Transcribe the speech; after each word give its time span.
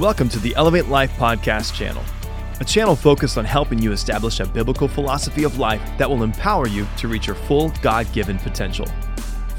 Welcome 0.00 0.30
to 0.30 0.38
the 0.38 0.56
Elevate 0.56 0.86
Life 0.86 1.12
Podcast 1.18 1.74
channel, 1.74 2.02
a 2.58 2.64
channel 2.64 2.96
focused 2.96 3.36
on 3.36 3.44
helping 3.44 3.82
you 3.82 3.92
establish 3.92 4.40
a 4.40 4.46
biblical 4.46 4.88
philosophy 4.88 5.44
of 5.44 5.58
life 5.58 5.82
that 5.98 6.08
will 6.08 6.22
empower 6.22 6.66
you 6.66 6.88
to 6.96 7.06
reach 7.06 7.26
your 7.26 7.36
full 7.36 7.70
God 7.82 8.10
given 8.14 8.38
potential. 8.38 8.86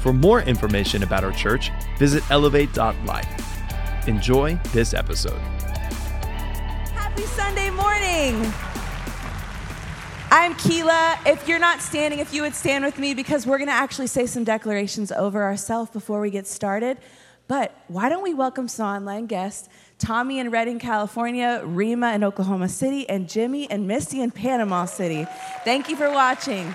For 0.00 0.12
more 0.12 0.42
information 0.42 1.04
about 1.04 1.22
our 1.22 1.30
church, 1.30 1.70
visit 1.96 2.28
elevate.life. 2.28 4.08
Enjoy 4.08 4.58
this 4.72 4.94
episode. 4.94 5.38
Happy 6.90 7.22
Sunday 7.22 7.70
morning. 7.70 8.52
I'm 10.32 10.56
Keela. 10.56 11.20
If 11.24 11.46
you're 11.46 11.60
not 11.60 11.80
standing, 11.80 12.18
if 12.18 12.34
you 12.34 12.42
would 12.42 12.56
stand 12.56 12.84
with 12.84 12.98
me 12.98 13.14
because 13.14 13.46
we're 13.46 13.58
going 13.58 13.68
to 13.68 13.74
actually 13.74 14.08
say 14.08 14.26
some 14.26 14.42
declarations 14.42 15.12
over 15.12 15.44
ourselves 15.44 15.92
before 15.92 16.20
we 16.20 16.30
get 16.30 16.48
started. 16.48 16.98
But 17.52 17.76
why 17.88 18.08
don't 18.08 18.22
we 18.22 18.32
welcome 18.32 18.66
some 18.66 18.86
online 18.86 19.26
guests? 19.26 19.68
Tommy 19.98 20.38
in 20.38 20.50
Redding, 20.50 20.78
California, 20.78 21.60
Rima 21.62 22.14
in 22.14 22.24
Oklahoma 22.24 22.66
City, 22.66 23.06
and 23.10 23.28
Jimmy 23.28 23.70
and 23.70 23.86
Misty 23.86 24.22
in 24.22 24.30
Panama 24.30 24.86
City. 24.86 25.26
Thank 25.62 25.90
you 25.90 25.96
for 25.96 26.10
watching. 26.10 26.74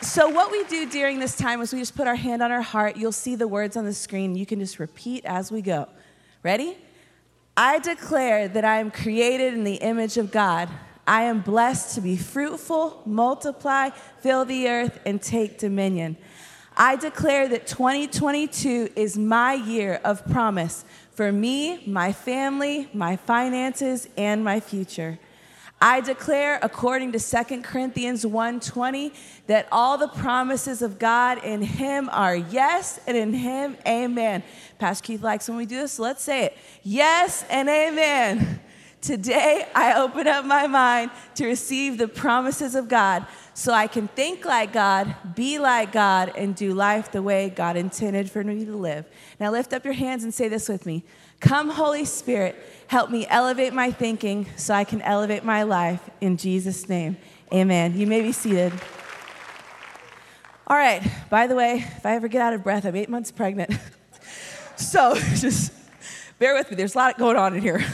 So, 0.00 0.30
what 0.30 0.50
we 0.50 0.64
do 0.64 0.88
during 0.88 1.18
this 1.18 1.36
time 1.36 1.60
is 1.60 1.74
we 1.74 1.78
just 1.78 1.94
put 1.94 2.06
our 2.06 2.14
hand 2.14 2.42
on 2.42 2.52
our 2.52 2.62
heart. 2.62 2.96
You'll 2.96 3.12
see 3.12 3.34
the 3.34 3.46
words 3.46 3.76
on 3.76 3.84
the 3.84 3.92
screen. 3.92 4.34
You 4.34 4.46
can 4.46 4.60
just 4.60 4.78
repeat 4.78 5.26
as 5.26 5.52
we 5.52 5.60
go. 5.60 5.88
Ready? 6.42 6.78
I 7.54 7.80
declare 7.80 8.48
that 8.48 8.64
I 8.64 8.78
am 8.78 8.90
created 8.90 9.52
in 9.52 9.64
the 9.64 9.74
image 9.74 10.16
of 10.16 10.32
God. 10.32 10.70
I 11.06 11.24
am 11.24 11.42
blessed 11.42 11.96
to 11.96 12.00
be 12.00 12.16
fruitful, 12.16 13.02
multiply, 13.04 13.90
fill 14.20 14.46
the 14.46 14.68
earth, 14.70 15.00
and 15.04 15.20
take 15.20 15.58
dominion. 15.58 16.16
I 16.76 16.96
declare 16.96 17.46
that 17.48 17.66
2022 17.68 18.90
is 18.96 19.16
my 19.16 19.54
year 19.54 20.00
of 20.04 20.26
promise 20.26 20.84
for 21.12 21.30
me, 21.30 21.84
my 21.86 22.12
family, 22.12 22.88
my 22.92 23.14
finances, 23.14 24.08
and 24.16 24.42
my 24.42 24.58
future. 24.58 25.18
I 25.80 26.00
declare 26.00 26.58
according 26.62 27.12
to 27.12 27.20
2 27.20 27.62
Corinthians 27.62 28.24
1:20 28.24 29.12
that 29.46 29.68
all 29.70 29.98
the 29.98 30.08
promises 30.08 30.82
of 30.82 30.98
God 30.98 31.44
in 31.44 31.62
him 31.62 32.08
are 32.10 32.34
yes 32.34 32.98
and 33.06 33.16
in 33.16 33.34
him 33.34 33.76
amen. 33.86 34.42
Pastor 34.78 35.04
Keith 35.04 35.22
likes 35.22 35.48
when 35.48 35.58
we 35.58 35.66
do 35.66 35.76
this, 35.76 35.92
so 35.92 36.02
let's 36.02 36.22
say 36.22 36.44
it. 36.44 36.56
Yes 36.82 37.44
and 37.50 37.68
amen. 37.68 38.60
Today 39.00 39.68
I 39.74 40.00
open 40.00 40.26
up 40.26 40.46
my 40.46 40.66
mind 40.66 41.10
to 41.34 41.46
receive 41.46 41.98
the 41.98 42.08
promises 42.08 42.74
of 42.74 42.88
God 42.88 43.26
so 43.54 43.72
I 43.72 43.86
can 43.86 44.08
think 44.08 44.44
like 44.44 44.72
God, 44.72 45.14
be 45.36 45.60
like 45.60 45.92
God, 45.92 46.32
and 46.36 46.56
do 46.56 46.74
life 46.74 47.12
the 47.12 47.22
way 47.22 47.48
God 47.48 47.76
intended 47.76 48.28
for 48.28 48.42
me 48.42 48.64
to 48.64 48.76
live. 48.76 49.06
Now 49.38 49.52
lift 49.52 49.72
up 49.72 49.84
your 49.84 49.94
hands 49.94 50.24
and 50.24 50.34
say 50.34 50.48
this 50.48 50.68
with 50.68 50.84
me 50.84 51.04
Come, 51.38 51.70
Holy 51.70 52.04
Spirit, 52.04 52.56
help 52.88 53.10
me 53.10 53.26
elevate 53.28 53.72
my 53.72 53.92
thinking 53.92 54.46
so 54.56 54.74
I 54.74 54.82
can 54.82 55.00
elevate 55.02 55.44
my 55.44 55.62
life. 55.62 56.10
In 56.20 56.36
Jesus' 56.36 56.88
name, 56.88 57.16
amen. 57.52 57.96
You 57.96 58.08
may 58.08 58.22
be 58.22 58.32
seated. 58.32 58.72
All 60.66 60.76
right, 60.76 61.06
by 61.30 61.46
the 61.46 61.54
way, 61.54 61.84
if 61.96 62.04
I 62.04 62.16
ever 62.16 62.26
get 62.26 62.40
out 62.40 62.54
of 62.54 62.64
breath, 62.64 62.84
I'm 62.84 62.96
eight 62.96 63.10
months 63.10 63.30
pregnant. 63.30 63.78
so 64.76 65.14
just 65.36 65.72
bear 66.40 66.54
with 66.54 66.70
me, 66.70 66.76
there's 66.76 66.94
a 66.94 66.98
lot 66.98 67.18
going 67.18 67.36
on 67.36 67.54
in 67.54 67.62
here. 67.62 67.84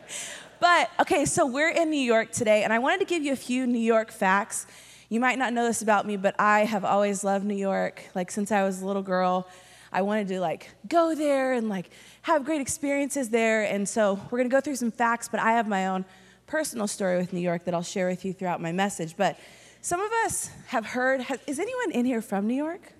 but 0.60 0.90
okay, 1.00 1.26
so 1.26 1.46
we're 1.46 1.70
in 1.70 1.90
New 1.90 2.00
York 2.00 2.32
today, 2.32 2.64
and 2.64 2.72
I 2.72 2.80
wanted 2.80 2.98
to 3.00 3.04
give 3.04 3.22
you 3.22 3.32
a 3.32 3.36
few 3.36 3.68
New 3.68 3.78
York 3.78 4.10
facts 4.10 4.66
you 5.08 5.20
might 5.20 5.38
not 5.38 5.52
know 5.52 5.64
this 5.64 5.82
about 5.82 6.06
me, 6.06 6.16
but 6.16 6.34
I 6.38 6.64
have 6.64 6.84
always 6.84 7.22
loved 7.22 7.44
New 7.44 7.54
York. 7.56 8.02
Like 8.14 8.30
since 8.30 8.50
I 8.50 8.64
was 8.64 8.82
a 8.82 8.86
little 8.86 9.02
girl, 9.02 9.48
I 9.92 10.02
wanted 10.02 10.28
to 10.28 10.40
like 10.40 10.70
go 10.88 11.14
there 11.14 11.52
and 11.52 11.68
like 11.68 11.90
have 12.22 12.44
great 12.44 12.60
experiences 12.60 13.30
there. 13.30 13.62
And 13.62 13.88
so 13.88 14.14
we're 14.30 14.38
going 14.38 14.50
to 14.50 14.54
go 14.54 14.60
through 14.60 14.76
some 14.76 14.90
facts, 14.90 15.28
but 15.28 15.40
I 15.40 15.52
have 15.52 15.68
my 15.68 15.86
own 15.86 16.04
personal 16.46 16.86
story 16.86 17.16
with 17.16 17.32
New 17.32 17.40
York 17.40 17.64
that 17.64 17.74
I'll 17.74 17.82
share 17.82 18.08
with 18.08 18.24
you 18.24 18.32
throughout 18.32 18.60
my 18.60 18.72
message. 18.72 19.16
But 19.16 19.38
some 19.80 20.00
of 20.00 20.10
us 20.24 20.50
have 20.66 20.86
heard 20.86 21.20
has, 21.22 21.38
is 21.46 21.58
anyone 21.58 21.92
in 21.92 22.04
here 22.04 22.20
from 22.20 22.46
New 22.46 22.54
York? 22.54 22.92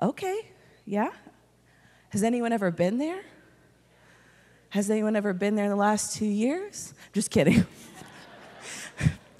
Okay. 0.00 0.50
Yeah. 0.86 1.10
Has 2.10 2.22
anyone 2.22 2.52
ever 2.52 2.70
been 2.70 2.98
there? 2.98 3.20
Has 4.70 4.90
anyone 4.90 5.16
ever 5.16 5.32
been 5.32 5.54
there 5.54 5.66
in 5.66 5.70
the 5.70 5.76
last 5.76 6.16
2 6.16 6.24
years? 6.24 6.94
Just 7.12 7.30
kidding. 7.30 7.66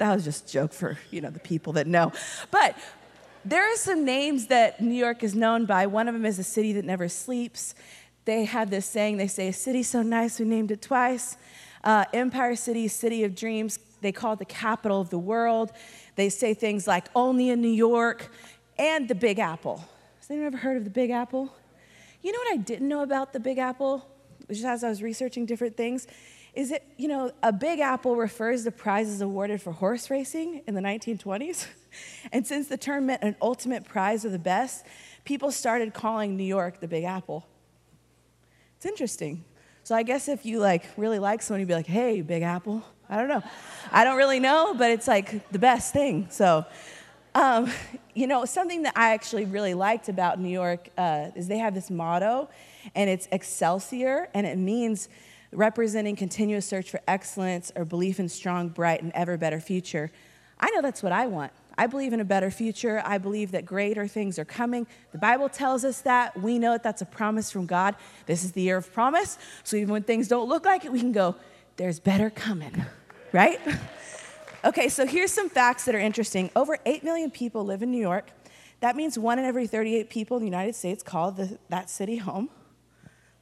that 0.01 0.15
was 0.15 0.25
just 0.25 0.49
a 0.49 0.53
joke 0.53 0.73
for, 0.73 0.99
you 1.11 1.21
know, 1.21 1.31
the 1.31 1.39
people 1.39 1.75
that 1.75 1.87
know. 1.87 2.11
But 2.51 2.77
there 3.45 3.63
are 3.63 3.77
some 3.77 4.05
names 4.05 4.49
that 4.49 4.81
New 4.81 4.95
York 4.95 5.23
is 5.23 5.35
known 5.35 5.67
by. 5.67 5.87
One 5.87 6.09
of 6.09 6.15
them 6.15 6.27
is 6.27 6.39
a 6.39 6.43
city 6.43 6.73
that 6.73 6.85
never 6.85 7.09
sleeps. 7.09 7.75
They 8.25 8.45
have 8.45 8.71
this 8.71 8.87
saying, 8.87 9.19
they 9.19 9.29
say, 9.29 9.49
a 9.49 9.53
city 9.53 9.83
so 9.83 10.03
nice 10.03 10.41
we 10.41 10.47
named 10.47 10.71
it 10.71 10.83
twice. 10.83 11.37
Uh, 11.85 12.07
Empire 12.13 12.57
City, 12.57 12.89
city 12.89 13.25
of 13.25 13.35
dreams, 13.35 13.79
they 14.01 14.13
call 14.13 14.33
it 14.33 14.39
the 14.39 14.45
capital 14.47 15.01
of 15.01 15.11
the 15.11 15.19
world. 15.19 15.71
They 16.17 16.31
say 16.31 16.55
things 16.55 16.87
like 16.87 17.07
only 17.15 17.51
in 17.51 17.61
New 17.61 17.69
York 17.69 18.31
and 18.79 19.07
the 19.07 19.15
Big 19.15 19.39
Apple. 19.39 19.85
Has 20.19 20.31
anyone 20.31 20.47
ever 20.47 20.57
heard 20.57 20.77
of 20.79 20.85
the 20.85 20.91
Big 20.91 21.11
Apple? 21.11 21.55
You 22.23 22.33
know 22.33 22.39
what 22.39 22.53
I 22.55 22.57
didn't 22.57 22.89
know 22.89 23.03
about 23.03 23.33
the 23.33 23.41
Big 23.41 23.59
Apple? 23.59 24.07
Just 24.49 24.65
as 24.65 24.83
I 24.83 24.89
was 24.89 25.03
researching 25.03 25.47
different 25.47 25.77
things, 25.77 26.07
is 26.55 26.73
it, 26.73 26.85
you 26.97 27.09
know, 27.09 27.33
a 27.43 27.53
Big 27.53 27.81
Apple 27.81 28.17
refers 28.17 28.65
to 28.65 28.71
prizes 28.71 29.21
awarded 29.21 29.63
for 29.63 29.73
horse 29.73 30.11
racing 30.11 30.63
in 30.67 30.75
the 30.75 30.81
1920s. 30.81 31.67
And 32.31 32.47
since 32.47 32.69
the 32.69 32.77
term 32.77 33.07
meant 33.07 33.25
an 33.25 33.35
ultimate 33.43 33.85
prize 33.85 34.25
of 34.25 34.31
the 34.31 34.39
best, 34.39 34.87
people 35.25 35.51
started 35.51 35.93
calling 35.93 36.37
New 36.37 36.45
York 36.45 36.79
the 36.79 36.87
Big 36.87 37.03
Apple. 37.03 37.49
It's 38.77 38.87
interesting. 38.87 39.45
So 39.83 39.97
I 39.97 40.05
guess 40.05 40.29
if 40.29 40.47
you 40.47 40.61
like 40.61 40.85
really 40.97 41.19
like 41.19 41.43
someone, 41.43 41.59
you'd 41.59 41.67
be 41.67 41.75
like, 41.75 41.89
"Hey, 41.89 42.21
Big 42.21 42.45
Apple." 42.45 42.85
I 43.09 43.17
don't 43.17 43.29
know. 43.29 43.43
I 43.91 44.05
don't 44.05 44.17
really 44.17 44.39
know, 44.39 44.73
but 44.73 44.93
it's 44.93 45.09
like 45.09 45.51
the 45.51 45.59
best 45.59 45.93
thing. 45.93 46.29
So, 46.31 46.65
um, 47.35 47.69
you 48.15 48.29
know, 48.29 48.45
something 48.45 48.85
that 48.85 48.93
I 48.97 49.15
actually 49.15 49.47
really 49.47 49.75
liked 49.75 50.09
about 50.09 50.39
New 50.39 50.49
York 50.49 50.91
uh, 50.97 51.31
is 51.35 51.49
they 51.49 51.59
have 51.59 51.75
this 51.75 51.91
motto, 51.91 52.49
and 52.95 53.11
it's 53.11 53.27
Excelsior, 53.33 54.29
and 54.33 54.47
it 54.47 54.59
means 54.59 55.09
representing 55.53 56.17
continuous 56.17 56.67
search 56.67 56.91
for 56.91 57.01
excellence 57.09 57.73
or 57.75 57.85
belief 57.85 58.21
in 58.21 58.29
strong, 58.29 58.69
bright, 58.69 59.03
and 59.03 59.13
ever 59.15 59.37
better 59.37 59.61
future. 59.61 60.11
I 60.59 60.71
know 60.71 60.83
that's 60.83 61.03
what 61.03 61.13
I 61.13 61.27
want. 61.27 61.53
I 61.79 61.87
believe 61.87 62.13
in 62.13 62.21
a 62.21 62.25
better 62.25 62.51
future. 62.51 63.03
I 63.05 63.19
believe 63.19 63.53
that 63.53 63.65
greater 63.65 64.07
things 64.07 64.39
are 64.39 64.45
coming. 64.45 64.87
The 65.13 65.19
Bible 65.19 65.49
tells 65.49 65.85
us 65.85 66.03
that. 66.03 66.39
We 66.39 66.59
know 66.59 66.73
that 66.73 66.83
that's 66.83 67.01
a 67.01 67.07
promise 67.07 67.51
from 67.51 67.67
God. 67.67 67.97
This 68.27 68.45
is 68.45 68.53
the 68.53 68.61
year 68.61 68.77
of 68.77 68.93
promise. 68.93 69.39
So 69.65 69.77
even 69.77 69.91
when 69.91 70.03
things 70.03 70.29
don't 70.29 70.49
look 70.49 70.67
like 70.67 70.85
it, 70.85 70.93
we 70.93 71.01
can 71.01 71.13
go, 71.13 71.37
there's 71.77 71.99
better 71.99 72.29
coming, 72.29 72.85
right? 73.33 73.59
okay, 74.65 74.91
so 74.91 75.07
here's 75.07 75.33
some 75.33 75.49
facts 75.49 75.87
that 75.87 75.95
are 75.95 76.01
interesting. 76.01 76.51
Over 76.55 76.77
8 76.85 77.03
million 77.03 77.31
people 77.31 77.65
live 77.65 77.83
in 77.83 77.91
New 77.91 78.01
York. 78.01 78.31
That 78.81 78.97
means 78.97 79.19
one 79.19 79.39
in 79.39 79.47
every 79.47 79.67
38 79.67 80.11
people 80.11 80.37
in 80.37 80.43
the 80.43 80.49
United 80.49 80.75
States 80.75 81.03
call 81.03 81.33
the, 81.33 81.59
that 81.71 81.89
city 81.89 82.17
home. 82.17 82.51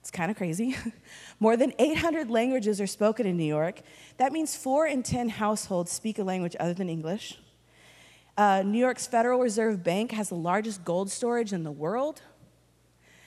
It's 0.09 0.17
kind 0.17 0.31
of 0.31 0.39
crazy. 0.39 0.75
More 1.39 1.55
than 1.55 1.75
800 1.79 2.31
languages 2.31 2.81
are 2.81 2.87
spoken 2.87 3.27
in 3.27 3.37
New 3.37 3.45
York. 3.45 3.83
That 4.17 4.33
means 4.33 4.57
four 4.57 4.87
in 4.87 5.03
10 5.03 5.29
households 5.29 5.93
speak 5.93 6.19
a 6.19 6.23
language 6.23 6.57
other 6.59 6.73
than 6.73 6.89
English. 6.89 7.39
Uh, 8.35 8.63
New 8.65 8.79
York's 8.79 9.07
Federal 9.07 9.39
Reserve 9.39 9.85
Bank 9.85 10.13
has 10.13 10.31
the 10.31 10.35
largest 10.35 10.83
gold 10.83 11.11
storage 11.11 11.53
in 11.53 11.63
the 11.63 11.71
world. 11.71 12.23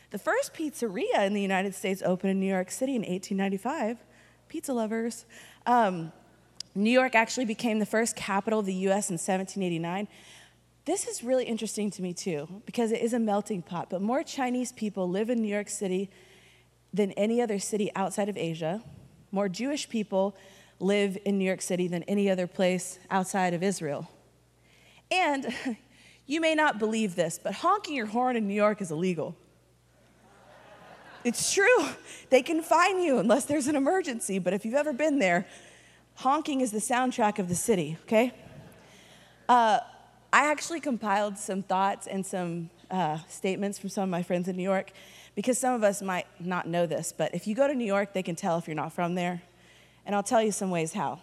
The 0.10 0.18
first 0.18 0.56
pizzeria 0.56 1.20
in 1.28 1.36
the 1.36 1.42
United 1.42 1.76
States 1.76 2.02
opened 2.04 2.32
in 2.32 2.40
New 2.40 2.50
York 2.50 2.72
City 2.72 2.96
in 2.96 3.04
1895. 3.04 4.00
Pizza 4.48 4.74
lovers. 4.74 5.26
Um, 5.68 6.12
New 6.74 6.90
York 6.90 7.14
actually 7.14 7.46
became 7.46 7.78
the 7.78 7.86
first 7.86 8.16
capital 8.16 8.62
of 8.62 8.66
the 8.66 8.74
US 8.90 9.12
in 9.12 9.20
1789. 9.20 10.08
This 10.86 11.08
is 11.08 11.24
really 11.24 11.46
interesting 11.46 11.92
to 11.92 12.02
me 12.02 12.12
too, 12.16 12.48
because 12.66 12.92
it 12.92 13.04
is 13.04 13.14
a 13.14 13.20
melting 13.20 13.62
pot, 13.62 13.92
but 13.92 14.02
more 14.02 14.24
Chinese 14.24 14.72
people 14.72 15.08
live 15.08 15.30
in 15.30 15.44
New 15.44 15.48
York 15.48 15.70
City 15.70 16.10
than 16.94 17.12
any 17.14 17.42
other 17.42 17.60
city 17.60 17.92
outside 17.96 18.30
of 18.30 18.38
Asia. 18.38 18.82
More 19.32 19.48
Jewish 19.48 19.88
people 19.90 20.36
live 20.80 21.18
in 21.26 21.38
New 21.38 21.46
York 21.46 21.62
City 21.62 21.88
than 21.88 22.04
any 22.04 22.30
other 22.30 22.48
place 22.48 23.00
outside 23.10 23.54
of 23.54 23.64
Israel. 23.64 24.10
And 25.10 25.54
you 26.26 26.42
may 26.42 26.56
not 26.56 26.80
believe 26.80 27.16
this, 27.16 27.40
but 27.42 27.56
honking 27.56 27.96
your 27.96 28.08
horn 28.08 28.36
in 28.36 28.48
New 28.48 28.54
York 28.54 28.82
is 28.82 28.92
illegal. 28.92 29.36
It's 31.24 31.54
true. 31.54 31.86
They 32.30 32.42
can 32.42 32.64
fine 32.64 33.00
you 33.00 33.20
unless 33.20 33.46
there's 33.46 33.68
an 33.68 33.76
emergency, 33.76 34.40
but 34.40 34.54
if 34.54 34.66
you've 34.66 34.74
ever 34.74 34.92
been 34.92 35.20
there, 35.20 35.46
honking 36.16 36.62
is 36.62 36.72
the 36.72 36.80
soundtrack 36.80 37.38
of 37.38 37.48
the 37.48 37.56
city, 37.56 37.98
okay? 38.04 38.34
Uh, 39.48 39.80
I 40.34 40.50
actually 40.50 40.80
compiled 40.80 41.38
some 41.38 41.62
thoughts 41.62 42.08
and 42.08 42.26
some 42.26 42.70
uh, 42.90 43.20
statements 43.28 43.78
from 43.78 43.90
some 43.90 44.04
of 44.04 44.10
my 44.10 44.24
friends 44.24 44.48
in 44.48 44.56
New 44.56 44.64
York 44.64 44.92
because 45.36 45.58
some 45.58 45.74
of 45.74 45.84
us 45.84 46.02
might 46.02 46.28
not 46.40 46.68
know 46.68 46.86
this, 46.86 47.14
but 47.16 47.34
if 47.34 47.48
you 47.48 47.56
go 47.56 47.68
to 47.68 47.74
New 47.74 47.86
York, 47.86 48.14
they 48.14 48.24
can 48.24 48.36
tell 48.36 48.58
if 48.58 48.68
you're 48.68 48.76
not 48.76 48.94
from 48.94 49.16
there. 49.16 49.42
And 50.06 50.16
I'll 50.16 50.24
tell 50.24 50.42
you 50.42 50.52
some 50.52 50.72
ways 50.72 50.94
how. 50.94 51.20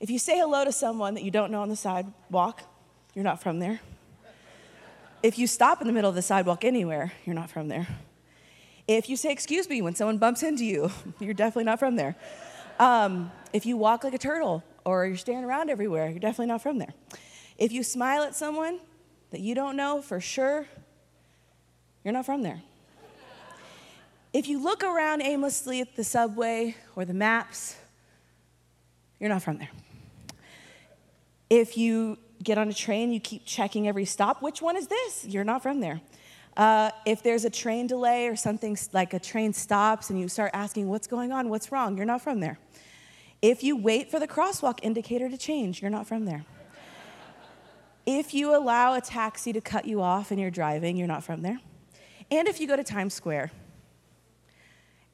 If 0.00 0.10
you 0.10 0.18
say 0.18 0.38
hello 0.38 0.64
to 0.64 0.72
someone 0.72 1.14
that 1.14 1.24
you 1.24 1.30
don't 1.30 1.50
know 1.50 1.62
on 1.62 1.68
the 1.68 1.76
sidewalk, 1.76 2.62
you're 3.14 3.24
not 3.24 3.42
from 3.42 3.58
there. 3.58 3.80
If 5.22 5.38
you 5.38 5.46
stop 5.48 5.80
in 5.80 5.88
the 5.88 5.92
middle 5.92 6.08
of 6.08 6.14
the 6.14 6.22
sidewalk 6.22 6.64
anywhere, 6.64 7.12
you're 7.24 7.34
not 7.34 7.50
from 7.50 7.68
there. 7.68 7.88
If 8.86 9.08
you 9.08 9.16
say, 9.16 9.32
excuse 9.32 9.68
me, 9.68 9.82
when 9.82 9.94
someone 9.94 10.18
bumps 10.18 10.42
into 10.42 10.64
you, 10.64 10.90
you're 11.18 11.34
definitely 11.34 11.64
not 11.64 11.78
from 11.78 11.96
there. 11.96 12.16
Um, 12.78 13.32
if 13.52 13.66
you 13.66 13.76
walk 13.76 14.04
like 14.04 14.14
a 14.14 14.18
turtle 14.18 14.62
or 14.84 15.06
you're 15.06 15.16
staring 15.16 15.44
around 15.44 15.68
everywhere, 15.68 16.08
you're 16.08 16.20
definitely 16.20 16.46
not 16.46 16.62
from 16.62 16.78
there. 16.78 16.94
If 17.58 17.72
you 17.72 17.82
smile 17.82 18.22
at 18.22 18.36
someone 18.36 18.78
that 19.30 19.40
you 19.40 19.54
don't 19.54 19.76
know 19.76 20.00
for 20.00 20.20
sure, 20.20 20.66
you're 22.04 22.12
not 22.12 22.26
from 22.26 22.42
there. 22.42 22.62
If 24.32 24.48
you 24.48 24.62
look 24.62 24.84
around 24.84 25.22
aimlessly 25.22 25.80
at 25.80 25.96
the 25.96 26.04
subway 26.04 26.76
or 26.94 27.04
the 27.04 27.14
maps, 27.14 27.76
you're 29.18 29.30
not 29.30 29.42
from 29.42 29.58
there. 29.58 29.70
If 31.48 31.78
you 31.78 32.18
get 32.42 32.58
on 32.58 32.68
a 32.68 32.74
train, 32.74 33.10
you 33.10 33.20
keep 33.20 33.44
checking 33.46 33.88
every 33.88 34.04
stop, 34.04 34.42
which 34.42 34.60
one 34.60 34.76
is 34.76 34.86
this? 34.86 35.24
You're 35.24 35.44
not 35.44 35.62
from 35.62 35.80
there. 35.80 36.00
Uh, 36.56 36.90
if 37.06 37.22
there's 37.22 37.44
a 37.44 37.50
train 37.50 37.86
delay 37.86 38.26
or 38.26 38.36
something 38.36 38.76
like 38.92 39.14
a 39.14 39.18
train 39.18 39.52
stops 39.52 40.10
and 40.10 40.20
you 40.20 40.28
start 40.28 40.50
asking, 40.52 40.88
what's 40.88 41.06
going 41.06 41.32
on, 41.32 41.48
what's 41.48 41.72
wrong, 41.72 41.96
you're 41.96 42.06
not 42.06 42.20
from 42.20 42.40
there. 42.40 42.58
If 43.40 43.62
you 43.62 43.76
wait 43.76 44.10
for 44.10 44.18
the 44.18 44.26
crosswalk 44.26 44.80
indicator 44.82 45.28
to 45.28 45.38
change, 45.38 45.80
you're 45.80 45.90
not 45.90 46.06
from 46.06 46.24
there. 46.24 46.44
if 48.06 48.34
you 48.34 48.56
allow 48.56 48.94
a 48.94 49.00
taxi 49.00 49.52
to 49.52 49.60
cut 49.60 49.84
you 49.86 50.02
off 50.02 50.32
and 50.32 50.40
you're 50.40 50.50
driving, 50.50 50.96
you're 50.96 51.06
not 51.06 51.22
from 51.22 51.42
there. 51.42 51.60
And 52.30 52.46
if 52.48 52.60
you 52.60 52.66
go 52.66 52.76
to 52.76 52.84
Times 52.84 53.14
Square 53.14 53.50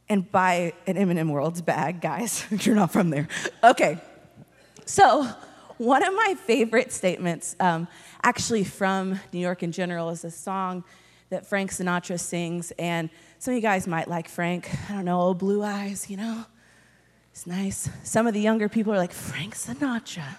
and 0.08 0.30
buy 0.30 0.72
an 0.86 0.96
M&M 0.96 1.28
World's 1.28 1.62
bag, 1.62 2.00
guys, 2.00 2.44
you're 2.66 2.74
not 2.74 2.92
from 2.92 3.10
there. 3.10 3.28
Okay, 3.62 3.98
so 4.84 5.28
one 5.78 6.02
of 6.02 6.14
my 6.14 6.36
favorite 6.44 6.92
statements, 6.92 7.56
um, 7.60 7.88
actually 8.22 8.64
from 8.64 9.20
New 9.32 9.40
York 9.40 9.62
in 9.62 9.72
general, 9.72 10.10
is 10.10 10.24
a 10.24 10.30
song 10.30 10.84
that 11.30 11.46
Frank 11.46 11.72
Sinatra 11.72 12.18
sings. 12.18 12.72
And 12.78 13.10
some 13.38 13.52
of 13.52 13.56
you 13.56 13.62
guys 13.62 13.86
might 13.86 14.08
like 14.08 14.28
Frank. 14.28 14.68
I 14.88 14.94
don't 14.94 15.04
know, 15.04 15.20
old 15.20 15.38
blue 15.38 15.62
eyes, 15.62 16.10
you 16.10 16.16
know? 16.16 16.44
It's 17.32 17.46
nice. 17.46 17.88
Some 18.04 18.26
of 18.26 18.34
the 18.34 18.40
younger 18.40 18.68
people 18.68 18.92
are 18.92 18.98
like, 18.98 19.12
Frank 19.12 19.56
Sinatra, 19.56 20.36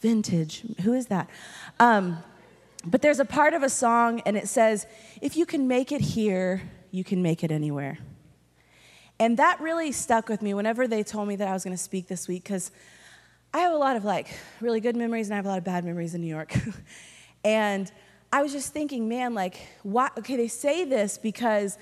vintage. 0.00 0.62
Who 0.82 0.92
is 0.92 1.06
that? 1.06 1.30
Um, 1.78 2.18
but 2.84 3.02
there's 3.02 3.20
a 3.20 3.24
part 3.24 3.54
of 3.54 3.62
a 3.62 3.68
song, 3.68 4.20
and 4.26 4.36
it 4.36 4.48
says, 4.48 4.86
If 5.20 5.36
you 5.36 5.46
can 5.46 5.68
make 5.68 5.92
it 5.92 6.00
here, 6.00 6.62
you 6.90 7.04
can 7.04 7.22
make 7.22 7.44
it 7.44 7.50
anywhere. 7.50 7.98
And 9.18 9.36
that 9.36 9.60
really 9.60 9.92
stuck 9.92 10.28
with 10.28 10.40
me 10.40 10.54
whenever 10.54 10.88
they 10.88 11.02
told 11.02 11.28
me 11.28 11.36
that 11.36 11.46
I 11.46 11.52
was 11.52 11.62
going 11.62 11.76
to 11.76 11.82
speak 11.82 12.08
this 12.08 12.26
week, 12.26 12.42
because 12.42 12.70
I 13.52 13.58
have 13.58 13.72
a 13.72 13.76
lot 13.76 13.96
of 13.96 14.04
like 14.04 14.28
really 14.60 14.80
good 14.80 14.96
memories 14.96 15.26
and 15.26 15.34
I 15.34 15.36
have 15.36 15.44
a 15.44 15.48
lot 15.48 15.58
of 15.58 15.64
bad 15.64 15.84
memories 15.84 16.14
in 16.14 16.22
New 16.22 16.28
York. 16.28 16.54
and 17.44 17.90
I 18.32 18.42
was 18.42 18.52
just 18.52 18.72
thinking, 18.72 19.08
man, 19.08 19.34
like, 19.34 19.60
why? 19.82 20.08
Okay, 20.16 20.36
they 20.36 20.48
say 20.48 20.84
this 20.84 21.18
because, 21.18 21.76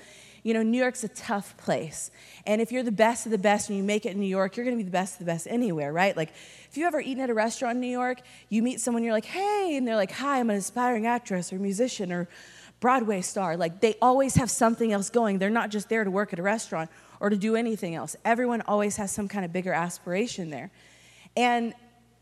you 0.49 0.55
know, 0.55 0.63
New 0.63 0.79
York's 0.79 1.03
a 1.03 1.09
tough 1.09 1.55
place. 1.57 2.09
And 2.47 2.59
if 2.59 2.71
you're 2.71 2.81
the 2.81 2.91
best 2.91 3.27
of 3.27 3.31
the 3.31 3.37
best 3.37 3.69
and 3.69 3.77
you 3.77 3.83
make 3.83 4.07
it 4.07 4.13
in 4.13 4.19
New 4.19 4.25
York, 4.25 4.57
you're 4.57 4.65
gonna 4.65 4.77
be 4.77 4.81
the 4.81 4.89
best 4.89 5.13
of 5.13 5.19
the 5.19 5.25
best 5.25 5.45
anywhere, 5.47 5.93
right? 5.93 6.17
Like, 6.17 6.31
if 6.67 6.75
you've 6.75 6.87
ever 6.87 6.99
eaten 6.99 7.21
at 7.21 7.29
a 7.29 7.35
restaurant 7.35 7.75
in 7.75 7.81
New 7.81 7.87
York, 7.87 8.21
you 8.49 8.63
meet 8.63 8.81
someone, 8.81 9.03
you're 9.03 9.13
like, 9.13 9.25
hey, 9.25 9.75
and 9.77 9.87
they're 9.87 9.95
like, 9.95 10.09
hi, 10.09 10.39
I'm 10.39 10.49
an 10.49 10.55
aspiring 10.55 11.05
actress 11.05 11.53
or 11.53 11.59
musician 11.59 12.11
or 12.11 12.27
Broadway 12.79 13.21
star. 13.21 13.57
Like, 13.57 13.79
they 13.79 13.93
always 14.01 14.33
have 14.37 14.49
something 14.49 14.91
else 14.91 15.11
going. 15.11 15.37
They're 15.37 15.51
not 15.51 15.69
just 15.69 15.87
there 15.87 16.03
to 16.03 16.09
work 16.09 16.33
at 16.33 16.39
a 16.39 16.41
restaurant 16.41 16.89
or 17.19 17.29
to 17.29 17.37
do 17.37 17.55
anything 17.55 17.93
else. 17.93 18.15
Everyone 18.25 18.61
always 18.61 18.95
has 18.95 19.11
some 19.11 19.27
kind 19.27 19.45
of 19.45 19.53
bigger 19.53 19.71
aspiration 19.71 20.49
there. 20.49 20.71
And 21.37 21.75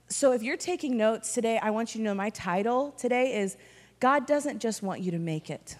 so 0.10 0.34
if 0.34 0.44
you're 0.44 0.58
taking 0.58 0.98
notes 0.98 1.34
today, 1.34 1.60
I 1.60 1.70
want 1.70 1.96
you 1.96 2.00
to 2.00 2.04
know 2.04 2.14
my 2.14 2.32
title 2.32 2.92
today 2.98 3.40
is 3.40 3.56
God 4.02 4.28
doesn't 4.28 4.60
just 4.60 4.84
want 4.84 5.00
you 5.00 5.12
to 5.12 5.18
make 5.18 5.50
it. 5.50 5.78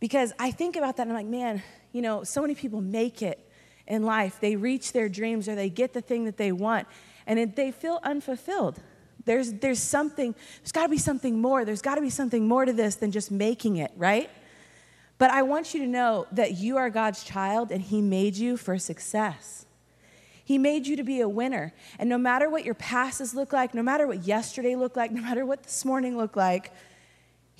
Because 0.00 0.32
I 0.38 0.50
think 0.50 0.76
about 0.76 0.96
that 0.96 1.06
and 1.06 1.12
I'm 1.12 1.16
like, 1.16 1.30
man, 1.30 1.62
you 1.92 2.02
know, 2.02 2.24
so 2.24 2.40
many 2.40 2.54
people 2.54 2.80
make 2.80 3.22
it 3.22 3.38
in 3.86 4.02
life. 4.02 4.38
They 4.40 4.56
reach 4.56 4.92
their 4.92 5.08
dreams 5.08 5.48
or 5.48 5.54
they 5.54 5.68
get 5.68 5.92
the 5.92 6.00
thing 6.00 6.24
that 6.24 6.36
they 6.36 6.52
want 6.52 6.88
and 7.26 7.38
it, 7.38 7.54
they 7.54 7.70
feel 7.70 8.00
unfulfilled. 8.02 8.80
There's, 9.26 9.52
there's 9.52 9.78
something, 9.78 10.34
there's 10.62 10.72
got 10.72 10.84
to 10.84 10.88
be 10.88 10.98
something 10.98 11.40
more. 11.40 11.64
There's 11.64 11.82
got 11.82 11.96
to 11.96 12.00
be 12.00 12.10
something 12.10 12.48
more 12.48 12.64
to 12.64 12.72
this 12.72 12.96
than 12.96 13.12
just 13.12 13.30
making 13.30 13.76
it, 13.76 13.92
right? 13.96 14.30
But 15.18 15.30
I 15.30 15.42
want 15.42 15.74
you 15.74 15.80
to 15.80 15.86
know 15.86 16.26
that 16.32 16.56
you 16.56 16.78
are 16.78 16.88
God's 16.88 17.22
child 17.22 17.70
and 17.70 17.82
He 17.82 18.00
made 18.00 18.36
you 18.36 18.56
for 18.56 18.78
success. 18.78 19.66
He 20.42 20.56
made 20.56 20.86
you 20.86 20.96
to 20.96 21.04
be 21.04 21.20
a 21.20 21.28
winner. 21.28 21.74
And 21.98 22.08
no 22.08 22.18
matter 22.18 22.48
what 22.48 22.64
your 22.64 22.74
past 22.74 23.18
has 23.18 23.34
looked 23.34 23.52
like, 23.52 23.74
no 23.74 23.82
matter 23.82 24.06
what 24.06 24.24
yesterday 24.24 24.74
looked 24.74 24.96
like, 24.96 25.12
no 25.12 25.20
matter 25.20 25.44
what 25.44 25.62
this 25.62 25.84
morning 25.84 26.16
looked 26.16 26.36
like, 26.36 26.72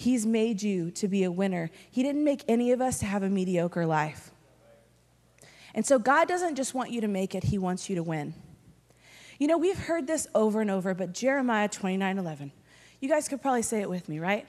He's 0.01 0.25
made 0.25 0.63
you 0.63 0.91
to 0.93 1.09
be 1.09 1.25
a 1.25 1.31
winner. 1.31 1.71
He 1.91 2.03
didn't 2.03 2.25
make 2.25 2.43
any 2.49 2.73
of 2.73 2.81
us 2.81 2.99
to 3.01 3.07
have 3.07 3.23
a 3.23 3.29
mediocre 3.29 3.85
life. 3.85 4.31
And 5.75 5.85
so 5.85 5.99
God 5.99 6.27
doesn't 6.27 6.57
just 6.57 6.75
want 6.75 6.91
you 6.91 7.01
to 7.03 7.09
make 7.09 7.35
it, 7.35 7.45
He 7.45 7.59
wants 7.59 7.89
you 7.89 7.97
to 7.97 8.03
win. 8.03 8.35
You 9.39 9.47
know, 9.47 9.59
we've 9.59 9.79
heard 9.79 10.07
this 10.07 10.27
over 10.35 10.61
and 10.61 10.71
over, 10.71 10.95
but 10.95 11.13
Jeremiah 11.13 11.69
29 11.69 12.19
11. 12.19 12.53
You 13.01 13.09
guys 13.09 13.29
could 13.29 13.41
probably 13.41 13.63
say 13.63 13.81
it 13.81 13.89
with 13.89 14.09
me, 14.09 14.19
right? 14.19 14.47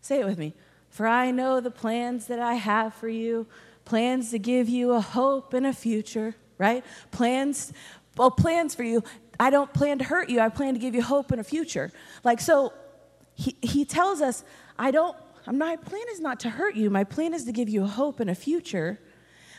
Say 0.00 0.20
it 0.20 0.26
with 0.26 0.38
me. 0.38 0.54
For 0.90 1.06
I 1.06 1.30
know 1.30 1.60
the 1.60 1.70
plans 1.70 2.26
that 2.26 2.38
I 2.38 2.54
have 2.54 2.94
for 2.94 3.08
you, 3.08 3.46
plans 3.84 4.30
to 4.30 4.38
give 4.38 4.68
you 4.68 4.92
a 4.92 5.00
hope 5.00 5.54
and 5.54 5.66
a 5.66 5.72
future 5.72 6.34
right? 6.58 6.84
Plans, 7.10 7.72
well, 8.16 8.30
plans 8.30 8.74
for 8.74 8.82
you. 8.82 9.02
I 9.38 9.50
don't 9.50 9.72
plan 9.72 9.98
to 9.98 10.04
hurt 10.04 10.28
you. 10.28 10.40
I 10.40 10.48
plan 10.48 10.74
to 10.74 10.80
give 10.80 10.94
you 10.94 11.02
hope 11.02 11.32
and 11.32 11.40
a 11.40 11.44
future. 11.44 11.90
Like, 12.22 12.40
so 12.40 12.72
he, 13.34 13.56
he 13.60 13.84
tells 13.84 14.20
us, 14.20 14.44
I 14.78 14.90
don't, 14.90 15.16
my 15.50 15.76
plan 15.76 16.04
is 16.10 16.20
not 16.20 16.40
to 16.40 16.50
hurt 16.50 16.74
you. 16.74 16.90
My 16.90 17.04
plan 17.04 17.34
is 17.34 17.44
to 17.44 17.52
give 17.52 17.68
you 17.68 17.86
hope 17.86 18.20
and 18.20 18.30
a 18.30 18.34
future. 18.34 19.00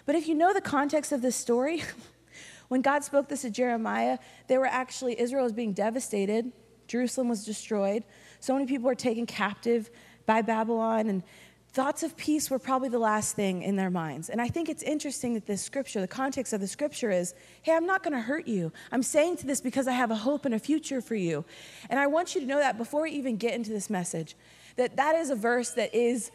But 0.06 0.15
if 0.15 0.27
you 0.27 0.35
know 0.35 0.53
the 0.53 0.62
context 0.62 1.12
of 1.12 1.21
this 1.21 1.35
story, 1.35 1.83
when 2.67 2.81
God 2.81 3.03
spoke 3.03 3.27
this 3.27 3.41
to 3.41 3.50
Jeremiah, 3.50 4.17
they 4.47 4.57
were 4.57 4.65
actually, 4.65 5.19
Israel 5.19 5.44
was 5.44 5.53
being 5.53 5.73
devastated. 5.73 6.51
Jerusalem 6.88 7.29
was 7.29 7.45
destroyed. 7.45 8.03
So 8.39 8.53
many 8.53 8.65
people 8.65 8.85
were 8.85 8.95
taken 8.95 9.25
captive 9.25 9.89
by 10.25 10.41
Babylon, 10.41 11.07
and 11.07 11.23
thoughts 11.69 12.03
of 12.03 12.15
peace 12.15 12.50
were 12.50 12.59
probably 12.59 12.89
the 12.89 13.00
last 13.00 13.35
thing 13.35 13.61
in 13.61 13.75
their 13.75 13.89
minds. 13.89 14.29
And 14.29 14.41
I 14.41 14.47
think 14.47 14.69
it's 14.69 14.83
interesting 14.83 15.33
that 15.33 15.45
this 15.45 15.61
scripture, 15.61 16.00
the 16.00 16.07
context 16.07 16.53
of 16.53 16.61
the 16.61 16.68
scripture 16.68 17.11
is 17.11 17.33
hey, 17.63 17.73
I'm 17.73 17.85
not 17.85 18.03
going 18.03 18.13
to 18.13 18.21
hurt 18.21 18.47
you. 18.47 18.71
I'm 18.91 19.03
saying 19.03 19.38
to 19.38 19.47
this 19.47 19.61
because 19.61 19.88
I 19.88 19.91
have 19.91 20.11
a 20.11 20.15
hope 20.15 20.45
and 20.45 20.56
a 20.56 20.59
future 20.59 21.01
for 21.01 21.15
you. 21.15 21.44
And 21.89 22.00
I 22.00 22.07
want 22.07 22.33
you 22.33 22.41
to 22.41 22.47
know 22.47 22.59
that 22.59 22.77
before 22.77 23.01
we 23.01 23.11
even 23.11 23.38
get 23.38 23.53
into 23.53 23.71
this 23.71 23.89
message, 23.89 24.35
that 24.75 24.98
that 24.98 25.16
is 25.16 25.30
a 25.30 25.36
verse 25.36 25.72
that 25.72 25.94
is 25.95 26.31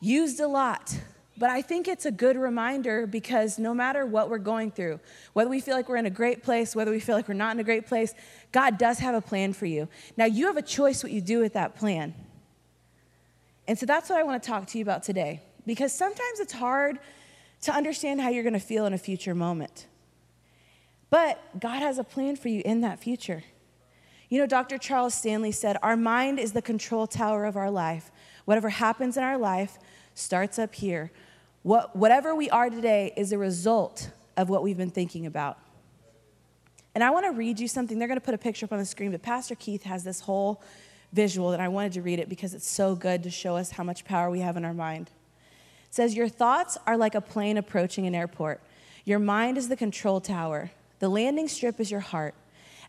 used 0.00 0.40
a 0.40 0.48
lot. 0.48 0.96
But 1.38 1.50
I 1.50 1.62
think 1.62 1.88
it's 1.88 2.04
a 2.04 2.12
good 2.12 2.36
reminder 2.36 3.06
because 3.06 3.58
no 3.58 3.72
matter 3.72 4.04
what 4.04 4.28
we're 4.28 4.38
going 4.38 4.70
through, 4.70 5.00
whether 5.32 5.48
we 5.48 5.60
feel 5.60 5.74
like 5.74 5.88
we're 5.88 5.96
in 5.96 6.06
a 6.06 6.10
great 6.10 6.42
place, 6.42 6.76
whether 6.76 6.90
we 6.90 7.00
feel 7.00 7.16
like 7.16 7.26
we're 7.26 7.34
not 7.34 7.54
in 7.54 7.60
a 7.60 7.64
great 7.64 7.86
place, 7.86 8.14
God 8.52 8.78
does 8.78 8.98
have 8.98 9.14
a 9.14 9.20
plan 9.20 9.52
for 9.52 9.66
you. 9.66 9.88
Now, 10.16 10.26
you 10.26 10.46
have 10.46 10.56
a 10.56 10.62
choice 10.62 11.02
what 11.02 11.12
you 11.12 11.20
do 11.20 11.38
with 11.38 11.54
that 11.54 11.74
plan. 11.74 12.14
And 13.66 13.78
so 13.78 13.86
that's 13.86 14.10
what 14.10 14.18
I 14.18 14.22
want 14.24 14.42
to 14.42 14.46
talk 14.46 14.66
to 14.68 14.78
you 14.78 14.82
about 14.82 15.02
today. 15.02 15.40
Because 15.66 15.92
sometimes 15.92 16.40
it's 16.40 16.52
hard 16.52 16.98
to 17.62 17.72
understand 17.72 18.20
how 18.20 18.28
you're 18.28 18.42
going 18.42 18.52
to 18.52 18.60
feel 18.60 18.86
in 18.86 18.92
a 18.92 18.98
future 18.98 19.34
moment. 19.34 19.86
But 21.10 21.40
God 21.58 21.80
has 21.80 21.98
a 21.98 22.04
plan 22.04 22.36
for 22.36 22.48
you 22.48 22.62
in 22.64 22.80
that 22.82 22.98
future. 22.98 23.44
You 24.32 24.38
know, 24.38 24.46
Dr. 24.46 24.78
Charles 24.78 25.12
Stanley 25.12 25.52
said, 25.52 25.76
Our 25.82 25.94
mind 25.94 26.38
is 26.38 26.52
the 26.52 26.62
control 26.62 27.06
tower 27.06 27.44
of 27.44 27.54
our 27.54 27.70
life. 27.70 28.10
Whatever 28.46 28.70
happens 28.70 29.18
in 29.18 29.22
our 29.22 29.36
life 29.36 29.78
starts 30.14 30.58
up 30.58 30.74
here. 30.74 31.12
What, 31.64 31.94
whatever 31.94 32.34
we 32.34 32.48
are 32.48 32.70
today 32.70 33.12
is 33.14 33.32
a 33.32 33.36
result 33.36 34.10
of 34.38 34.48
what 34.48 34.62
we've 34.62 34.78
been 34.78 34.88
thinking 34.88 35.26
about. 35.26 35.58
And 36.94 37.04
I 37.04 37.10
want 37.10 37.26
to 37.26 37.32
read 37.32 37.60
you 37.60 37.68
something. 37.68 37.98
They're 37.98 38.08
going 38.08 38.18
to 38.18 38.24
put 38.24 38.32
a 38.32 38.38
picture 38.38 38.64
up 38.64 38.72
on 38.72 38.78
the 38.78 38.86
screen, 38.86 39.10
but 39.10 39.20
Pastor 39.20 39.54
Keith 39.54 39.82
has 39.82 40.02
this 40.02 40.20
whole 40.20 40.62
visual, 41.12 41.52
and 41.52 41.60
I 41.60 41.68
wanted 41.68 41.92
to 41.92 42.00
read 42.00 42.18
it 42.18 42.30
because 42.30 42.54
it's 42.54 42.66
so 42.66 42.94
good 42.94 43.22
to 43.24 43.30
show 43.30 43.58
us 43.58 43.72
how 43.72 43.84
much 43.84 44.06
power 44.06 44.30
we 44.30 44.40
have 44.40 44.56
in 44.56 44.64
our 44.64 44.72
mind. 44.72 45.10
It 45.88 45.94
says, 45.94 46.14
Your 46.14 46.30
thoughts 46.30 46.78
are 46.86 46.96
like 46.96 47.14
a 47.14 47.20
plane 47.20 47.58
approaching 47.58 48.06
an 48.06 48.14
airport. 48.14 48.62
Your 49.04 49.18
mind 49.18 49.58
is 49.58 49.68
the 49.68 49.76
control 49.76 50.22
tower. 50.22 50.70
The 51.00 51.10
landing 51.10 51.48
strip 51.48 51.78
is 51.78 51.90
your 51.90 52.00
heart. 52.00 52.34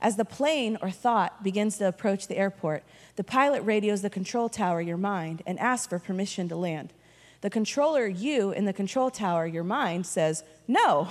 As 0.04 0.18
the 0.18 0.26
plane 0.26 0.78
or 0.82 0.92
thought 0.92 1.44
begins 1.44 1.78
to 1.78 1.88
approach 1.88 2.28
the 2.28 2.38
airport, 2.38 2.84
the 3.16 3.24
pilot 3.24 3.62
radios 3.62 4.02
the 4.02 4.10
control 4.10 4.50
tower, 4.50 4.82
your 4.82 4.98
mind, 4.98 5.42
and 5.48 5.58
asks 5.60 5.88
for 5.88 5.98
permission 5.98 6.50
to 6.50 6.58
land. 6.58 6.92
The 7.40 7.50
controller, 7.50 8.06
you, 8.06 8.52
in 8.52 8.66
the 8.66 8.74
control 8.74 9.10
tower, 9.10 9.48
your 9.48 9.64
mind, 9.64 10.06
says, 10.06 10.44
No. 10.68 11.10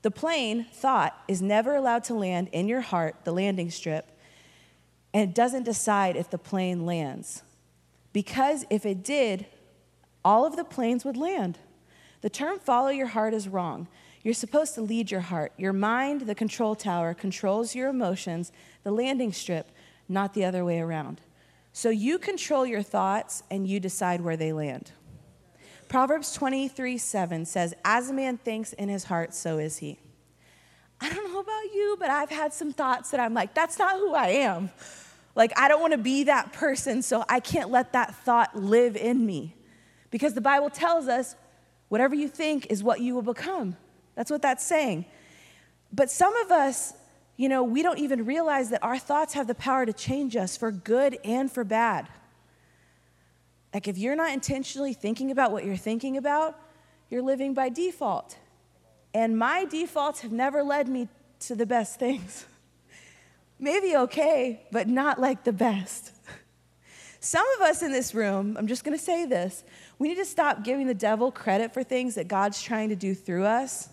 The 0.00 0.10
plane, 0.10 0.66
thought, 0.70 1.18
is 1.28 1.40
never 1.40 1.74
allowed 1.74 2.04
to 2.04 2.14
land 2.14 2.48
in 2.52 2.68
your 2.68 2.82
heart, 2.82 3.16
the 3.24 3.32
landing 3.32 3.70
strip, 3.70 4.10
and 5.14 5.30
it 5.30 5.34
doesn't 5.34 5.62
decide 5.62 6.14
if 6.14 6.28
the 6.28 6.36
plane 6.36 6.84
lands. 6.84 7.42
Because 8.12 8.66
if 8.68 8.84
it 8.84 9.02
did, 9.02 9.46
all 10.22 10.44
of 10.44 10.56
the 10.56 10.64
planes 10.64 11.06
would 11.06 11.16
land. 11.16 11.58
The 12.20 12.28
term 12.28 12.58
follow 12.58 12.88
your 12.88 13.06
heart 13.08 13.32
is 13.32 13.48
wrong. 13.48 13.88
You're 14.24 14.34
supposed 14.34 14.74
to 14.74 14.80
lead 14.80 15.10
your 15.10 15.20
heart. 15.20 15.52
Your 15.58 15.74
mind, 15.74 16.22
the 16.22 16.34
control 16.34 16.74
tower, 16.74 17.12
controls 17.12 17.74
your 17.74 17.90
emotions, 17.90 18.50
the 18.82 18.90
landing 18.90 19.32
strip, 19.34 19.70
not 20.08 20.32
the 20.32 20.46
other 20.46 20.64
way 20.64 20.80
around. 20.80 21.20
So 21.74 21.90
you 21.90 22.18
control 22.18 22.64
your 22.64 22.82
thoughts 22.82 23.42
and 23.50 23.68
you 23.68 23.78
decide 23.80 24.22
where 24.22 24.36
they 24.36 24.52
land. 24.52 24.92
Proverbs 25.88 26.32
23 26.32 26.96
7 26.96 27.44
says, 27.44 27.74
As 27.84 28.08
a 28.08 28.14
man 28.14 28.38
thinks 28.38 28.72
in 28.72 28.88
his 28.88 29.04
heart, 29.04 29.34
so 29.34 29.58
is 29.58 29.76
he. 29.76 29.98
I 31.00 31.12
don't 31.12 31.30
know 31.30 31.40
about 31.40 31.64
you, 31.74 31.96
but 32.00 32.08
I've 32.08 32.30
had 32.30 32.54
some 32.54 32.72
thoughts 32.72 33.10
that 33.10 33.20
I'm 33.20 33.34
like, 33.34 33.52
that's 33.52 33.78
not 33.78 33.98
who 33.98 34.14
I 34.14 34.28
am. 34.28 34.70
Like, 35.34 35.52
I 35.58 35.68
don't 35.68 35.80
want 35.80 35.92
to 35.92 35.98
be 35.98 36.24
that 36.24 36.52
person, 36.52 37.02
so 37.02 37.24
I 37.28 37.40
can't 37.40 37.70
let 37.70 37.92
that 37.92 38.14
thought 38.24 38.56
live 38.56 38.96
in 38.96 39.26
me. 39.26 39.54
Because 40.10 40.32
the 40.32 40.40
Bible 40.40 40.70
tells 40.70 41.08
us 41.08 41.36
whatever 41.88 42.14
you 42.14 42.28
think 42.28 42.68
is 42.70 42.82
what 42.82 43.00
you 43.00 43.14
will 43.14 43.22
become. 43.22 43.76
That's 44.14 44.30
what 44.30 44.42
that's 44.42 44.64
saying. 44.64 45.06
But 45.92 46.10
some 46.10 46.34
of 46.36 46.50
us, 46.50 46.92
you 47.36 47.48
know, 47.48 47.62
we 47.62 47.82
don't 47.82 47.98
even 47.98 48.24
realize 48.24 48.70
that 48.70 48.82
our 48.82 48.98
thoughts 48.98 49.34
have 49.34 49.46
the 49.46 49.54
power 49.54 49.86
to 49.86 49.92
change 49.92 50.36
us 50.36 50.56
for 50.56 50.72
good 50.72 51.18
and 51.24 51.50
for 51.50 51.64
bad. 51.64 52.08
Like, 53.72 53.88
if 53.88 53.98
you're 53.98 54.14
not 54.14 54.32
intentionally 54.32 54.92
thinking 54.92 55.32
about 55.32 55.50
what 55.50 55.64
you're 55.64 55.76
thinking 55.76 56.16
about, 56.16 56.58
you're 57.10 57.22
living 57.22 57.54
by 57.54 57.68
default. 57.68 58.36
And 59.12 59.36
my 59.36 59.64
defaults 59.64 60.20
have 60.20 60.32
never 60.32 60.62
led 60.62 60.88
me 60.88 61.08
to 61.40 61.54
the 61.54 61.66
best 61.66 61.98
things. 61.98 62.46
Maybe 63.58 63.96
okay, 63.96 64.62
but 64.72 64.88
not 64.88 65.20
like 65.20 65.44
the 65.44 65.52
best. 65.52 66.12
Some 67.20 67.46
of 67.56 67.62
us 67.62 67.82
in 67.82 67.92
this 67.92 68.14
room, 68.14 68.56
I'm 68.58 68.66
just 68.66 68.84
gonna 68.84 68.98
say 68.98 69.26
this, 69.26 69.64
we 69.98 70.08
need 70.08 70.16
to 70.16 70.24
stop 70.24 70.64
giving 70.64 70.86
the 70.86 70.94
devil 70.94 71.30
credit 71.32 71.72
for 71.72 71.82
things 71.82 72.16
that 72.16 72.28
God's 72.28 72.60
trying 72.60 72.88
to 72.88 72.96
do 72.96 73.14
through 73.14 73.44
us. 73.44 73.88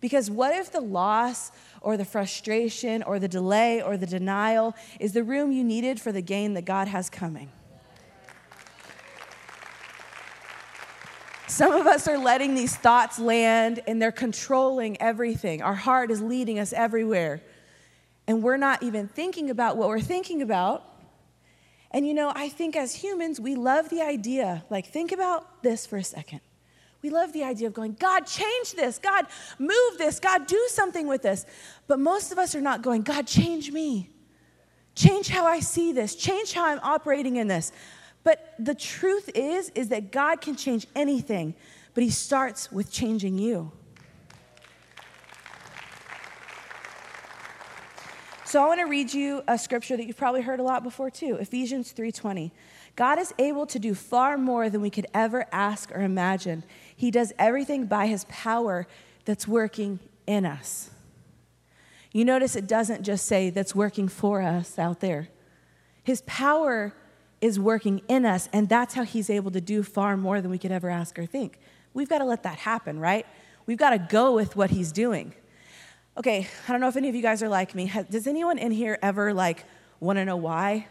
Because 0.00 0.30
what 0.30 0.54
if 0.54 0.70
the 0.70 0.80
loss 0.80 1.50
or 1.80 1.96
the 1.96 2.04
frustration 2.04 3.02
or 3.02 3.18
the 3.18 3.28
delay 3.28 3.82
or 3.82 3.96
the 3.96 4.06
denial 4.06 4.74
is 5.00 5.12
the 5.12 5.24
room 5.24 5.50
you 5.50 5.64
needed 5.64 6.00
for 6.00 6.12
the 6.12 6.22
gain 6.22 6.54
that 6.54 6.64
God 6.64 6.88
has 6.88 7.10
coming? 7.10 7.50
Some 11.48 11.72
of 11.72 11.86
us 11.86 12.06
are 12.06 12.18
letting 12.18 12.54
these 12.54 12.76
thoughts 12.76 13.18
land 13.18 13.80
and 13.88 14.00
they're 14.00 14.12
controlling 14.12 15.00
everything. 15.00 15.62
Our 15.62 15.74
heart 15.74 16.10
is 16.10 16.20
leading 16.20 16.58
us 16.58 16.72
everywhere. 16.72 17.42
And 18.28 18.42
we're 18.42 18.58
not 18.58 18.82
even 18.82 19.08
thinking 19.08 19.50
about 19.50 19.76
what 19.76 19.88
we're 19.88 19.98
thinking 19.98 20.42
about. 20.42 20.84
And 21.90 22.06
you 22.06 22.12
know, 22.12 22.30
I 22.34 22.50
think 22.50 22.76
as 22.76 22.94
humans, 22.94 23.40
we 23.40 23.54
love 23.54 23.88
the 23.88 24.02
idea. 24.02 24.62
Like, 24.68 24.86
think 24.86 25.10
about 25.10 25.62
this 25.62 25.86
for 25.86 25.96
a 25.96 26.04
second. 26.04 26.40
We 27.02 27.10
love 27.10 27.32
the 27.32 27.44
idea 27.44 27.68
of 27.68 27.74
going, 27.74 27.92
God, 27.94 28.26
change 28.26 28.72
this. 28.72 28.98
God, 28.98 29.26
move 29.58 29.98
this. 29.98 30.18
God, 30.18 30.46
do 30.46 30.62
something 30.68 31.06
with 31.06 31.22
this. 31.22 31.46
But 31.86 32.00
most 32.00 32.32
of 32.32 32.38
us 32.38 32.54
are 32.54 32.60
not 32.60 32.82
going, 32.82 33.02
God, 33.02 33.26
change 33.26 33.70
me. 33.70 34.10
Change 34.94 35.28
how 35.28 35.46
I 35.46 35.60
see 35.60 35.92
this. 35.92 36.16
Change 36.16 36.52
how 36.52 36.66
I'm 36.66 36.80
operating 36.82 37.36
in 37.36 37.46
this. 37.46 37.70
But 38.24 38.54
the 38.58 38.74
truth 38.74 39.30
is 39.34 39.70
is 39.70 39.88
that 39.88 40.10
God 40.10 40.40
can 40.40 40.56
change 40.56 40.86
anything, 40.96 41.54
but 41.94 42.02
he 42.02 42.10
starts 42.10 42.72
with 42.72 42.90
changing 42.90 43.38
you. 43.38 43.70
So 48.48 48.64
I 48.64 48.66
want 48.66 48.80
to 48.80 48.86
read 48.86 49.12
you 49.12 49.42
a 49.46 49.58
scripture 49.58 49.94
that 49.94 50.06
you've 50.06 50.16
probably 50.16 50.40
heard 50.40 50.58
a 50.58 50.62
lot 50.62 50.82
before 50.82 51.10
too, 51.10 51.36
Ephesians 51.38 51.92
3:20. 51.92 52.50
God 52.96 53.18
is 53.18 53.34
able 53.38 53.66
to 53.66 53.78
do 53.78 53.94
far 53.94 54.38
more 54.38 54.70
than 54.70 54.80
we 54.80 54.88
could 54.88 55.06
ever 55.12 55.44
ask 55.52 55.94
or 55.94 56.00
imagine. 56.00 56.64
He 56.96 57.10
does 57.10 57.34
everything 57.38 57.84
by 57.84 58.06
his 58.06 58.24
power 58.30 58.86
that's 59.26 59.46
working 59.46 59.98
in 60.26 60.46
us. 60.46 60.88
You 62.10 62.24
notice 62.24 62.56
it 62.56 62.66
doesn't 62.66 63.02
just 63.02 63.26
say 63.26 63.50
that's 63.50 63.74
working 63.74 64.08
for 64.08 64.40
us 64.40 64.78
out 64.78 65.00
there. 65.00 65.28
His 66.02 66.22
power 66.22 66.94
is 67.42 67.60
working 67.60 68.00
in 68.08 68.24
us, 68.24 68.48
and 68.50 68.66
that's 68.66 68.94
how 68.94 69.02
He's 69.04 69.28
able 69.28 69.50
to 69.50 69.60
do 69.60 69.82
far 69.82 70.16
more 70.16 70.40
than 70.40 70.50
we 70.50 70.56
could 70.56 70.72
ever 70.72 70.88
ask 70.88 71.18
or 71.18 71.26
think. 71.26 71.58
We've 71.92 72.08
got 72.08 72.20
to 72.20 72.24
let 72.24 72.44
that 72.44 72.60
happen, 72.60 72.98
right? 72.98 73.26
We've 73.66 73.76
got 73.76 73.90
to 73.90 73.98
go 73.98 74.32
with 74.32 74.56
what 74.56 74.70
He's 74.70 74.90
doing. 74.90 75.34
Okay, 76.18 76.48
I 76.66 76.72
don't 76.72 76.80
know 76.80 76.88
if 76.88 76.96
any 76.96 77.08
of 77.08 77.14
you 77.14 77.22
guys 77.22 77.44
are 77.44 77.48
like 77.48 77.76
me. 77.76 77.92
Does 78.10 78.26
anyone 78.26 78.58
in 78.58 78.72
here 78.72 78.98
ever 79.02 79.32
like 79.32 79.64
want 80.00 80.16
to 80.16 80.24
know 80.24 80.36
why? 80.36 80.88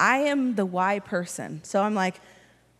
I 0.00 0.18
am 0.18 0.56
the 0.56 0.66
why 0.66 0.98
person. 0.98 1.62
So 1.62 1.80
I'm 1.80 1.94
like, 1.94 2.20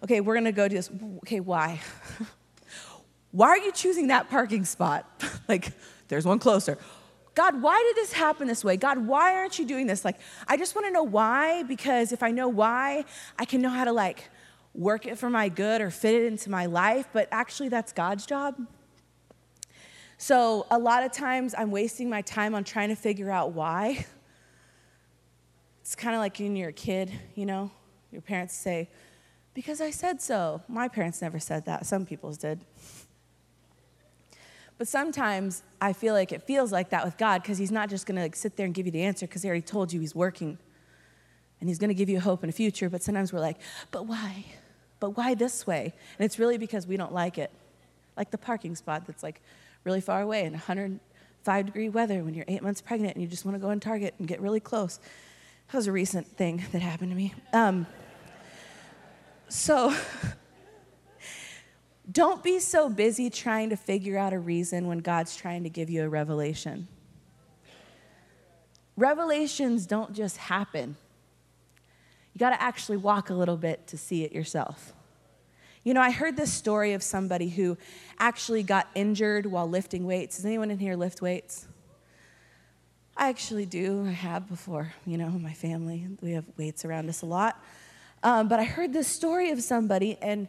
okay, 0.02 0.20
we're 0.20 0.34
going 0.34 0.46
to 0.46 0.50
go 0.50 0.66
do 0.66 0.74
this. 0.74 0.90
Okay, 1.18 1.38
why? 1.38 1.80
why 3.30 3.50
are 3.50 3.58
you 3.58 3.70
choosing 3.70 4.08
that 4.08 4.28
parking 4.28 4.64
spot? 4.64 5.06
like, 5.48 5.70
there's 6.08 6.26
one 6.26 6.40
closer. 6.40 6.76
God, 7.36 7.62
why 7.62 7.80
did 7.86 8.02
this 8.02 8.12
happen 8.12 8.48
this 8.48 8.64
way? 8.64 8.76
God, 8.76 9.06
why 9.06 9.36
aren't 9.36 9.60
you 9.60 9.64
doing 9.64 9.86
this? 9.86 10.04
Like, 10.04 10.18
I 10.48 10.56
just 10.56 10.74
want 10.74 10.88
to 10.88 10.92
know 10.92 11.04
why, 11.04 11.62
because 11.62 12.10
if 12.10 12.24
I 12.24 12.32
know 12.32 12.48
why, 12.48 13.04
I 13.38 13.44
can 13.44 13.62
know 13.62 13.70
how 13.70 13.84
to 13.84 13.92
like 13.92 14.30
work 14.74 15.06
it 15.06 15.16
for 15.16 15.30
my 15.30 15.48
good 15.48 15.80
or 15.80 15.92
fit 15.92 16.16
it 16.16 16.24
into 16.24 16.50
my 16.50 16.66
life, 16.66 17.06
but 17.12 17.28
actually, 17.30 17.68
that's 17.68 17.92
God's 17.92 18.26
job. 18.26 18.56
So, 20.22 20.68
a 20.70 20.78
lot 20.78 21.02
of 21.02 21.10
times 21.10 21.52
I'm 21.58 21.72
wasting 21.72 22.08
my 22.08 22.22
time 22.22 22.54
on 22.54 22.62
trying 22.62 22.90
to 22.90 22.94
figure 22.94 23.28
out 23.28 23.54
why. 23.54 24.06
It's 25.80 25.96
kind 25.96 26.14
of 26.14 26.20
like 26.20 26.38
when 26.38 26.54
you're 26.54 26.68
a 26.68 26.72
kid, 26.72 27.10
you 27.34 27.44
know, 27.44 27.72
your 28.12 28.22
parents 28.22 28.54
say, 28.54 28.88
because 29.52 29.80
I 29.80 29.90
said 29.90 30.22
so. 30.22 30.62
My 30.68 30.86
parents 30.86 31.20
never 31.22 31.40
said 31.40 31.64
that, 31.64 31.86
some 31.86 32.06
people's 32.06 32.38
did. 32.38 32.60
But 34.78 34.86
sometimes 34.86 35.64
I 35.80 35.92
feel 35.92 36.14
like 36.14 36.30
it 36.30 36.44
feels 36.44 36.70
like 36.70 36.90
that 36.90 37.04
with 37.04 37.18
God 37.18 37.42
because 37.42 37.58
He's 37.58 37.72
not 37.72 37.90
just 37.90 38.06
going 38.06 38.14
to 38.14 38.22
like 38.22 38.36
sit 38.36 38.56
there 38.56 38.64
and 38.64 38.72
give 38.72 38.86
you 38.86 38.92
the 38.92 39.02
answer 39.02 39.26
because 39.26 39.42
He 39.42 39.48
already 39.48 39.62
told 39.62 39.92
you 39.92 39.98
He's 39.98 40.14
working 40.14 40.56
and 41.58 41.68
He's 41.68 41.80
going 41.80 41.90
to 41.90 41.94
give 41.94 42.08
you 42.08 42.20
hope 42.20 42.44
and 42.44 42.50
a 42.50 42.52
future. 42.54 42.88
But 42.88 43.02
sometimes 43.02 43.32
we're 43.32 43.40
like, 43.40 43.56
but 43.90 44.06
why? 44.06 44.44
But 45.00 45.16
why 45.16 45.34
this 45.34 45.66
way? 45.66 45.92
And 46.16 46.24
it's 46.24 46.38
really 46.38 46.58
because 46.58 46.86
we 46.86 46.96
don't 46.96 47.12
like 47.12 47.38
it. 47.38 47.50
Like 48.16 48.30
the 48.30 48.38
parking 48.38 48.76
spot 48.76 49.04
that's 49.04 49.24
like 49.24 49.42
really 49.84 50.00
far 50.00 50.20
away 50.22 50.44
in 50.44 50.52
105 50.52 51.66
degree 51.66 51.88
weather 51.88 52.22
when 52.24 52.34
you're 52.34 52.44
eight 52.48 52.62
months 52.62 52.80
pregnant 52.80 53.14
and 53.14 53.22
you 53.22 53.28
just 53.28 53.44
want 53.44 53.54
to 53.54 53.60
go 53.60 53.70
in 53.70 53.80
Target 53.80 54.14
and 54.18 54.28
get 54.28 54.40
really 54.40 54.60
close. 54.60 54.98
That 55.68 55.76
was 55.76 55.86
a 55.86 55.92
recent 55.92 56.26
thing 56.26 56.62
that 56.72 56.82
happened 56.82 57.10
to 57.10 57.16
me. 57.16 57.34
Um, 57.52 57.86
so, 59.48 59.94
Don't 62.10 62.42
be 62.42 62.58
so 62.58 62.88
busy 62.88 63.30
trying 63.30 63.70
to 63.70 63.76
figure 63.76 64.18
out 64.18 64.32
a 64.32 64.38
reason 64.38 64.88
when 64.88 64.98
God's 64.98 65.36
trying 65.36 65.62
to 65.62 65.70
give 65.70 65.88
you 65.88 66.02
a 66.02 66.08
revelation. 66.08 66.88
Revelations 68.96 69.86
don't 69.86 70.12
just 70.12 70.36
happen. 70.36 70.96
You 72.34 72.38
got 72.38 72.50
to 72.50 72.60
actually 72.60 72.96
walk 72.96 73.30
a 73.30 73.34
little 73.34 73.56
bit 73.56 73.86
to 73.88 73.98
see 73.98 74.24
it 74.24 74.32
yourself. 74.32 74.92
You 75.84 75.94
know, 75.94 76.00
I 76.00 76.12
heard 76.12 76.36
this 76.36 76.52
story 76.52 76.92
of 76.92 77.02
somebody 77.02 77.48
who 77.48 77.76
actually 78.18 78.62
got 78.62 78.88
injured 78.94 79.46
while 79.46 79.68
lifting 79.68 80.06
weights. 80.06 80.36
Does 80.36 80.44
anyone 80.44 80.70
in 80.70 80.78
here 80.78 80.94
lift 80.94 81.20
weights? 81.20 81.66
I 83.16 83.28
actually 83.28 83.66
do. 83.66 84.06
I 84.06 84.12
have 84.12 84.48
before. 84.48 84.94
You 85.04 85.18
know, 85.18 85.28
my 85.28 85.52
family, 85.52 86.06
we 86.20 86.32
have 86.32 86.44
weights 86.56 86.84
around 86.84 87.08
us 87.08 87.22
a 87.22 87.26
lot. 87.26 87.60
Um, 88.22 88.46
but 88.46 88.60
I 88.60 88.64
heard 88.64 88.92
this 88.92 89.08
story 89.08 89.50
of 89.50 89.60
somebody, 89.60 90.16
and 90.22 90.46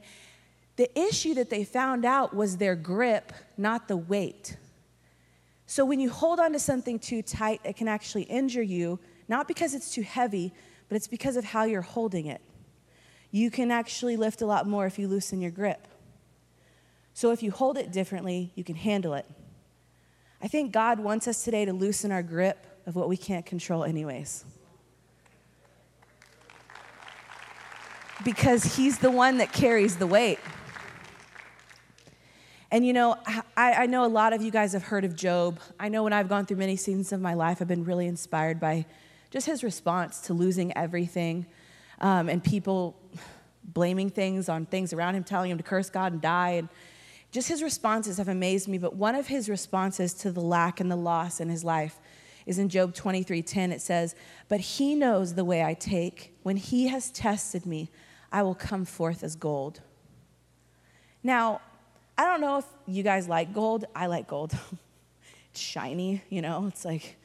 the 0.75 0.87
issue 0.97 1.33
that 1.33 1.49
they 1.49 1.63
found 1.63 2.05
out 2.05 2.35
was 2.35 2.57
their 2.57 2.75
grip, 2.75 3.33
not 3.57 3.87
the 3.87 3.97
weight. 3.97 4.55
So 5.65 5.83
when 5.83 5.99
you 5.99 6.11
hold 6.11 6.39
on 6.39 6.53
to 6.53 6.59
something 6.59 6.99
too 6.99 7.23
tight, 7.23 7.59
it 7.63 7.75
can 7.75 7.87
actually 7.87 8.23
injure 8.23 8.61
you, 8.61 8.99
not 9.27 9.47
because 9.47 9.73
it's 9.73 9.91
too 9.91 10.03
heavy, 10.03 10.53
but 10.89 10.95
it's 10.95 11.07
because 11.07 11.37
of 11.37 11.43
how 11.43 11.63
you're 11.63 11.81
holding 11.81 12.27
it. 12.27 12.41
You 13.33 13.49
can 13.49 13.71
actually 13.71 14.15
lift 14.15 14.43
a 14.43 14.45
lot 14.45 14.67
more 14.67 14.85
if 14.85 14.99
you 14.99 15.07
loosen 15.07 15.41
your 15.41 15.49
grip. 15.49 15.87
So 17.15 17.31
if 17.31 17.41
you 17.41 17.49
hold 17.49 17.79
it 17.79 17.91
differently, 17.91 18.51
you 18.53 18.63
can 18.63 18.75
handle 18.75 19.15
it. 19.15 19.25
I 20.39 20.47
think 20.47 20.71
God 20.71 20.99
wants 20.99 21.27
us 21.27 21.43
today 21.43 21.65
to 21.65 21.73
loosen 21.73 22.11
our 22.11 22.21
grip 22.21 22.63
of 22.85 22.95
what 22.95 23.09
we 23.09 23.17
can't 23.17 23.43
control, 23.43 23.85
anyways. 23.85 24.45
Because 28.23 28.75
He's 28.75 28.99
the 28.99 29.09
one 29.09 29.39
that 29.39 29.51
carries 29.51 29.97
the 29.97 30.05
weight. 30.05 30.37
And 32.69 32.85
you 32.85 32.93
know, 32.93 33.17
I, 33.57 33.73
I, 33.73 33.85
know 33.87 34.05
a 34.05 34.07
lot 34.07 34.33
of 34.33 34.43
you 34.43 34.51
guys 34.51 34.73
have 34.73 34.83
heard 34.83 35.05
of 35.05 35.15
Job. 35.15 35.59
I 35.79 35.89
know 35.89 36.03
when 36.03 36.13
I've 36.13 36.29
gone 36.29 36.45
through 36.45 36.57
many 36.57 36.75
seasons 36.75 37.11
of 37.11 37.19
my 37.19 37.33
life, 37.33 37.61
I've 37.61 37.67
been 37.67 37.83
really 37.83 38.05
inspired 38.05 38.59
by 38.59 38.85
just 39.31 39.47
his 39.47 39.63
response 39.63 40.21
to 40.21 40.35
losing 40.35 40.75
everything 40.77 41.47
um, 41.99 42.29
and 42.29 42.43
people 42.43 42.95
blaming 43.63 44.09
things 44.09 44.49
on 44.49 44.65
things 44.65 44.93
around 44.93 45.15
him, 45.15 45.23
telling 45.23 45.51
him 45.51 45.57
to 45.57 45.63
curse 45.63 45.89
God 45.89 46.13
and 46.13 46.21
die. 46.21 46.51
And 46.51 46.69
just 47.31 47.47
his 47.47 47.63
responses 47.63 48.17
have 48.17 48.27
amazed 48.27 48.67
me. 48.67 48.77
But 48.77 48.95
one 48.95 49.15
of 49.15 49.27
his 49.27 49.49
responses 49.49 50.13
to 50.15 50.31
the 50.31 50.41
lack 50.41 50.79
and 50.79 50.91
the 50.91 50.95
loss 50.95 51.39
in 51.39 51.49
his 51.49 51.63
life 51.63 51.99
is 52.45 52.59
in 52.59 52.69
Job 52.69 52.93
23:10. 52.93 53.71
It 53.71 53.81
says, 53.81 54.15
"But 54.49 54.59
he 54.59 54.95
knows 54.95 55.35
the 55.35 55.45
way 55.45 55.63
I 55.63 55.73
take. 55.73 56.37
When 56.43 56.57
he 56.57 56.87
has 56.87 57.09
tested 57.09 57.65
me, 57.65 57.89
I 58.31 58.43
will 58.43 58.55
come 58.55 58.85
forth 58.85 59.23
as 59.23 59.35
gold." 59.35 59.81
Now, 61.23 61.61
I 62.17 62.25
don't 62.25 62.41
know 62.41 62.57
if 62.57 62.65
you 62.85 63.01
guys 63.01 63.27
like 63.27 63.53
gold. 63.53 63.85
I 63.95 64.07
like 64.07 64.27
gold. 64.27 64.53
it's 65.51 65.59
shiny, 65.59 66.21
you 66.29 66.41
know, 66.41 66.67
it's 66.67 66.83
like 66.83 67.17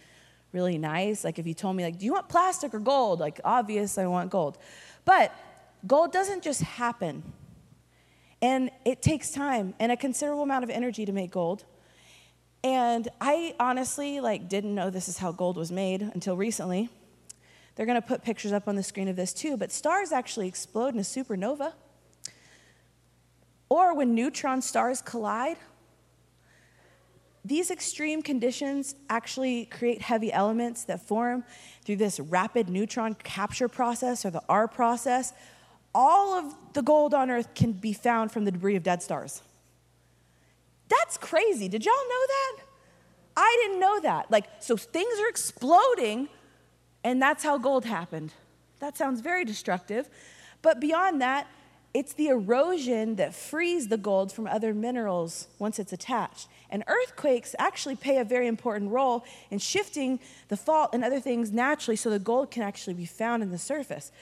really 0.53 0.79
nice. 0.79 1.25
Like 1.25 1.39
if 1.39 1.47
you 1.47 1.55
told 1.55 1.77
me, 1.77 1.85
like, 1.85 1.99
do 1.99 2.07
you 2.07 2.13
want 2.13 2.29
plastic 2.29 2.75
or 2.75 2.79
gold? 2.79 3.21
Like, 3.21 3.41
obvious, 3.45 3.99
I 3.99 4.07
want 4.07 4.31
gold. 4.31 4.59
But 5.05 5.33
gold 5.87 6.13
doesn't 6.13 6.43
just 6.43 6.63
happen. 6.63 7.23
And 8.41 8.71
it 8.85 9.03
takes 9.03 9.31
time 9.31 9.75
and 9.81 9.91
a 9.91 9.97
considerable 9.97 10.43
amount 10.43 10.65
of 10.65 10.71
energy 10.71 11.05
to 11.05 11.13
make 11.13 11.31
gold. 11.31 11.65
And 12.63 13.09
I 13.21 13.55
honestly 13.61 14.21
like 14.21 14.49
didn't 14.49 14.75
know 14.75 14.91
this 14.91 15.09
is 15.09 15.19
how 15.19 15.33
gold 15.33 15.57
was 15.57 15.71
made 15.71 16.03
until 16.03 16.37
recently. 16.37 16.89
They're 17.75 17.87
going 17.87 18.01
to 18.01 18.07
put 18.07 18.23
pictures 18.23 18.53
up 18.53 18.67
on 18.67 18.75
the 18.75 18.83
screen 18.83 19.09
of 19.09 19.17
this 19.17 19.33
too, 19.33 19.57
but 19.57 19.71
stars 19.71 20.11
actually 20.11 20.49
explode 20.49 20.95
in 20.95 21.01
a 21.01 21.05
supernova. 21.05 21.75
Or 23.69 23.95
when 23.95 24.15
neutron 24.15 24.63
stars 24.63 25.01
collide, 25.03 25.59
these 27.45 27.71
extreme 27.71 28.21
conditions 28.21 28.95
actually 29.09 29.67
create 29.67 30.03
heavy 30.03 30.33
elements 30.33 30.85
that 30.85 31.07
form 31.07 31.45
through 31.85 31.97
this 31.97 32.19
rapid 32.19 32.69
neutron 32.69 33.15
capture 33.15 33.69
process 33.69 34.25
or 34.27 34.31
the 34.31 34.43
R 34.49 34.67
process. 34.67 35.33
All 36.01 36.35
of 36.35 36.55
the 36.75 36.83
gold 36.83 37.13
on 37.13 37.29
Earth 37.29 37.53
can 37.57 37.73
be 37.73 37.93
found 37.93 38.31
from 38.31 38.45
the 38.45 38.53
debris 38.53 38.77
of 38.77 38.85
dead 38.85 39.03
stars. 39.03 39.43
That's 40.87 41.19
crazy. 41.19 41.69
Did 41.69 41.85
y'all 41.85 41.93
know 41.93 42.27
that? 42.29 42.57
I 43.37 43.59
didn't 43.65 43.81
know 43.81 44.01
that. 44.03 44.31
Like, 44.31 44.45
so 44.61 44.77
things 44.77 45.19
are 45.19 45.29
exploding, 45.29 46.29
and 47.03 47.21
that's 47.21 47.43
how 47.43 47.59
gold 47.59 47.85
happened. 47.85 48.33
That 48.79 48.97
sounds 48.97 49.21
very 49.21 49.45
destructive. 49.45 50.09
But 50.63 50.79
beyond 50.79 51.21
that, 51.21 51.49
it's 51.93 52.13
the 52.13 52.29
erosion 52.29 53.17
that 53.17 53.35
frees 53.35 53.89
the 53.89 53.97
gold 53.97 54.31
from 54.31 54.47
other 54.47 54.73
minerals 54.73 55.49
once 55.59 55.81
it's 55.81 55.93
attached. 55.93 56.47
And 56.71 56.85
earthquakes 56.87 57.57
actually 57.59 57.97
play 57.97 58.19
a 58.19 58.25
very 58.25 58.47
important 58.47 58.93
role 58.93 59.25
in 59.51 59.59
shifting 59.59 60.21
the 60.47 60.57
fault 60.57 60.91
and 60.93 61.03
other 61.03 61.19
things 61.19 61.51
naturally 61.51 61.97
so 61.97 62.09
the 62.09 62.21
gold 62.21 62.53
can 62.53 62.63
actually 62.63 62.95
be 62.95 63.05
found 63.05 63.43
in 63.43 63.51
the 63.51 63.59
surface. 63.59 64.13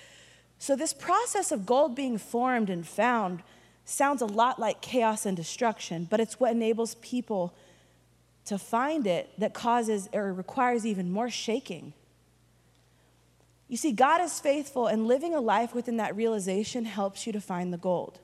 So, 0.59 0.75
this 0.75 0.93
process 0.93 1.53
of 1.53 1.67
gold 1.67 1.95
being 1.95 2.19
formed 2.19 2.71
and 2.71 2.87
found 2.87 3.43
sounds 3.85 4.23
a 4.23 4.27
lot 4.27 4.59
like 4.59 4.81
chaos 4.81 5.27
and 5.27 5.37
destruction, 5.37 6.07
but 6.11 6.21
it's 6.21 6.41
what 6.41 6.53
enables 6.53 6.97
people 6.97 7.55
to 8.47 8.59
find 8.59 9.07
it 9.07 9.31
that 9.39 9.55
causes 9.55 10.09
or 10.13 10.33
requires 10.33 10.87
even 10.87 11.11
more 11.11 11.29
shaking. 11.29 11.93
You 13.69 13.77
see, 13.77 13.93
God 13.93 14.21
is 14.21 14.39
faithful, 14.39 14.87
and 14.87 15.07
living 15.07 15.35
a 15.35 15.41
life 15.41 15.75
within 15.75 15.97
that 15.97 16.15
realization 16.17 16.85
helps 16.85 17.27
you 17.27 17.33
to 17.33 17.41
find 17.41 17.73
the 17.73 17.79
gold. 17.79 18.21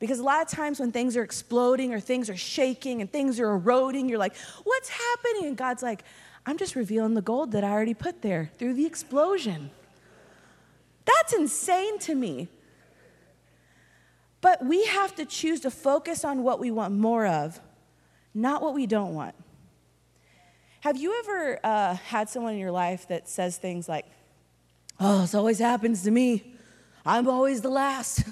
Because 0.00 0.18
a 0.18 0.24
lot 0.24 0.42
of 0.42 0.48
times 0.48 0.78
when 0.78 0.92
things 0.92 1.16
are 1.16 1.22
exploding 1.22 1.92
or 1.92 2.00
things 2.00 2.28
are 2.30 2.36
shaking 2.36 3.00
and 3.00 3.10
things 3.10 3.40
are 3.40 3.50
eroding, 3.50 4.08
you're 4.08 4.18
like, 4.18 4.36
what's 4.64 4.88
happening? 4.88 5.46
And 5.46 5.56
God's 5.56 5.82
like, 5.82 6.04
I'm 6.46 6.56
just 6.56 6.76
revealing 6.76 7.14
the 7.14 7.22
gold 7.22 7.52
that 7.52 7.64
I 7.64 7.70
already 7.70 7.94
put 7.94 8.22
there 8.22 8.50
through 8.58 8.74
the 8.74 8.86
explosion. 8.86 9.70
That's 11.08 11.32
insane 11.32 11.98
to 12.00 12.14
me. 12.14 12.48
But 14.40 14.64
we 14.64 14.84
have 14.86 15.14
to 15.16 15.24
choose 15.24 15.60
to 15.60 15.70
focus 15.70 16.24
on 16.24 16.42
what 16.42 16.60
we 16.60 16.70
want 16.70 16.94
more 16.94 17.26
of, 17.26 17.60
not 18.34 18.62
what 18.62 18.74
we 18.74 18.86
don't 18.86 19.14
want. 19.14 19.34
Have 20.80 20.96
you 20.96 21.18
ever 21.20 21.58
uh, 21.64 21.94
had 21.94 22.28
someone 22.28 22.52
in 22.52 22.58
your 22.58 22.70
life 22.70 23.08
that 23.08 23.28
says 23.28 23.56
things 23.56 23.88
like, 23.88 24.06
Oh, 25.00 25.20
this 25.20 25.34
always 25.34 25.58
happens 25.58 26.02
to 26.02 26.10
me. 26.10 26.54
I'm 27.06 27.28
always 27.28 27.60
the 27.60 27.70
last. 27.70 28.24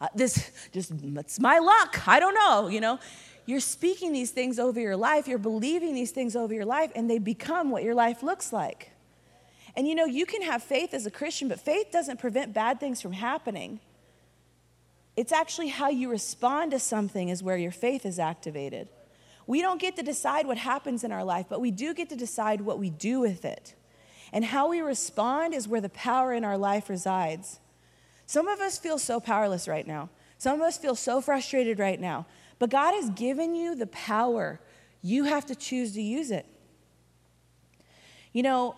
Uh, 0.00 0.06
this 0.14 0.50
just, 0.72 0.92
it's 1.02 1.40
my 1.40 1.58
luck. 1.58 2.06
I 2.06 2.20
don't 2.20 2.34
know, 2.34 2.68
you 2.68 2.80
know. 2.80 3.00
You're 3.46 3.58
speaking 3.58 4.12
these 4.12 4.30
things 4.30 4.58
over 4.58 4.78
your 4.78 4.96
life, 4.96 5.26
you're 5.26 5.38
believing 5.38 5.92
these 5.94 6.12
things 6.12 6.36
over 6.36 6.54
your 6.54 6.64
life, 6.64 6.92
and 6.94 7.10
they 7.10 7.18
become 7.18 7.70
what 7.70 7.82
your 7.82 7.94
life 7.94 8.22
looks 8.22 8.52
like. 8.52 8.92
And 9.78 9.86
you 9.86 9.94
know, 9.94 10.06
you 10.06 10.26
can 10.26 10.42
have 10.42 10.64
faith 10.64 10.92
as 10.92 11.06
a 11.06 11.10
Christian, 11.10 11.46
but 11.46 11.60
faith 11.60 11.92
doesn't 11.92 12.18
prevent 12.18 12.52
bad 12.52 12.80
things 12.80 13.00
from 13.00 13.12
happening. 13.12 13.78
It's 15.16 15.30
actually 15.30 15.68
how 15.68 15.88
you 15.88 16.10
respond 16.10 16.72
to 16.72 16.80
something 16.80 17.28
is 17.28 17.44
where 17.44 17.56
your 17.56 17.70
faith 17.70 18.04
is 18.04 18.18
activated. 18.18 18.88
We 19.46 19.62
don't 19.62 19.80
get 19.80 19.94
to 19.94 20.02
decide 20.02 20.48
what 20.48 20.58
happens 20.58 21.04
in 21.04 21.12
our 21.12 21.22
life, 21.22 21.46
but 21.48 21.60
we 21.60 21.70
do 21.70 21.94
get 21.94 22.08
to 22.08 22.16
decide 22.16 22.60
what 22.62 22.80
we 22.80 22.90
do 22.90 23.20
with 23.20 23.44
it. 23.44 23.76
And 24.32 24.44
how 24.44 24.68
we 24.68 24.80
respond 24.80 25.54
is 25.54 25.68
where 25.68 25.80
the 25.80 25.88
power 25.90 26.32
in 26.32 26.44
our 26.44 26.58
life 26.58 26.88
resides. 26.88 27.60
Some 28.26 28.48
of 28.48 28.58
us 28.58 28.78
feel 28.78 28.98
so 28.98 29.20
powerless 29.20 29.68
right 29.68 29.86
now. 29.86 30.10
Some 30.38 30.60
of 30.60 30.66
us 30.66 30.76
feel 30.76 30.96
so 30.96 31.20
frustrated 31.20 31.78
right 31.78 32.00
now. 32.00 32.26
But 32.58 32.70
God 32.70 32.94
has 32.94 33.10
given 33.10 33.54
you 33.54 33.76
the 33.76 33.86
power. 33.86 34.58
You 35.02 35.22
have 35.26 35.46
to 35.46 35.54
choose 35.54 35.92
to 35.92 36.02
use 36.02 36.32
it. 36.32 36.46
You 38.32 38.42
know, 38.42 38.74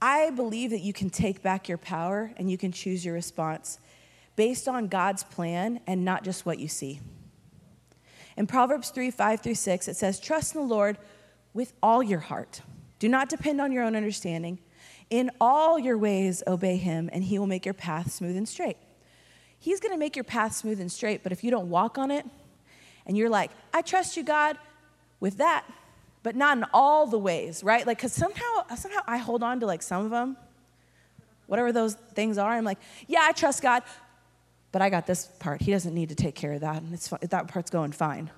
I 0.00 0.30
believe 0.30 0.70
that 0.70 0.80
you 0.80 0.92
can 0.92 1.10
take 1.10 1.42
back 1.42 1.68
your 1.68 1.78
power 1.78 2.32
and 2.36 2.50
you 2.50 2.56
can 2.56 2.72
choose 2.72 3.04
your 3.04 3.14
response 3.14 3.78
based 4.36 4.68
on 4.68 4.86
God's 4.86 5.24
plan 5.24 5.80
and 5.86 6.04
not 6.04 6.22
just 6.22 6.46
what 6.46 6.58
you 6.58 6.68
see. 6.68 7.00
In 8.36 8.46
Proverbs 8.46 8.90
3 8.90 9.10
5 9.10 9.40
through 9.40 9.56
6, 9.56 9.88
it 9.88 9.96
says, 9.96 10.20
Trust 10.20 10.54
in 10.54 10.60
the 10.60 10.66
Lord 10.66 10.96
with 11.52 11.72
all 11.82 12.02
your 12.02 12.20
heart. 12.20 12.60
Do 13.00 13.08
not 13.08 13.28
depend 13.28 13.60
on 13.60 13.72
your 13.72 13.82
own 13.82 13.96
understanding. 13.96 14.58
In 15.10 15.30
all 15.40 15.78
your 15.78 15.98
ways, 15.98 16.42
obey 16.46 16.76
him, 16.76 17.10
and 17.12 17.24
he 17.24 17.38
will 17.38 17.46
make 17.46 17.64
your 17.64 17.74
path 17.74 18.12
smooth 18.12 18.36
and 18.36 18.48
straight. 18.48 18.76
He's 19.58 19.80
to 19.80 19.96
make 19.96 20.14
your 20.14 20.24
path 20.24 20.54
smooth 20.54 20.80
and 20.80 20.92
straight, 20.92 21.22
but 21.22 21.32
if 21.32 21.42
you 21.42 21.50
don't 21.50 21.68
walk 21.68 21.98
on 21.98 22.10
it, 22.10 22.24
and 23.06 23.16
you're 23.16 23.30
like, 23.30 23.50
I 23.72 23.82
trust 23.82 24.16
you, 24.16 24.22
God, 24.22 24.56
with 25.18 25.38
that, 25.38 25.64
but 26.22 26.36
not 26.36 26.56
in 26.56 26.64
all 26.72 27.06
the 27.06 27.18
ways, 27.18 27.62
right? 27.62 27.86
Like, 27.86 27.98
because 27.98 28.12
somehow, 28.12 28.66
somehow 28.76 29.00
I 29.06 29.18
hold 29.18 29.42
on 29.42 29.60
to 29.60 29.66
like 29.66 29.82
some 29.82 30.04
of 30.04 30.10
them, 30.10 30.36
whatever 31.46 31.72
those 31.72 31.94
things 32.14 32.38
are. 32.38 32.52
I'm 32.52 32.64
like, 32.64 32.78
yeah, 33.06 33.20
I 33.22 33.32
trust 33.32 33.62
God, 33.62 33.82
but 34.72 34.82
I 34.82 34.90
got 34.90 35.06
this 35.06 35.26
part. 35.38 35.62
He 35.62 35.72
doesn't 35.72 35.94
need 35.94 36.10
to 36.10 36.14
take 36.14 36.34
care 36.34 36.52
of 36.52 36.60
that, 36.60 36.82
and 36.82 36.92
it's, 36.92 37.08
that 37.08 37.48
part's 37.48 37.70
going 37.70 37.92
fine. 37.92 38.30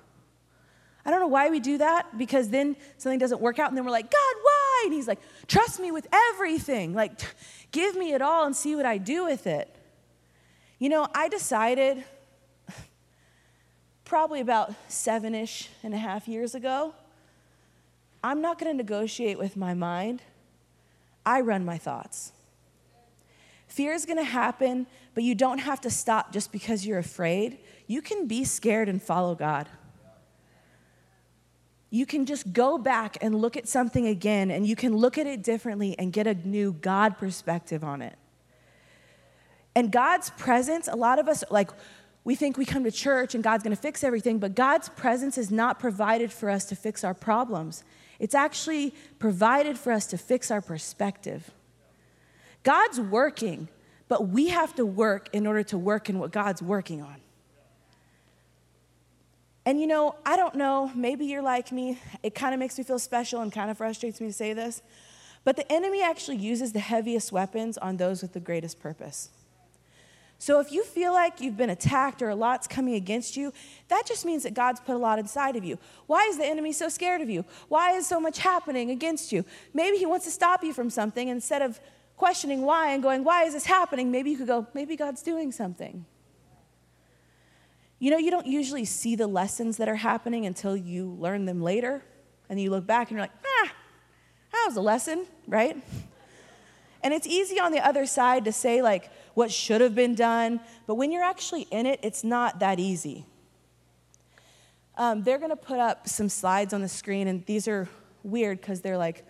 I 1.05 1.09
don't 1.09 1.19
know 1.19 1.27
why 1.27 1.49
we 1.49 1.59
do 1.59 1.79
that 1.79 2.17
because 2.17 2.49
then 2.49 2.75
something 2.97 3.19
doesn't 3.19 3.41
work 3.41 3.59
out, 3.59 3.69
and 3.69 3.77
then 3.77 3.85
we're 3.85 3.91
like, 3.91 4.11
God, 4.11 4.35
why? 4.41 4.83
And 4.85 4.93
He's 4.93 5.07
like, 5.07 5.19
trust 5.47 5.79
me 5.79 5.91
with 5.91 6.07
everything. 6.13 6.93
Like, 6.93 7.19
give 7.71 7.95
me 7.95 8.13
it 8.13 8.21
all 8.21 8.45
and 8.45 8.55
see 8.55 8.75
what 8.75 8.85
I 8.85 8.97
do 8.97 9.25
with 9.25 9.47
it. 9.47 9.73
You 10.79 10.89
know, 10.89 11.07
I 11.13 11.27
decided 11.27 12.03
probably 14.05 14.41
about 14.41 14.73
seven 14.87 15.35
ish 15.35 15.69
and 15.83 15.93
a 15.93 15.97
half 15.97 16.27
years 16.27 16.55
ago, 16.55 16.93
I'm 18.23 18.41
not 18.41 18.59
going 18.59 18.71
to 18.71 18.77
negotiate 18.77 19.37
with 19.37 19.57
my 19.57 19.73
mind. 19.73 20.21
I 21.25 21.41
run 21.41 21.65
my 21.65 21.77
thoughts. 21.77 22.31
Fear 23.67 23.93
is 23.93 24.05
going 24.05 24.17
to 24.17 24.23
happen, 24.23 24.87
but 25.13 25.23
you 25.23 25.33
don't 25.33 25.59
have 25.59 25.81
to 25.81 25.89
stop 25.89 26.33
just 26.33 26.51
because 26.51 26.85
you're 26.85 26.99
afraid. 26.99 27.59
You 27.87 28.01
can 28.01 28.27
be 28.27 28.43
scared 28.43 28.89
and 28.89 29.01
follow 29.01 29.33
God 29.35 29.67
you 31.93 32.05
can 32.05 32.25
just 32.25 32.53
go 32.53 32.77
back 32.77 33.17
and 33.21 33.35
look 33.35 33.57
at 33.57 33.67
something 33.67 34.07
again 34.07 34.49
and 34.49 34.65
you 34.65 34.77
can 34.77 34.95
look 34.95 35.17
at 35.17 35.27
it 35.27 35.43
differently 35.43 35.93
and 35.99 36.11
get 36.11 36.25
a 36.25 36.33
new 36.33 36.71
God 36.71 37.17
perspective 37.17 37.83
on 37.83 38.01
it. 38.01 38.17
And 39.75 39.91
God's 39.91 40.29
presence, 40.31 40.87
a 40.87 40.95
lot 40.95 41.19
of 41.19 41.27
us, 41.27 41.43
like, 41.51 41.69
we 42.23 42.33
think 42.35 42.57
we 42.57 42.65
come 42.65 42.85
to 42.85 42.91
church 42.91 43.35
and 43.35 43.43
God's 43.43 43.63
gonna 43.63 43.75
fix 43.75 44.05
everything, 44.05 44.39
but 44.39 44.55
God's 44.55 44.87
presence 44.87 45.37
is 45.37 45.51
not 45.51 45.79
provided 45.79 46.31
for 46.31 46.49
us 46.49 46.63
to 46.65 46.75
fix 46.75 47.03
our 47.03 47.13
problems. 47.13 47.83
It's 48.21 48.35
actually 48.35 48.93
provided 49.17 49.79
for 49.79 49.91
us 49.91 50.05
to 50.07 50.17
fix 50.17 50.51
our 50.51 50.61
perspective. 50.61 51.49
God's 52.61 52.99
working, 52.99 53.67
but 54.07 54.27
we 54.27 54.49
have 54.49 54.75
to 54.75 54.85
work 54.85 55.27
in 55.33 55.47
order 55.47 55.63
to 55.63 55.77
work 55.79 56.07
in 56.07 56.19
what 56.19 56.31
God's 56.31 56.61
working 56.61 57.01
on. 57.01 57.15
And 59.65 59.81
you 59.81 59.87
know, 59.87 60.13
I 60.23 60.37
don't 60.37 60.53
know, 60.53 60.91
maybe 60.93 61.25
you're 61.25 61.41
like 61.41 61.71
me. 61.71 61.99
It 62.21 62.35
kind 62.35 62.53
of 62.53 62.59
makes 62.59 62.77
me 62.77 62.83
feel 62.83 62.99
special 62.99 63.41
and 63.41 63.51
kind 63.51 63.71
of 63.71 63.79
frustrates 63.79 64.21
me 64.21 64.27
to 64.27 64.33
say 64.33 64.53
this. 64.53 64.83
But 65.43 65.55
the 65.55 65.69
enemy 65.71 66.03
actually 66.03 66.37
uses 66.37 66.73
the 66.73 66.79
heaviest 66.79 67.31
weapons 67.31 67.79
on 67.79 67.97
those 67.97 68.21
with 68.21 68.33
the 68.33 68.39
greatest 68.39 68.79
purpose. 68.79 69.29
So 70.41 70.59
if 70.59 70.71
you 70.71 70.83
feel 70.83 71.13
like 71.13 71.39
you've 71.39 71.55
been 71.55 71.69
attacked 71.69 72.19
or 72.23 72.29
a 72.29 72.35
lot's 72.35 72.65
coming 72.65 72.95
against 72.95 73.37
you, 73.37 73.53
that 73.89 74.07
just 74.07 74.25
means 74.25 74.41
that 74.41 74.55
God's 74.55 74.79
put 74.79 74.95
a 74.95 74.97
lot 74.97 75.19
inside 75.19 75.55
of 75.55 75.63
you. 75.63 75.77
Why 76.07 76.23
is 76.23 76.39
the 76.39 76.45
enemy 76.47 76.71
so 76.71 76.89
scared 76.89 77.21
of 77.21 77.29
you? 77.29 77.45
Why 77.67 77.91
is 77.91 78.07
so 78.07 78.19
much 78.19 78.39
happening 78.39 78.89
against 78.89 79.31
you? 79.31 79.45
Maybe 79.71 79.97
he 79.97 80.07
wants 80.07 80.25
to 80.25 80.31
stop 80.31 80.63
you 80.63 80.73
from 80.73 80.89
something. 80.89 81.27
Instead 81.27 81.61
of 81.61 81.79
questioning 82.17 82.63
why 82.63 82.89
and 82.89 83.03
going, 83.03 83.23
why 83.23 83.43
is 83.43 83.53
this 83.53 83.65
happening? 83.65 84.09
Maybe 84.09 84.31
you 84.31 84.37
could 84.37 84.47
go, 84.47 84.65
maybe 84.73 84.95
God's 84.95 85.21
doing 85.21 85.51
something. 85.51 86.07
You 87.99 88.09
know, 88.09 88.17
you 88.17 88.31
don't 88.31 88.47
usually 88.47 88.85
see 88.85 89.15
the 89.15 89.27
lessons 89.27 89.77
that 89.77 89.87
are 89.87 89.95
happening 89.95 90.47
until 90.47 90.75
you 90.75 91.11
learn 91.19 91.45
them 91.45 91.61
later. 91.61 92.03
And 92.49 92.59
you 92.59 92.71
look 92.71 92.87
back 92.87 93.11
and 93.11 93.17
you're 93.19 93.25
like, 93.25 93.45
ah, 93.45 93.71
that 94.53 94.63
was 94.65 94.75
a 94.75 94.81
lesson, 94.81 95.27
right? 95.47 95.77
And 97.03 97.13
it's 97.13 97.27
easy 97.27 97.59
on 97.59 97.71
the 97.71 97.85
other 97.85 98.05
side 98.05 98.45
to 98.45 98.51
say, 98.51 98.81
like, 98.81 99.09
what 99.33 99.51
should 99.51 99.81
have 99.81 99.95
been 99.95 100.15
done. 100.15 100.59
But 100.87 100.95
when 100.95 101.11
you're 101.11 101.23
actually 101.23 101.63
in 101.71 101.85
it, 101.85 101.99
it's 102.03 102.23
not 102.23 102.59
that 102.59 102.79
easy. 102.79 103.25
Um, 104.97 105.23
they're 105.23 105.39
to 105.39 105.55
put 105.55 105.79
up 105.79 106.07
some 106.07 106.29
slides 106.29 106.73
on 106.73 106.81
the 106.81 106.89
screen, 106.89 107.27
and 107.27 107.45
these 107.45 107.67
are 107.67 107.89
weird 108.23 108.61
because 108.61 108.81
they're 108.81 108.97
like 108.97 109.25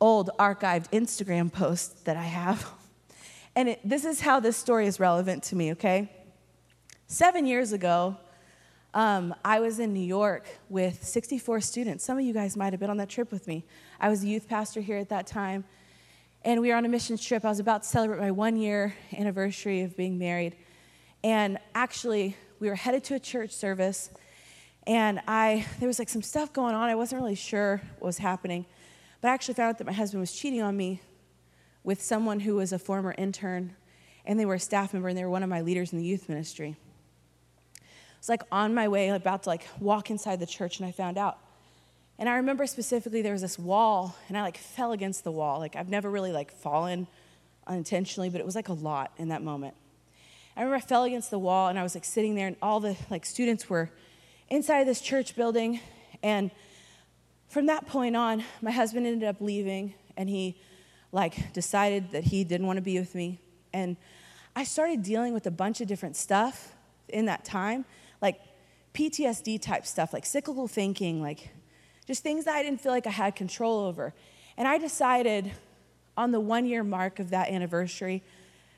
old 0.00 0.30
archived 0.38 0.90
Instagram 0.90 1.52
posts 1.52 2.02
that 2.02 2.16
I 2.16 2.24
have. 2.24 2.66
And 3.56 3.70
it, 3.70 3.80
this 3.82 4.04
is 4.04 4.20
how 4.20 4.38
this 4.38 4.56
story 4.56 4.86
is 4.86 5.00
relevant 5.00 5.42
to 5.44 5.56
me, 5.56 5.72
okay? 5.72 6.12
Seven 7.08 7.44
years 7.44 7.72
ago, 7.72 8.16
um, 8.94 9.34
I 9.44 9.58
was 9.58 9.80
in 9.80 9.92
New 9.92 9.98
York 9.98 10.46
with 10.68 11.02
64 11.02 11.60
students. 11.62 12.04
Some 12.04 12.18
of 12.18 12.24
you 12.24 12.32
guys 12.32 12.56
might 12.56 12.72
have 12.72 12.78
been 12.78 12.90
on 12.90 12.98
that 12.98 13.08
trip 13.08 13.32
with 13.32 13.48
me. 13.48 13.64
I 13.98 14.10
was 14.10 14.22
a 14.22 14.28
youth 14.28 14.48
pastor 14.48 14.80
here 14.80 14.98
at 14.98 15.08
that 15.08 15.26
time, 15.26 15.64
and 16.44 16.60
we 16.60 16.68
were 16.68 16.76
on 16.76 16.84
a 16.84 16.88
mission 16.88 17.16
trip. 17.16 17.44
I 17.44 17.48
was 17.48 17.58
about 17.58 17.82
to 17.82 17.88
celebrate 17.88 18.20
my 18.20 18.30
one 18.30 18.56
year 18.56 18.94
anniversary 19.16 19.82
of 19.82 19.96
being 19.96 20.18
married. 20.18 20.56
And 21.24 21.58
actually, 21.74 22.36
we 22.60 22.68
were 22.68 22.74
headed 22.74 23.04
to 23.04 23.14
a 23.14 23.18
church 23.18 23.52
service, 23.52 24.10
and 24.86 25.20
I, 25.26 25.66
there 25.80 25.86
was 25.86 25.98
like 25.98 26.08
some 26.08 26.22
stuff 26.22 26.52
going 26.52 26.74
on. 26.74 26.88
I 26.88 26.94
wasn't 26.94 27.20
really 27.20 27.34
sure 27.34 27.82
what 27.98 28.06
was 28.06 28.18
happening, 28.18 28.66
but 29.20 29.28
I 29.28 29.34
actually 29.34 29.54
found 29.54 29.70
out 29.70 29.78
that 29.78 29.86
my 29.86 29.92
husband 29.92 30.20
was 30.20 30.32
cheating 30.32 30.62
on 30.62 30.76
me 30.76 31.02
with 31.82 32.00
someone 32.02 32.40
who 32.40 32.56
was 32.56 32.72
a 32.72 32.78
former 32.78 33.14
intern, 33.18 33.74
and 34.24 34.38
they 34.38 34.46
were 34.46 34.54
a 34.54 34.60
staff 34.60 34.92
member, 34.92 35.08
and 35.08 35.18
they 35.18 35.24
were 35.24 35.30
one 35.30 35.42
of 35.42 35.48
my 35.48 35.60
leaders 35.60 35.92
in 35.92 35.98
the 35.98 36.04
youth 36.04 36.28
ministry. 36.28 36.76
I 37.76 37.84
was 38.20 38.28
like 38.28 38.42
on 38.50 38.74
my 38.74 38.88
way, 38.88 39.08
about 39.08 39.44
to 39.44 39.48
like 39.48 39.66
walk 39.80 40.10
inside 40.10 40.40
the 40.40 40.46
church, 40.46 40.78
and 40.78 40.88
I 40.88 40.92
found 40.92 41.18
out. 41.18 41.38
And 42.18 42.28
I 42.28 42.36
remember 42.36 42.66
specifically 42.66 43.22
there 43.22 43.32
was 43.32 43.42
this 43.42 43.58
wall, 43.58 44.16
and 44.28 44.36
I 44.36 44.42
like 44.42 44.58
fell 44.58 44.92
against 44.92 45.24
the 45.24 45.30
wall. 45.30 45.58
Like 45.58 45.76
I've 45.76 45.88
never 45.88 46.10
really 46.10 46.32
like 46.32 46.50
fallen 46.50 47.06
unintentionally, 47.66 48.28
but 48.28 48.40
it 48.40 48.44
was 48.44 48.56
like 48.56 48.68
a 48.68 48.72
lot 48.72 49.12
in 49.18 49.28
that 49.28 49.42
moment. 49.42 49.74
I 50.56 50.62
remember 50.62 50.76
I 50.76 50.80
fell 50.80 51.04
against 51.04 51.30
the 51.30 51.38
wall, 51.38 51.68
and 51.68 51.78
I 51.78 51.82
was 51.82 51.94
like 51.94 52.04
sitting 52.04 52.34
there, 52.34 52.48
and 52.48 52.56
all 52.60 52.80
the 52.80 52.96
like 53.10 53.24
students 53.24 53.70
were 53.70 53.90
inside 54.48 54.80
of 54.80 54.86
this 54.86 55.00
church 55.00 55.36
building, 55.36 55.80
and 56.22 56.50
from 57.48 57.66
that 57.66 57.86
point 57.86 58.16
on, 58.16 58.42
my 58.60 58.72
husband 58.72 59.06
ended 59.06 59.28
up 59.28 59.40
leaving, 59.40 59.94
and 60.16 60.28
he 60.28 60.60
like 61.12 61.52
decided 61.52 62.10
that 62.12 62.24
he 62.24 62.44
didn't 62.44 62.66
want 62.66 62.78
to 62.78 62.82
be 62.82 62.98
with 62.98 63.14
me, 63.14 63.38
and 63.72 63.96
I 64.56 64.64
started 64.64 65.04
dealing 65.04 65.32
with 65.32 65.46
a 65.46 65.52
bunch 65.52 65.80
of 65.80 65.86
different 65.86 66.16
stuff 66.16 66.74
in 67.08 67.26
that 67.26 67.44
time 67.44 67.84
like 68.20 68.40
PTSD 68.94 69.60
type 69.60 69.86
stuff, 69.86 70.12
like 70.12 70.26
cyclical 70.26 70.68
thinking, 70.68 71.22
like 71.22 71.50
just 72.08 72.22
things 72.22 72.46
that 72.46 72.54
I 72.54 72.62
didn't 72.62 72.80
feel 72.80 72.90
like 72.90 73.06
I 73.06 73.10
had 73.10 73.36
control 73.36 73.80
over. 73.80 74.14
And 74.56 74.66
I 74.66 74.78
decided 74.78 75.52
on 76.16 76.32
the 76.32 76.40
one 76.40 76.64
year 76.64 76.82
mark 76.82 77.18
of 77.18 77.28
that 77.30 77.50
anniversary 77.50 78.22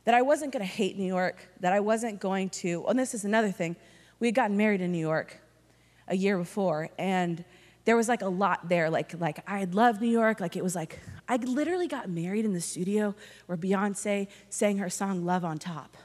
that 0.05 0.15
I 0.15 0.23
wasn't 0.23 0.53
going 0.53 0.65
to 0.65 0.71
hate 0.71 0.99
New 0.99 1.07
York, 1.07 1.49
that 1.61 1.73
I 1.73 1.79
wasn't 1.79 2.19
going 2.19 2.51
to, 2.51 2.85
and 2.89 2.99
this 2.99 3.15
is 3.15 3.25
another 3.25 3.53
thing, 3.53 3.77
we 4.19 4.27
had 4.27 4.35
gotten 4.35 4.57
married 4.57 4.81
in 4.81 4.91
New 4.91 4.99
York 4.99 5.41
a 6.09 6.17
year 6.17 6.37
before, 6.39 6.91
and 6.99 7.45
there 7.85 7.97
was 7.97 8.09
like 8.09 8.23
a 8.23 8.29
lot 8.29 8.69
there. 8.69 8.91
Like, 8.91 9.19
like 9.21 9.45
I 9.47 9.63
loved 9.65 10.01
New 10.01 10.11
York. 10.11 10.41
Like 10.41 10.57
it 10.57 10.65
was 10.65 10.75
like 10.75 10.99
I 11.29 11.37
literally 11.37 11.87
got 11.87 12.11
married 12.11 12.45
in 12.45 12.53
the 12.53 12.61
studio 12.61 13.15
where 13.47 13.57
Beyonce 13.57 14.27
sang 14.49 14.79
her 14.79 14.91
song 14.91 15.25
"Love 15.25 15.45
on 15.45 15.59
Top." 15.59 15.97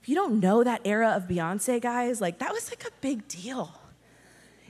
If 0.00 0.08
you 0.08 0.14
don't 0.14 0.38
know 0.38 0.62
that 0.62 0.82
era 0.84 1.10
of 1.10 1.24
Beyonce, 1.24 1.82
guys, 1.82 2.20
like 2.20 2.38
that 2.38 2.52
was 2.52 2.70
like 2.70 2.84
a 2.84 2.92
big 3.00 3.26
deal. 3.26 3.80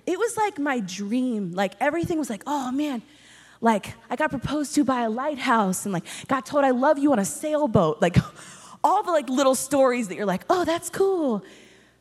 It 0.07 0.19
was 0.19 0.37
like 0.37 0.59
my 0.59 0.81
dream. 0.81 1.53
Like 1.53 1.75
everything 1.81 2.19
was 2.19 2.31
like, 2.31 2.43
oh 2.47 2.71
man, 2.71 3.03
like 3.61 3.95
I 4.09 4.17
got 4.17 4.31
proposed 4.31 4.75
to 4.77 4.85
by 4.85 5.03
a 5.03 5.11
lighthouse 5.11 5.85
and 5.85 5.93
like 5.93 6.05
got 6.29 6.47
told 6.47 6.65
I 6.65 6.71
love 6.71 6.99
you 6.99 7.13
on 7.13 7.19
a 7.19 7.25
sailboat. 7.25 8.01
Like 8.01 8.17
all 8.85 9.03
the 9.03 9.11
like 9.11 9.29
little 9.29 9.55
stories 9.55 10.09
that 10.09 10.15
you're 10.15 10.27
like, 10.27 10.45
oh, 10.49 10.65
that's 10.65 10.91
cool. 10.91 11.45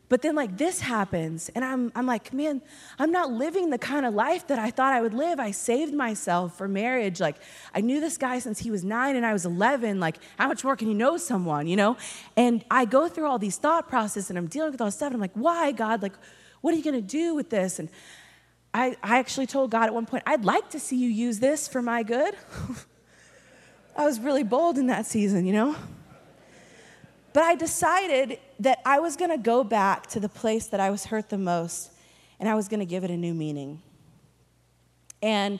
But 0.08 0.22
then, 0.22 0.36
like, 0.36 0.58
this 0.58 0.82
happens, 0.82 1.50
and 1.56 1.66
I'm, 1.66 1.92
I'm 1.96 2.06
like, 2.06 2.32
man, 2.32 2.62
I'm 3.00 3.12
not 3.12 3.32
living 3.32 3.72
the 3.72 3.80
kind 3.80 4.06
of 4.06 4.14
life 4.14 4.46
that 4.48 4.60
I 4.60 4.70
thought 4.70 4.94
I 4.94 5.02
would 5.02 5.16
live. 5.16 5.40
I 5.40 5.50
saved 5.50 5.96
myself 5.96 6.56
for 6.56 6.68
marriage. 6.68 7.20
Like, 7.20 7.38
I 7.74 7.82
knew 7.82 8.00
this 8.00 8.16
guy 8.16 8.38
since 8.38 8.60
he 8.60 8.70
was 8.70 8.84
nine 8.84 9.16
and 9.16 9.26
I 9.26 9.34
was 9.34 9.48
11. 9.48 10.00
Like, 10.00 10.18
how 10.38 10.48
much 10.48 10.64
more 10.64 10.76
can 10.76 10.90
you 10.90 10.94
know 10.94 11.18
someone, 11.18 11.66
you 11.66 11.76
know? 11.76 11.98
And 12.38 12.64
I 12.70 12.86
go 12.86 13.08
through 13.08 13.26
all 13.26 13.40
these 13.40 13.58
thought 13.58 13.90
processes 13.90 14.30
and 14.30 14.38
I'm 14.38 14.46
dealing 14.46 14.72
with 14.72 14.82
all 14.82 14.88
this 14.88 14.96
stuff, 14.96 15.08
and 15.08 15.16
I'm 15.16 15.22
like, 15.22 15.34
why, 15.34 15.72
God? 15.72 16.04
Like, 16.04 16.14
what 16.66 16.74
are 16.74 16.78
you 16.78 16.84
gonna 16.84 17.00
do 17.00 17.36
with 17.36 17.52
this? 17.52 17.78
And 17.78 17.90
I, 18.74 18.98
I 19.04 19.20
actually 19.20 19.46
told 19.46 19.70
God 19.70 19.84
at 19.84 19.94
one 19.94 20.08
point, 20.08 20.24
I'd 20.26 20.46
like 20.46 20.72
to 20.72 20.80
see 20.80 20.96
you 20.96 21.08
use 21.08 21.38
this 21.38 21.68
for 21.68 21.80
my 21.80 22.02
good. 22.02 22.34
I 23.96 24.04
was 24.04 24.20
really 24.20 24.42
bold 24.42 24.80
in 24.80 24.88
that 24.88 25.06
season, 25.06 25.46
you 25.46 25.54
know? 25.54 25.76
But 27.34 27.44
I 27.44 27.54
decided 27.54 28.40
that 28.62 28.80
I 28.84 28.98
was 28.98 29.16
going 29.16 29.30
to 29.30 29.38
go 29.38 29.64
back 29.64 30.08
to 30.08 30.20
the 30.20 30.28
place 30.28 30.66
that 30.68 30.80
I 30.80 30.90
was 30.90 31.06
hurt 31.06 31.30
the 31.30 31.38
most 31.38 31.92
and 32.40 32.50
I 32.50 32.56
was 32.56 32.68
going 32.68 32.80
to 32.80 32.86
give 32.88 33.04
it 33.04 33.12
a 33.12 33.18
new 33.18 33.36
meaning. 33.36 33.84
And 35.22 35.60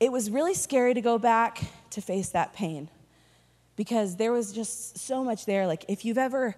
it 0.00 0.12
was 0.12 0.30
really 0.30 0.54
scary 0.54 0.92
to 0.92 1.00
go 1.00 1.18
back 1.18 1.62
to 1.90 2.02
face 2.02 2.28
that 2.28 2.52
pain 2.52 2.90
because 3.74 4.16
there 4.16 4.32
was 4.32 4.52
just 4.52 4.98
so 4.98 5.24
much 5.24 5.46
there 5.46 5.66
like 5.66 5.86
if 5.88 6.04
you've 6.04 6.18
ever 6.18 6.56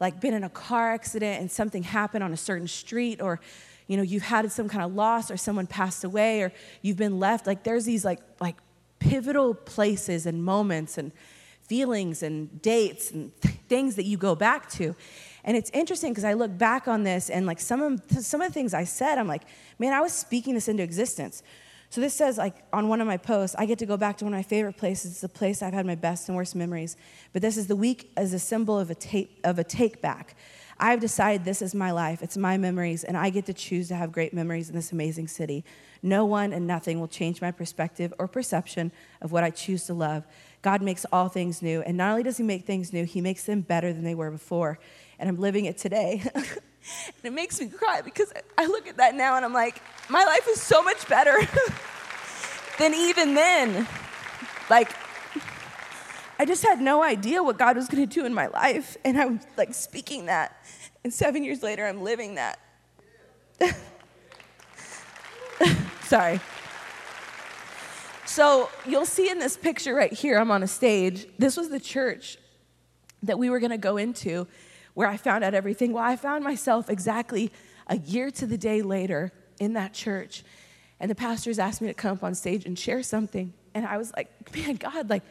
like 0.00 0.20
been 0.20 0.34
in 0.34 0.44
a 0.44 0.48
car 0.48 0.92
accident 0.92 1.40
and 1.40 1.50
something 1.50 1.82
happened 1.82 2.24
on 2.24 2.32
a 2.32 2.36
certain 2.36 2.66
street 2.66 3.20
or 3.20 3.38
you 3.86 3.96
know 3.96 4.02
you've 4.02 4.22
had 4.22 4.50
some 4.50 4.68
kind 4.68 4.84
of 4.84 4.94
loss 4.94 5.30
or 5.30 5.36
someone 5.36 5.66
passed 5.66 6.04
away 6.04 6.42
or 6.42 6.52
you've 6.82 6.96
been 6.96 7.18
left 7.18 7.46
like 7.46 7.62
there's 7.62 7.84
these 7.84 8.04
like 8.04 8.20
like 8.40 8.56
pivotal 8.98 9.54
places 9.54 10.26
and 10.26 10.44
moments 10.44 10.96
and 10.98 11.12
feelings 11.70 12.24
and 12.24 12.60
dates 12.62 13.12
and 13.12 13.32
things 13.68 13.94
that 13.94 14.04
you 14.04 14.16
go 14.16 14.34
back 14.34 14.68
to. 14.68 14.92
And 15.44 15.56
it's 15.56 15.70
interesting 15.70 16.10
because 16.12 16.24
I 16.24 16.32
look 16.32 16.58
back 16.58 16.88
on 16.88 17.04
this 17.04 17.30
and 17.30 17.46
like 17.46 17.60
some 17.60 17.80
of 17.80 18.02
some 18.24 18.40
of 18.40 18.48
the 18.48 18.52
things 18.52 18.74
I 18.74 18.82
said, 18.82 19.18
I'm 19.18 19.28
like, 19.28 19.42
man, 19.78 19.92
I 19.92 20.00
was 20.00 20.12
speaking 20.12 20.54
this 20.54 20.66
into 20.66 20.82
existence. 20.82 21.44
So 21.90 22.00
this 22.00 22.14
says 22.14 22.38
like 22.38 22.54
on 22.72 22.88
one 22.88 23.00
of 23.00 23.06
my 23.08 23.16
posts, 23.16 23.56
I 23.58 23.66
get 23.66 23.80
to 23.80 23.86
go 23.86 23.96
back 23.96 24.16
to 24.18 24.24
one 24.24 24.32
of 24.32 24.38
my 24.38 24.44
favorite 24.44 24.76
places. 24.76 25.10
It's 25.10 25.20
the 25.20 25.28
place 25.28 25.60
I've 25.60 25.74
had 25.74 25.84
my 25.86 25.96
best 25.96 26.28
and 26.28 26.36
worst 26.36 26.54
memories. 26.54 26.96
But 27.32 27.42
this 27.42 27.56
is 27.56 27.66
the 27.66 27.76
week 27.76 28.12
as 28.16 28.32
a 28.32 28.38
symbol 28.38 28.78
of 28.78 28.90
a 28.90 28.94
take 28.94 29.40
of 29.42 29.58
a 29.58 29.64
take 29.64 30.00
back. 30.00 30.36
I've 30.78 31.00
decided 31.00 31.44
this 31.44 31.60
is 31.60 31.74
my 31.74 31.90
life, 31.90 32.22
it's 32.22 32.38
my 32.38 32.56
memories, 32.56 33.04
and 33.04 33.14
I 33.14 33.28
get 33.28 33.44
to 33.46 33.52
choose 33.52 33.88
to 33.88 33.96
have 33.96 34.12
great 34.12 34.32
memories 34.32 34.70
in 34.70 34.74
this 34.74 34.92
amazing 34.92 35.28
city. 35.28 35.62
No 36.02 36.24
one 36.24 36.54
and 36.54 36.66
nothing 36.66 37.00
will 37.00 37.08
change 37.08 37.42
my 37.42 37.50
perspective 37.50 38.14
or 38.18 38.26
perception 38.26 38.90
of 39.20 39.30
what 39.30 39.44
I 39.44 39.50
choose 39.50 39.84
to 39.86 39.94
love. 39.94 40.24
God 40.62 40.80
makes 40.80 41.04
all 41.12 41.28
things 41.28 41.60
new. 41.60 41.82
And 41.82 41.98
not 41.98 42.12
only 42.12 42.22
does 42.22 42.38
He 42.38 42.44
make 42.44 42.64
things 42.64 42.94
new, 42.94 43.04
He 43.04 43.20
makes 43.20 43.44
them 43.44 43.60
better 43.60 43.92
than 43.92 44.04
they 44.04 44.14
were 44.14 44.30
before. 44.30 44.78
And 45.18 45.28
I'm 45.28 45.38
living 45.38 45.66
it 45.66 45.76
today. 45.76 46.22
and 47.06 47.24
it 47.24 47.32
makes 47.32 47.60
me 47.60 47.68
cry 47.68 48.00
because 48.00 48.32
I 48.56 48.66
look 48.66 48.88
at 48.88 48.96
that 48.96 49.14
now 49.14 49.36
and 49.36 49.44
I'm 49.44 49.52
like, 49.52 49.80
my 50.08 50.24
life 50.24 50.46
is 50.48 50.60
so 50.60 50.82
much 50.82 51.08
better 51.08 51.38
than 52.78 52.94
even 52.94 53.34
then. 53.34 53.86
Like, 54.68 54.90
I 56.38 56.44
just 56.46 56.62
had 56.62 56.80
no 56.80 57.02
idea 57.02 57.42
what 57.42 57.58
God 57.58 57.76
was 57.76 57.86
going 57.88 58.08
to 58.08 58.12
do 58.12 58.24
in 58.24 58.32
my 58.32 58.46
life. 58.46 58.96
And 59.04 59.20
I'm 59.20 59.40
like 59.56 59.74
speaking 59.74 60.26
that. 60.26 60.56
And 61.04 61.12
seven 61.12 61.44
years 61.44 61.62
later, 61.62 61.86
I'm 61.86 62.02
living 62.02 62.36
that. 62.36 62.58
Sorry. 66.04 66.40
So 68.24 68.70
you'll 68.86 69.06
see 69.06 69.28
in 69.28 69.38
this 69.38 69.56
picture 69.56 69.94
right 69.94 70.12
here, 70.12 70.38
I'm 70.38 70.50
on 70.50 70.62
a 70.62 70.68
stage. 70.68 71.26
This 71.38 71.56
was 71.56 71.68
the 71.68 71.80
church 71.80 72.38
that 73.22 73.38
we 73.38 73.50
were 73.50 73.60
going 73.60 73.70
to 73.70 73.78
go 73.78 73.96
into 73.96 74.46
where 75.00 75.08
I 75.08 75.16
found 75.16 75.42
out 75.42 75.54
everything. 75.54 75.94
Well, 75.94 76.04
I 76.04 76.14
found 76.16 76.44
myself 76.44 76.90
exactly 76.90 77.50
a 77.86 77.96
year 77.96 78.30
to 78.32 78.44
the 78.44 78.58
day 78.58 78.82
later 78.82 79.32
in 79.58 79.72
that 79.72 79.94
church. 79.94 80.44
And 81.00 81.10
the 81.10 81.14
pastors 81.14 81.58
asked 81.58 81.80
me 81.80 81.88
to 81.88 81.94
come 81.94 82.18
up 82.18 82.22
on 82.22 82.34
stage 82.34 82.66
and 82.66 82.78
share 82.78 83.02
something. 83.02 83.54
And 83.72 83.86
I 83.86 83.96
was 83.96 84.12
like, 84.14 84.54
man, 84.54 84.74
God, 84.74 85.08
like, 85.08 85.22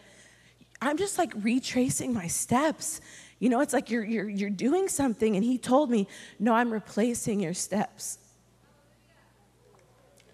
I'm 0.82 0.98
just 0.98 1.20
like 1.20 1.32
retracing 1.36 2.16
my 2.16 2.26
steps. 2.26 3.00
You 3.38 3.50
know, 3.50 3.62
it's 3.62 3.72
like 3.72 3.92
you're, 3.92 4.04
you're, 4.04 4.28
you're 4.28 4.50
doing 4.50 4.88
something. 4.88 5.36
And 5.36 5.46
he 5.46 5.60
told 5.60 5.92
me, 5.92 6.08
no, 6.40 6.56
I'm 6.56 6.74
replacing 6.74 7.40
your 7.40 7.54
steps. 7.54 8.18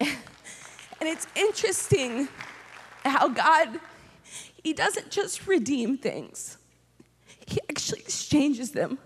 and 0.00 0.08
it's 1.02 1.26
interesting 1.36 2.26
how 3.04 3.28
God, 3.28 3.80
He 4.64 4.72
doesn't 4.72 5.10
just 5.10 5.46
redeem 5.46 5.98
things, 5.98 6.56
He 7.44 7.60
actually 7.68 8.00
exchanges 8.00 8.70
them 8.70 8.98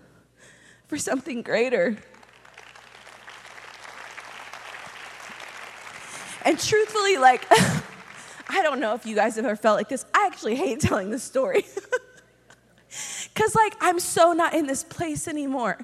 for 0.91 0.97
something 0.97 1.41
greater. 1.41 1.95
And 6.43 6.59
truthfully, 6.59 7.15
like, 7.15 7.47
I 8.49 8.61
don't 8.61 8.81
know 8.81 8.93
if 8.93 9.05
you 9.05 9.15
guys 9.15 9.37
have 9.37 9.45
ever 9.45 9.55
felt 9.55 9.77
like 9.77 9.87
this. 9.87 10.03
I 10.13 10.25
actually 10.25 10.55
hate 10.55 10.81
telling 10.81 11.09
this 11.09 11.23
story. 11.23 11.65
Because, 13.33 13.55
like, 13.55 13.73
I'm 13.79 14.01
so 14.01 14.33
not 14.33 14.53
in 14.53 14.67
this 14.67 14.83
place 14.83 15.25
anymore. 15.25 15.77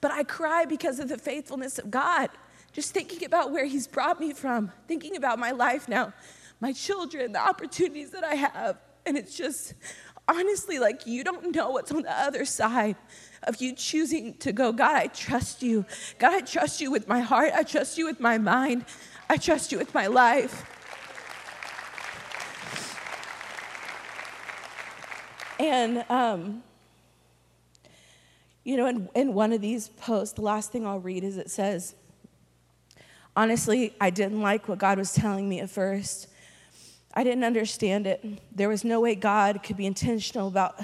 But 0.00 0.12
I 0.12 0.24
cry 0.24 0.64
because 0.64 0.98
of 0.98 1.10
the 1.10 1.18
faithfulness 1.18 1.78
of 1.78 1.90
God. 1.90 2.30
Just 2.72 2.94
thinking 2.94 3.26
about 3.26 3.52
where 3.52 3.66
He's 3.66 3.86
brought 3.86 4.18
me 4.18 4.32
from, 4.32 4.72
thinking 4.88 5.14
about 5.14 5.38
my 5.38 5.50
life 5.50 5.86
now 5.86 6.14
my 6.60 6.72
children, 6.72 7.32
the 7.32 7.46
opportunities 7.46 8.12
that 8.12 8.24
I 8.24 8.36
have. 8.36 8.78
And 9.04 9.18
it's 9.18 9.36
just 9.36 9.74
honestly 10.26 10.78
like 10.78 11.06
you 11.06 11.22
don't 11.22 11.54
know 11.54 11.70
what's 11.70 11.92
on 11.92 12.02
the 12.02 12.18
other 12.18 12.44
side 12.44 12.96
of 13.44 13.60
you 13.60 13.74
choosing 13.74 14.34
to 14.34 14.52
go, 14.52 14.72
God, 14.72 14.96
I 14.96 15.06
trust 15.08 15.62
you. 15.62 15.84
God, 16.18 16.34
I 16.34 16.40
trust 16.40 16.80
you 16.80 16.90
with 16.90 17.08
my 17.08 17.20
heart. 17.20 17.52
I 17.54 17.62
trust 17.62 17.98
you 17.98 18.06
with 18.06 18.20
my 18.20 18.38
mind. 18.38 18.84
I 19.28 19.36
trust 19.36 19.72
you 19.72 19.78
with 19.78 19.94
my 19.94 20.06
life. 20.06 20.64
And, 25.58 26.04
um, 26.08 26.62
you 28.64 28.76
know, 28.76 28.86
in, 28.86 29.08
in 29.14 29.34
one 29.34 29.52
of 29.52 29.60
these 29.60 29.88
posts, 29.88 30.34
the 30.34 30.42
last 30.42 30.72
thing 30.72 30.86
I'll 30.86 31.00
read 31.00 31.22
is 31.22 31.36
it 31.36 31.50
says, 31.50 31.94
Honestly, 33.36 33.94
I 34.00 34.10
didn't 34.10 34.40
like 34.40 34.68
what 34.68 34.78
God 34.78 34.96
was 34.96 35.12
telling 35.12 35.48
me 35.48 35.60
at 35.60 35.68
first. 35.68 36.28
I 37.14 37.24
didn't 37.24 37.44
understand 37.44 38.06
it. 38.06 38.24
There 38.54 38.68
was 38.68 38.84
no 38.84 39.00
way 39.00 39.14
God 39.16 39.62
could 39.62 39.76
be 39.76 39.86
intentional 39.86 40.46
about 40.46 40.80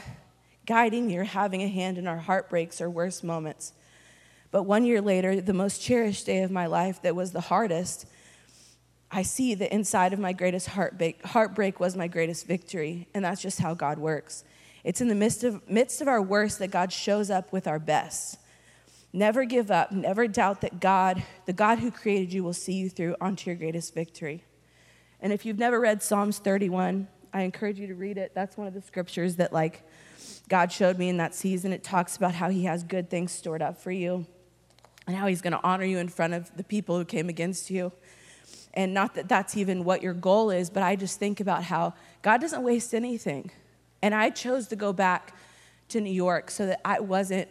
guiding 0.66 1.16
or 1.16 1.24
having 1.24 1.62
a 1.62 1.68
hand 1.68 1.98
in 1.98 2.06
our 2.06 2.18
heartbreaks 2.18 2.80
or 2.80 2.88
worst 2.88 3.24
moments. 3.24 3.72
But 4.50 4.64
one 4.64 4.84
year 4.84 5.00
later, 5.00 5.40
the 5.40 5.54
most 5.54 5.80
cherished 5.80 6.26
day 6.26 6.42
of 6.42 6.50
my 6.50 6.66
life 6.66 7.02
that 7.02 7.14
was 7.14 7.32
the 7.32 7.40
hardest, 7.40 8.06
I 9.10 9.22
see 9.22 9.54
that 9.54 9.72
inside 9.72 10.12
of 10.12 10.18
my 10.18 10.32
greatest 10.32 10.68
heartbreak, 10.68 11.24
heartbreak 11.24 11.80
was 11.80 11.96
my 11.96 12.08
greatest 12.08 12.46
victory. 12.46 13.08
And 13.14 13.24
that's 13.24 13.42
just 13.42 13.60
how 13.60 13.74
God 13.74 13.98
works. 13.98 14.44
It's 14.82 15.00
in 15.00 15.08
the 15.08 15.14
midst 15.14 15.44
of, 15.44 15.68
midst 15.68 16.00
of 16.00 16.08
our 16.08 16.22
worst 16.22 16.58
that 16.58 16.70
God 16.70 16.92
shows 16.92 17.30
up 17.30 17.52
with 17.52 17.66
our 17.66 17.78
best. 17.78 18.38
Never 19.12 19.44
give 19.44 19.70
up. 19.70 19.92
Never 19.92 20.28
doubt 20.28 20.60
that 20.60 20.80
God, 20.80 21.22
the 21.46 21.52
God 21.52 21.80
who 21.80 21.90
created 21.90 22.32
you, 22.32 22.44
will 22.44 22.52
see 22.52 22.74
you 22.74 22.88
through 22.88 23.16
onto 23.20 23.50
your 23.50 23.56
greatest 23.56 23.94
victory. 23.94 24.44
And 25.20 25.32
if 25.32 25.44
you've 25.44 25.58
never 25.58 25.80
read 25.80 26.02
Psalms 26.02 26.38
31, 26.38 27.08
I 27.32 27.42
encourage 27.42 27.78
you 27.78 27.88
to 27.88 27.94
read 27.94 28.18
it. 28.18 28.32
That's 28.34 28.56
one 28.56 28.66
of 28.66 28.74
the 28.74 28.80
scriptures 28.80 29.36
that, 29.36 29.52
like, 29.52 29.82
God 30.48 30.72
showed 30.72 30.98
me 30.98 31.08
in 31.08 31.16
that 31.18 31.34
season. 31.34 31.72
It 31.72 31.84
talks 31.84 32.16
about 32.16 32.34
how 32.34 32.50
He 32.50 32.64
has 32.64 32.82
good 32.82 33.10
things 33.10 33.32
stored 33.32 33.62
up 33.62 33.78
for 33.78 33.90
you 33.90 34.26
and 35.06 35.16
how 35.16 35.26
He's 35.26 35.42
going 35.42 35.52
to 35.52 35.62
honor 35.62 35.84
you 35.84 35.98
in 35.98 36.08
front 36.08 36.34
of 36.34 36.54
the 36.56 36.64
people 36.64 36.96
who 36.96 37.04
came 37.04 37.28
against 37.28 37.70
you. 37.70 37.92
And 38.74 38.94
not 38.94 39.14
that 39.14 39.28
that's 39.28 39.56
even 39.56 39.84
what 39.84 40.02
your 40.02 40.14
goal 40.14 40.50
is, 40.50 40.70
but 40.70 40.82
I 40.82 40.96
just 40.96 41.18
think 41.18 41.40
about 41.40 41.64
how 41.64 41.94
God 42.22 42.40
doesn't 42.40 42.62
waste 42.62 42.94
anything. 42.94 43.50
And 44.02 44.14
I 44.14 44.30
chose 44.30 44.68
to 44.68 44.76
go 44.76 44.92
back 44.92 45.34
to 45.88 46.00
New 46.00 46.12
York 46.12 46.50
so 46.50 46.66
that 46.66 46.80
I 46.84 47.00
wasn't 47.00 47.48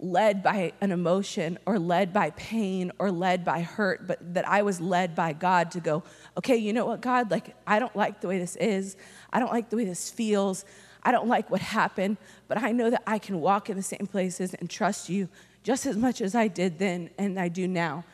led 0.00 0.42
by 0.42 0.72
an 0.80 0.90
emotion 0.90 1.58
or 1.64 1.78
led 1.78 2.12
by 2.12 2.30
pain 2.30 2.90
or 2.98 3.10
led 3.10 3.44
by 3.44 3.60
hurt, 3.60 4.06
but 4.06 4.34
that 4.34 4.46
I 4.48 4.62
was 4.62 4.80
led 4.80 5.14
by 5.14 5.32
God 5.32 5.70
to 5.72 5.80
go, 5.80 6.02
okay, 6.36 6.56
you 6.56 6.72
know 6.72 6.86
what, 6.86 7.00
God, 7.00 7.30
like, 7.30 7.54
I 7.66 7.78
don't 7.78 7.94
like 7.94 8.20
the 8.20 8.28
way 8.28 8.38
this 8.38 8.56
is. 8.56 8.96
I 9.32 9.38
don't 9.38 9.52
like 9.52 9.70
the 9.70 9.76
way 9.76 9.84
this 9.84 10.10
feels. 10.10 10.64
I 11.02 11.10
don't 11.10 11.28
like 11.28 11.50
what 11.50 11.60
happened, 11.60 12.16
but 12.48 12.62
I 12.62 12.72
know 12.72 12.90
that 12.90 13.02
I 13.06 13.18
can 13.18 13.40
walk 13.40 13.68
in 13.68 13.76
the 13.76 13.82
same 13.82 14.06
places 14.06 14.54
and 14.54 14.70
trust 14.70 15.08
you 15.08 15.28
just 15.62 15.86
as 15.86 15.96
much 15.96 16.20
as 16.20 16.34
I 16.34 16.48
did 16.48 16.78
then 16.78 17.10
and 17.18 17.38
I 17.38 17.48
do 17.48 17.66
now. 17.66 18.04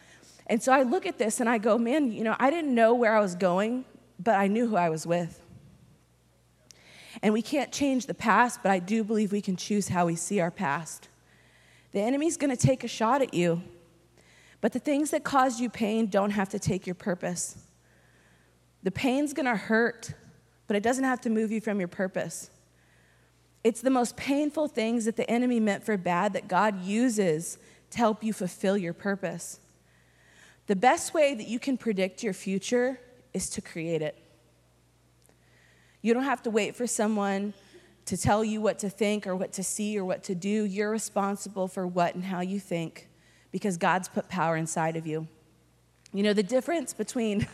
And 0.47 0.63
so 0.63 0.73
I 0.73 0.83
look 0.83 1.07
at 1.07 1.19
this 1.19 1.41
and 1.41 1.49
I 1.49 1.59
go, 1.59 1.77
man, 1.77 2.11
you 2.11 2.25
know, 2.25 2.37
I 2.39 2.51
didn't 2.51 2.75
know 2.75 2.95
where 2.95 3.15
I 3.15 3.21
was 3.21 3.35
going, 3.35 3.85
but 4.19 4.35
I 4.35 4.47
knew 4.47 4.67
who 4.67 4.77
I 4.77 4.89
was 4.89 5.07
with. 5.07 5.41
And 7.23 7.35
we 7.35 7.43
can't 7.43 7.73
change 7.73 8.07
the 8.07 8.15
past, 8.15 8.61
but 8.63 8.71
I 8.71 8.79
do 8.79 9.05
believe 9.05 9.33
we 9.33 9.41
can 9.41 9.57
choose 9.57 9.89
how 9.89 10.07
we 10.07 10.15
see 10.15 10.41
our 10.41 10.51
past. 10.51 11.09
The 11.93 12.01
enemy's 12.01 12.37
to 12.57 12.67
take 12.67 12.85
a 12.85 12.89
shot 12.89 13.23
at 13.23 13.35
you, 13.35 13.63
but 14.61 14.73
the 14.73 14.79
things 14.79 15.11
that 15.11 15.25
cause 15.25 15.61
you 15.61 15.69
pain 15.69 16.07
don't 16.07 16.31
have 16.31 16.49
to 16.51 16.59
take 16.59 16.87
your 16.87 16.95
purpose. 16.95 17.57
The 18.83 18.91
pain's 18.91 19.33
to 19.47 19.57
hurt, 19.57 20.15
but 20.67 20.77
it 20.77 20.83
doesn't 20.83 21.05
have 21.05 21.21
to 21.23 21.31
move 21.31 21.51
you 21.51 21.61
from 21.61 21.79
your 21.79 21.89
purpose. 21.89 22.51
It's 23.65 23.81
the 23.81 23.91
most 23.91 24.17
painful 24.17 24.69
things 24.69 25.05
that 25.05 25.17
the 25.17 25.29
enemy 25.31 25.61
meant 25.61 25.85
for 25.85 25.97
bad 25.97 26.33
that 26.35 26.49
God 26.49 26.83
uses 26.83 27.59
to 27.91 27.99
help 27.99 28.23
you 28.23 28.33
fulfill 28.33 28.77
your 28.77 28.93
purpose. 28.93 29.61
The 30.67 30.77
best 30.77 31.15
way 31.15 31.35
that 31.35 31.49
you 31.49 31.59
can 31.59 31.77
predict 31.77 32.23
your 32.23 32.35
future 32.35 33.01
is 33.33 33.51
to 33.51 33.61
create 33.61 34.03
it. 34.03 34.17
You 36.03 36.15
don't 36.15 36.25
have 36.25 36.43
to 36.43 36.51
wait 36.51 36.77
for 36.77 36.87
someone 36.87 37.55
to 38.05 38.17
tell 38.17 38.45
you 38.45 38.61
what 38.61 38.79
to 38.79 38.89
think 38.89 39.27
or 39.27 39.35
what 39.35 39.53
to 39.55 39.63
see 39.63 39.99
or 39.99 40.05
what 40.05 40.23
to 40.25 40.35
do. 40.35 40.65
You're 40.65 40.91
responsible 40.91 41.69
for 41.69 41.87
what 41.87 42.15
and 42.15 42.25
how 42.25 42.41
you 42.41 42.61
think 42.61 43.09
because 43.51 43.77
God's 43.77 44.09
put 44.09 44.29
power 44.29 44.57
inside 44.57 44.97
of 44.97 45.07
you. 45.07 45.27
You 46.13 46.23
know 46.23 46.33
the 46.33 46.43
difference 46.43 46.95
between 46.95 47.47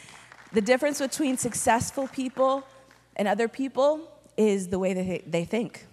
the 0.52 0.60
difference 0.60 0.98
between 0.98 1.36
successful 1.38 2.08
people 2.08 2.66
and 3.16 3.26
other 3.26 3.48
people 3.48 4.11
is 4.50 4.68
the 4.68 4.78
way 4.78 4.94
that 4.94 5.30
they 5.30 5.44
think. 5.44 5.86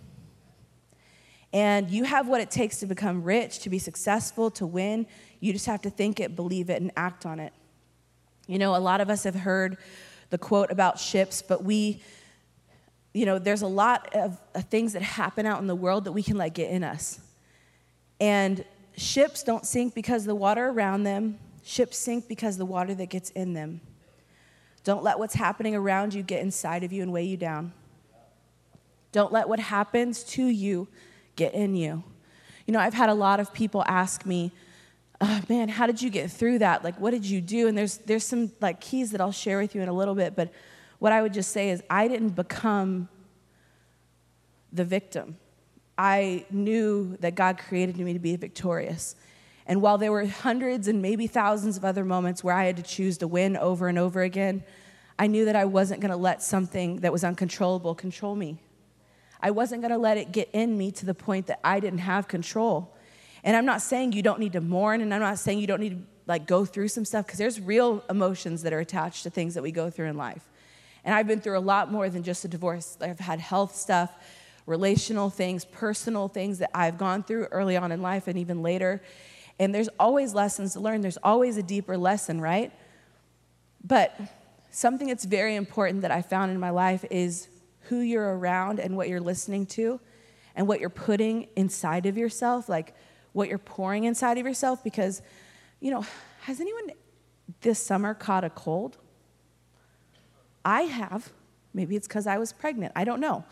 And 1.52 1.90
you 1.90 2.04
have 2.04 2.28
what 2.28 2.42
it 2.42 2.52
takes 2.52 2.78
to 2.78 2.86
become 2.86 3.24
rich, 3.24 3.60
to 3.60 3.70
be 3.70 3.80
successful, 3.80 4.52
to 4.52 4.66
win. 4.68 5.08
You 5.40 5.54
just 5.54 5.66
have 5.66 5.82
to 5.82 5.90
think 5.90 6.20
it, 6.20 6.36
believe 6.36 6.70
it, 6.70 6.82
and 6.82 6.92
act 6.96 7.26
on 7.26 7.40
it. 7.40 7.54
You 8.48 8.60
know, 8.60 8.76
a 8.76 8.78
lot 8.78 9.02
of 9.02 9.10
us 9.10 9.24
have 9.24 9.36
heard 9.36 9.78
the 10.30 10.38
quote 10.38 10.72
about 10.72 11.00
ships, 11.00 11.42
but 11.42 11.64
we, 11.64 12.02
you 13.14 13.26
know, 13.26 13.40
there's 13.40 13.64
a 13.64 13.68
lot 13.68 14.16
of, 14.16 14.40
things 14.70 14.94
that 14.94 15.02
happen 15.02 15.46
out 15.46 15.60
in 15.60 15.68
the 15.68 15.76
world 15.76 16.04
that 16.04 16.12
we 16.12 16.22
can 16.22 16.38
let 16.38 16.54
get 16.54 16.70
in 16.70 16.84
us. 16.84 17.20
And 18.20 18.64
ships 18.96 19.42
don't 19.44 19.66
sink 19.66 19.96
because 19.96 20.26
the 20.26 20.36
water 20.36 20.68
around 20.68 21.04
them, 21.04 21.40
ships 21.64 21.98
sink 21.98 22.28
because 22.28 22.58
the 22.58 22.66
water 22.66 22.94
that 22.94 23.10
gets 23.10 23.32
in 23.32 23.54
them. 23.54 23.82
Don't 24.84 25.04
let 25.04 25.18
what's 25.18 25.36
happening 25.36 25.76
around 25.76 26.14
you 26.14 26.22
get 26.22 26.42
inside 26.42 26.84
of 26.84 26.92
you 26.92 27.02
and 27.02 27.12
weigh 27.12 27.24
you 27.24 27.38
down. 27.38 27.74
Don't 29.12 29.32
let 29.32 29.50
what 29.50 29.60
happens 29.60 30.24
to 30.26 30.46
you 30.46 30.88
get 31.36 31.54
in 31.54 31.76
you. 31.76 32.04
You 32.66 32.74
know, 32.74 32.80
I've 32.80 32.94
had 32.94 33.10
a 33.10 33.14
lot 33.14 33.40
of 33.40 33.54
people 33.54 33.84
ask 33.88 34.26
me, 34.26 34.52
oh, 35.22 35.42
man, 35.50 35.70
how 35.70 35.88
did 35.88 36.02
you 36.02 36.10
get 36.10 36.32
through 36.32 36.60
that? 36.60 36.84
Like, 36.84 37.00
what 37.00 37.12
did 37.12 37.26
you 37.26 37.42
do? 37.42 37.68
And 37.68 37.78
there's, 37.78 37.98
there's 37.98 38.24
some 38.24 38.52
like 38.62 38.80
keys 38.80 39.12
that 39.12 39.22
I'll 39.22 39.32
share 39.32 39.58
with 39.58 39.76
you 39.76 39.82
in 39.82 39.90
a 39.90 39.94
little 39.94 40.16
bit, 40.16 40.36
but 40.36 40.52
what 41.00 41.12
I 41.12 41.22
would 41.22 41.34
just 41.34 41.52
say 41.52 41.70
is 41.70 41.82
I 41.90 42.08
didn't 42.08 42.30
become 42.30 43.10
the 44.72 44.86
victim. 44.86 45.38
I 45.98 46.46
knew 46.52 47.18
that 47.22 47.36
God 47.36 47.58
created 47.58 47.98
me 47.98 48.14
to 48.14 48.20
be 48.20 48.36
victorious. 48.36 49.16
And 49.66 49.82
while 49.82 49.98
there 49.98 50.12
were 50.12 50.26
hundreds 50.26 50.88
and 50.88 51.02
maybe 51.02 51.28
thousands 51.28 51.78
of 51.78 51.86
other 51.86 52.06
moments 52.06 52.44
where 52.44 52.56
I 52.56 52.66
had 52.66 52.78
to 52.78 52.84
choose 52.84 53.18
to 53.20 53.28
win 53.28 53.58
over 53.58 53.88
and 53.88 53.98
over 53.98 54.22
again, 54.22 54.64
I 55.18 55.28
knew 55.28 55.46
that 55.46 55.56
I 55.56 55.66
wasn't 55.66 56.02
going 56.02 56.12
to 56.12 56.18
let 56.18 56.42
something 56.42 56.98
that 56.98 57.12
was 57.12 57.24
uncontrollable 57.24 57.96
control 57.96 58.36
me. 58.36 58.58
I 59.42 59.52
wasn't 59.52 59.82
going 59.82 59.92
to 59.92 59.98
let 59.98 60.18
it 60.18 60.32
get 60.32 60.50
in 60.54 60.78
me 60.78 60.92
to 60.92 61.06
the 61.06 61.14
point 61.14 61.48
that 61.48 61.60
I 61.64 61.80
didn't 61.80 62.00
have 62.00 62.28
control. 62.28 62.96
And 63.44 63.56
I'm 63.56 63.66
not 63.66 63.82
saying 63.82 64.12
you 64.12 64.22
don't 64.22 64.40
need 64.40 64.54
to 64.54 64.62
mourn, 64.62 65.02
and 65.02 65.14
I'm 65.14 65.22
not 65.22 65.40
saying 65.40 65.60
you 65.60 65.68
don't 65.68 65.80
need 65.80 65.92
to 65.92 66.02
like 66.28 66.46
go 66.46 66.66
through 66.66 66.90
some 66.90 67.06
stuff 67.06 67.26
because 67.26 67.40
there's 67.40 67.60
real 67.60 68.04
emotions 68.10 68.62
that 68.64 68.74
are 68.74 68.80
attached 68.80 69.24
to 69.24 69.30
things 69.30 69.56
that 69.56 69.64
we 69.64 69.72
go 69.72 69.90
through 69.90 70.08
in 70.08 70.18
life. 70.18 70.48
And 71.04 71.16
I've 71.16 71.26
been 71.26 71.42
through 71.42 71.58
a 71.58 71.60
lot 71.60 71.92
more 71.92 72.10
than 72.10 72.24
just 72.24 72.46
a 72.46 72.48
divorce. 72.48 72.98
I've 73.02 73.20
had 73.20 73.40
health 73.40 73.76
stuff, 73.76 74.14
relational 74.66 75.30
things, 75.30 75.66
personal 75.66 76.28
things 76.28 76.60
that 76.60 76.70
I've 76.74 76.98
gone 76.98 77.24
through 77.24 77.46
early 77.46 77.78
on 77.78 77.92
in 77.92 78.02
life 78.02 78.28
and 78.28 78.38
even 78.38 78.62
later. 78.62 79.02
And 79.58 79.74
there's 79.74 79.90
always 80.00 80.34
lessons 80.34 80.74
to 80.74 80.80
learn. 80.80 81.02
There's 81.02 81.18
always 81.18 81.58
a 81.58 81.64
deeper 81.64 81.98
lesson, 81.98 82.40
right? 82.40 82.72
But 83.84 84.20
something 84.70 85.08
that's 85.08 85.26
very 85.26 85.56
important 85.56 86.02
that 86.02 86.12
I 86.12 86.22
found 86.22 86.52
in 86.52 86.60
my 86.60 86.70
life 86.70 87.04
is 87.10 87.48
who 87.90 88.00
you're 88.00 88.38
around 88.38 88.80
and 88.80 88.96
what 88.96 89.10
you're 89.10 89.20
listening 89.20 89.66
to 89.66 90.00
and 90.56 90.68
what 90.68 90.80
you're 90.80 90.90
putting 90.90 91.48
inside 91.56 92.06
of 92.06 92.18
yourself, 92.18 92.70
like 92.70 92.96
what 93.34 93.50
you're 93.50 93.58
pouring 93.58 94.06
inside 94.06 94.38
of 94.38 94.46
yourself. 94.46 94.84
Because, 94.84 95.22
you 95.80 95.92
know, 95.92 96.06
has 96.42 96.60
anyone 96.62 96.92
this 97.62 97.80
summer 97.80 98.14
caught 98.14 98.44
a 98.44 98.50
cold? 98.50 98.98
I 100.64 100.84
have. 100.84 101.32
Maybe 101.74 101.96
it's 101.96 102.08
because 102.08 102.28
I 102.28 102.38
was 102.38 102.54
pregnant. 102.54 102.94
I 102.96 103.04
don't 103.04 103.20
know. 103.20 103.44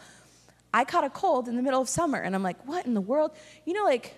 I 0.73 0.83
caught 0.83 1.03
a 1.03 1.09
cold 1.09 1.47
in 1.47 1.55
the 1.55 1.61
middle 1.63 1.81
of 1.81 1.89
summer, 1.89 2.19
and 2.19 2.35
I'm 2.35 2.43
like, 2.43 2.67
what 2.67 2.85
in 2.85 2.93
the 2.93 3.01
world? 3.01 3.31
You 3.65 3.73
know, 3.73 3.83
like, 3.83 4.15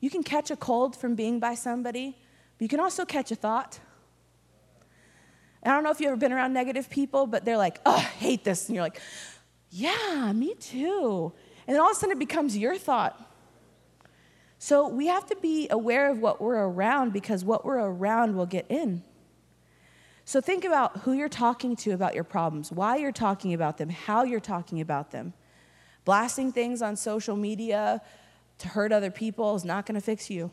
you 0.00 0.10
can 0.10 0.22
catch 0.22 0.50
a 0.50 0.56
cold 0.56 0.94
from 0.94 1.14
being 1.14 1.40
by 1.40 1.54
somebody, 1.54 2.16
but 2.58 2.62
you 2.62 2.68
can 2.68 2.80
also 2.80 3.04
catch 3.04 3.32
a 3.32 3.34
thought. 3.34 3.80
And 5.64 5.72
I 5.72 5.76
don't 5.76 5.84
know 5.84 5.90
if 5.90 5.98
you've 5.98 6.08
ever 6.08 6.16
been 6.16 6.32
around 6.32 6.52
negative 6.52 6.90
people, 6.90 7.26
but 7.26 7.44
they're 7.44 7.56
like, 7.56 7.80
oh, 7.86 7.96
I 7.96 8.00
hate 8.00 8.44
this. 8.44 8.68
And 8.68 8.76
you're 8.76 8.84
like, 8.84 9.00
yeah, 9.70 10.30
me 10.34 10.54
too. 10.54 11.32
And 11.66 11.74
then 11.74 11.80
all 11.80 11.90
of 11.90 11.96
a 11.96 11.98
sudden 11.98 12.16
it 12.16 12.18
becomes 12.18 12.56
your 12.56 12.76
thought. 12.76 13.18
So 14.58 14.88
we 14.88 15.06
have 15.06 15.26
to 15.26 15.36
be 15.36 15.68
aware 15.70 16.10
of 16.10 16.20
what 16.20 16.40
we're 16.40 16.62
around 16.62 17.12
because 17.12 17.44
what 17.44 17.64
we're 17.64 17.78
around 17.78 18.36
will 18.36 18.46
get 18.46 18.66
in. 18.68 19.02
So 20.26 20.40
think 20.40 20.64
about 20.64 20.98
who 20.98 21.12
you're 21.12 21.28
talking 21.28 21.76
to 21.76 21.90
about 21.92 22.14
your 22.14 22.24
problems, 22.24 22.72
why 22.72 22.96
you're 22.96 23.12
talking 23.12 23.52
about 23.52 23.76
them, 23.78 23.90
how 23.90 24.22
you're 24.22 24.40
talking 24.40 24.80
about 24.80 25.10
them. 25.10 25.34
Blasting 26.04 26.52
things 26.52 26.82
on 26.82 26.96
social 26.96 27.36
media 27.36 28.00
to 28.58 28.68
hurt 28.68 28.92
other 28.92 29.10
people 29.10 29.54
is 29.54 29.64
not 29.64 29.86
going 29.86 29.96
to 29.96 30.00
fix 30.00 30.30
you. 30.30 30.50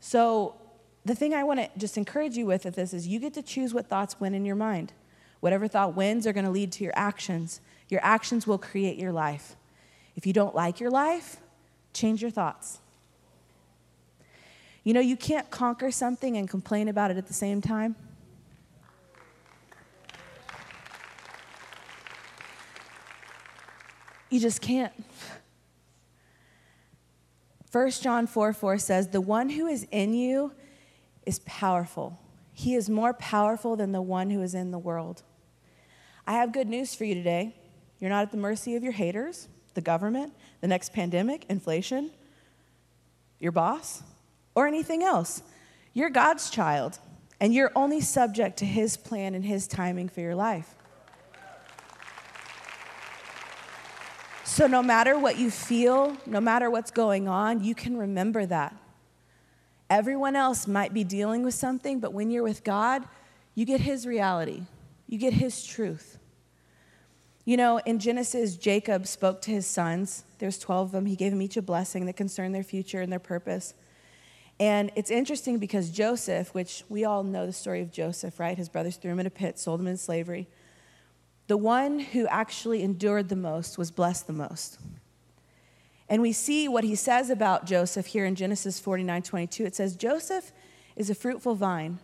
So 0.00 0.56
the 1.04 1.14
thing 1.14 1.34
I 1.34 1.42
want 1.42 1.60
to 1.60 1.68
just 1.78 1.96
encourage 1.96 2.36
you 2.36 2.46
with 2.46 2.64
at 2.64 2.74
this 2.74 2.94
is 2.94 3.08
you 3.08 3.18
get 3.18 3.34
to 3.34 3.42
choose 3.42 3.74
what 3.74 3.88
thoughts 3.88 4.20
win 4.20 4.34
in 4.34 4.44
your 4.44 4.56
mind. 4.56 4.92
Whatever 5.40 5.66
thought 5.66 5.96
wins 5.96 6.26
are 6.26 6.32
going 6.32 6.44
to 6.44 6.50
lead 6.50 6.70
to 6.72 6.84
your 6.84 6.92
actions. 6.94 7.60
Your 7.88 8.00
actions 8.04 8.46
will 8.46 8.58
create 8.58 8.96
your 8.96 9.10
life. 9.10 9.56
If 10.14 10.26
you 10.26 10.32
don't 10.32 10.54
like 10.54 10.78
your 10.78 10.90
life, 10.90 11.38
change 11.92 12.22
your 12.22 12.30
thoughts. 12.30 12.78
You 14.84 14.94
know, 14.94 15.00
you 15.00 15.16
can't 15.16 15.50
conquer 15.50 15.90
something 15.90 16.36
and 16.36 16.48
complain 16.48 16.88
about 16.88 17.10
it 17.10 17.16
at 17.16 17.26
the 17.26 17.34
same 17.34 17.60
time. 17.60 17.96
You 24.30 24.40
just 24.40 24.60
can't. 24.60 24.92
1 27.70 27.90
John 27.90 28.26
4 28.26 28.52
4 28.52 28.78
says, 28.78 29.08
The 29.08 29.20
one 29.20 29.50
who 29.50 29.66
is 29.66 29.86
in 29.90 30.14
you 30.14 30.52
is 31.26 31.40
powerful. 31.40 32.18
He 32.52 32.74
is 32.74 32.90
more 32.90 33.14
powerful 33.14 33.76
than 33.76 33.92
the 33.92 34.02
one 34.02 34.30
who 34.30 34.42
is 34.42 34.54
in 34.54 34.70
the 34.70 34.78
world. 34.78 35.22
I 36.26 36.34
have 36.34 36.52
good 36.52 36.68
news 36.68 36.94
for 36.94 37.04
you 37.04 37.14
today. 37.14 37.56
You're 37.98 38.10
not 38.10 38.22
at 38.22 38.30
the 38.30 38.36
mercy 38.36 38.76
of 38.76 38.82
your 38.82 38.92
haters, 38.92 39.48
the 39.74 39.80
government, 39.80 40.34
the 40.60 40.68
next 40.68 40.92
pandemic, 40.92 41.46
inflation, 41.48 42.10
your 43.38 43.52
boss, 43.52 44.02
or 44.54 44.66
anything 44.66 45.02
else. 45.02 45.42
You're 45.94 46.10
God's 46.10 46.50
child, 46.50 46.98
and 47.40 47.54
you're 47.54 47.72
only 47.74 48.00
subject 48.00 48.58
to 48.58 48.64
His 48.64 48.96
plan 48.96 49.34
and 49.34 49.44
His 49.44 49.66
timing 49.66 50.08
for 50.08 50.20
your 50.20 50.34
life. 50.34 50.74
So, 54.44 54.66
no 54.66 54.82
matter 54.82 55.18
what 55.18 55.38
you 55.38 55.50
feel, 55.50 56.16
no 56.26 56.40
matter 56.40 56.70
what's 56.70 56.90
going 56.90 57.26
on, 57.26 57.64
you 57.64 57.74
can 57.74 57.96
remember 57.96 58.44
that. 58.46 58.76
Everyone 59.92 60.36
else 60.36 60.66
might 60.66 60.94
be 60.94 61.04
dealing 61.04 61.44
with 61.44 61.52
something, 61.52 62.00
but 62.00 62.14
when 62.14 62.30
you're 62.30 62.42
with 62.42 62.64
God, 62.64 63.06
you 63.54 63.66
get 63.66 63.82
His 63.82 64.06
reality, 64.06 64.62
you 65.06 65.18
get 65.18 65.34
His 65.34 65.62
truth. 65.62 66.18
You 67.44 67.58
know, 67.58 67.76
in 67.84 67.98
Genesis, 67.98 68.56
Jacob 68.56 69.06
spoke 69.06 69.42
to 69.42 69.50
his 69.50 69.66
sons. 69.66 70.24
There's 70.38 70.58
12 70.58 70.86
of 70.86 70.92
them. 70.92 71.06
He 71.06 71.16
gave 71.16 71.32
them 71.32 71.42
each 71.42 71.58
a 71.58 71.62
blessing 71.62 72.06
that 72.06 72.16
concerned 72.16 72.54
their 72.54 72.62
future 72.62 73.02
and 73.02 73.12
their 73.12 73.18
purpose. 73.18 73.74
And 74.58 74.90
it's 74.94 75.10
interesting 75.10 75.58
because 75.58 75.90
Joseph, 75.90 76.54
which 76.54 76.84
we 76.88 77.04
all 77.04 77.22
know 77.22 77.44
the 77.44 77.52
story 77.52 77.82
of 77.82 77.90
Joseph, 77.90 78.40
right? 78.40 78.56
His 78.56 78.70
brothers 78.70 78.96
threw 78.96 79.10
him 79.10 79.20
in 79.20 79.26
a 79.26 79.30
pit, 79.30 79.58
sold 79.58 79.80
him 79.80 79.88
into 79.88 80.00
slavery. 80.00 80.48
The 81.48 81.58
one 81.58 81.98
who 81.98 82.26
actually 82.28 82.82
endured 82.82 83.28
the 83.28 83.36
most 83.36 83.76
was 83.76 83.90
blessed 83.90 84.26
the 84.26 84.32
most. 84.32 84.78
And 86.12 86.20
we 86.20 86.32
see 86.32 86.68
what 86.68 86.84
he 86.84 86.94
says 86.94 87.30
about 87.30 87.64
Joseph 87.64 88.04
here 88.04 88.26
in 88.26 88.34
Genesis 88.34 88.78
49 88.78 89.22
22. 89.22 89.64
It 89.64 89.74
says, 89.74 89.96
Joseph 89.96 90.52
is 90.94 91.08
a 91.08 91.14
fruitful 91.14 91.54
vine 91.54 92.00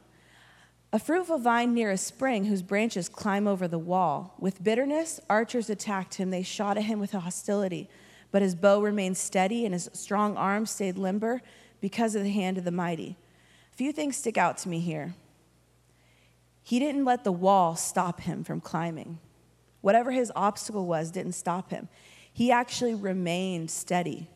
a 0.93 0.99
fruitful 0.99 1.39
vine 1.39 1.75
near 1.75 1.91
a 1.91 1.99
spring 1.99 2.47
whose 2.47 2.63
branches 2.63 3.11
climb 3.11 3.47
over 3.47 3.69
the 3.69 3.79
wall. 3.79 4.35
With 4.39 4.65
bitterness, 4.65 5.21
archers 5.29 5.69
attacked 5.69 6.15
him. 6.15 6.31
They 6.31 6.43
shot 6.43 6.79
at 6.79 6.85
him 6.85 6.99
with 6.99 7.13
hostility. 7.13 7.91
But 8.31 8.41
his 8.41 8.55
bow 8.55 8.81
remained 8.81 9.19
steady 9.19 9.67
and 9.67 9.75
his 9.75 9.91
strong 9.93 10.37
arm 10.37 10.65
stayed 10.65 10.97
limber 10.97 11.43
because 11.81 12.15
of 12.15 12.23
the 12.23 12.31
hand 12.31 12.57
of 12.57 12.65
the 12.65 12.71
mighty. 12.71 13.17
A 13.71 13.77
few 13.77 13.93
things 13.93 14.17
stick 14.17 14.39
out 14.39 14.57
to 14.59 14.69
me 14.71 14.81
here. 14.81 15.15
He 16.63 16.79
didn't 16.79 17.05
let 17.05 17.25
the 17.25 17.33
wall 17.33 17.77
stop 17.77 18.21
him 18.21 18.43
from 18.43 18.61
climbing. 18.61 19.19
Whatever 19.83 20.11
his 20.11 20.33
obstacle 20.35 20.87
was 20.87 21.11
didn't 21.11 21.33
stop 21.33 21.71
him. 21.71 21.89
He 22.39 22.53
actually 22.53 22.95
remained 22.95 23.69
steady 23.69 24.29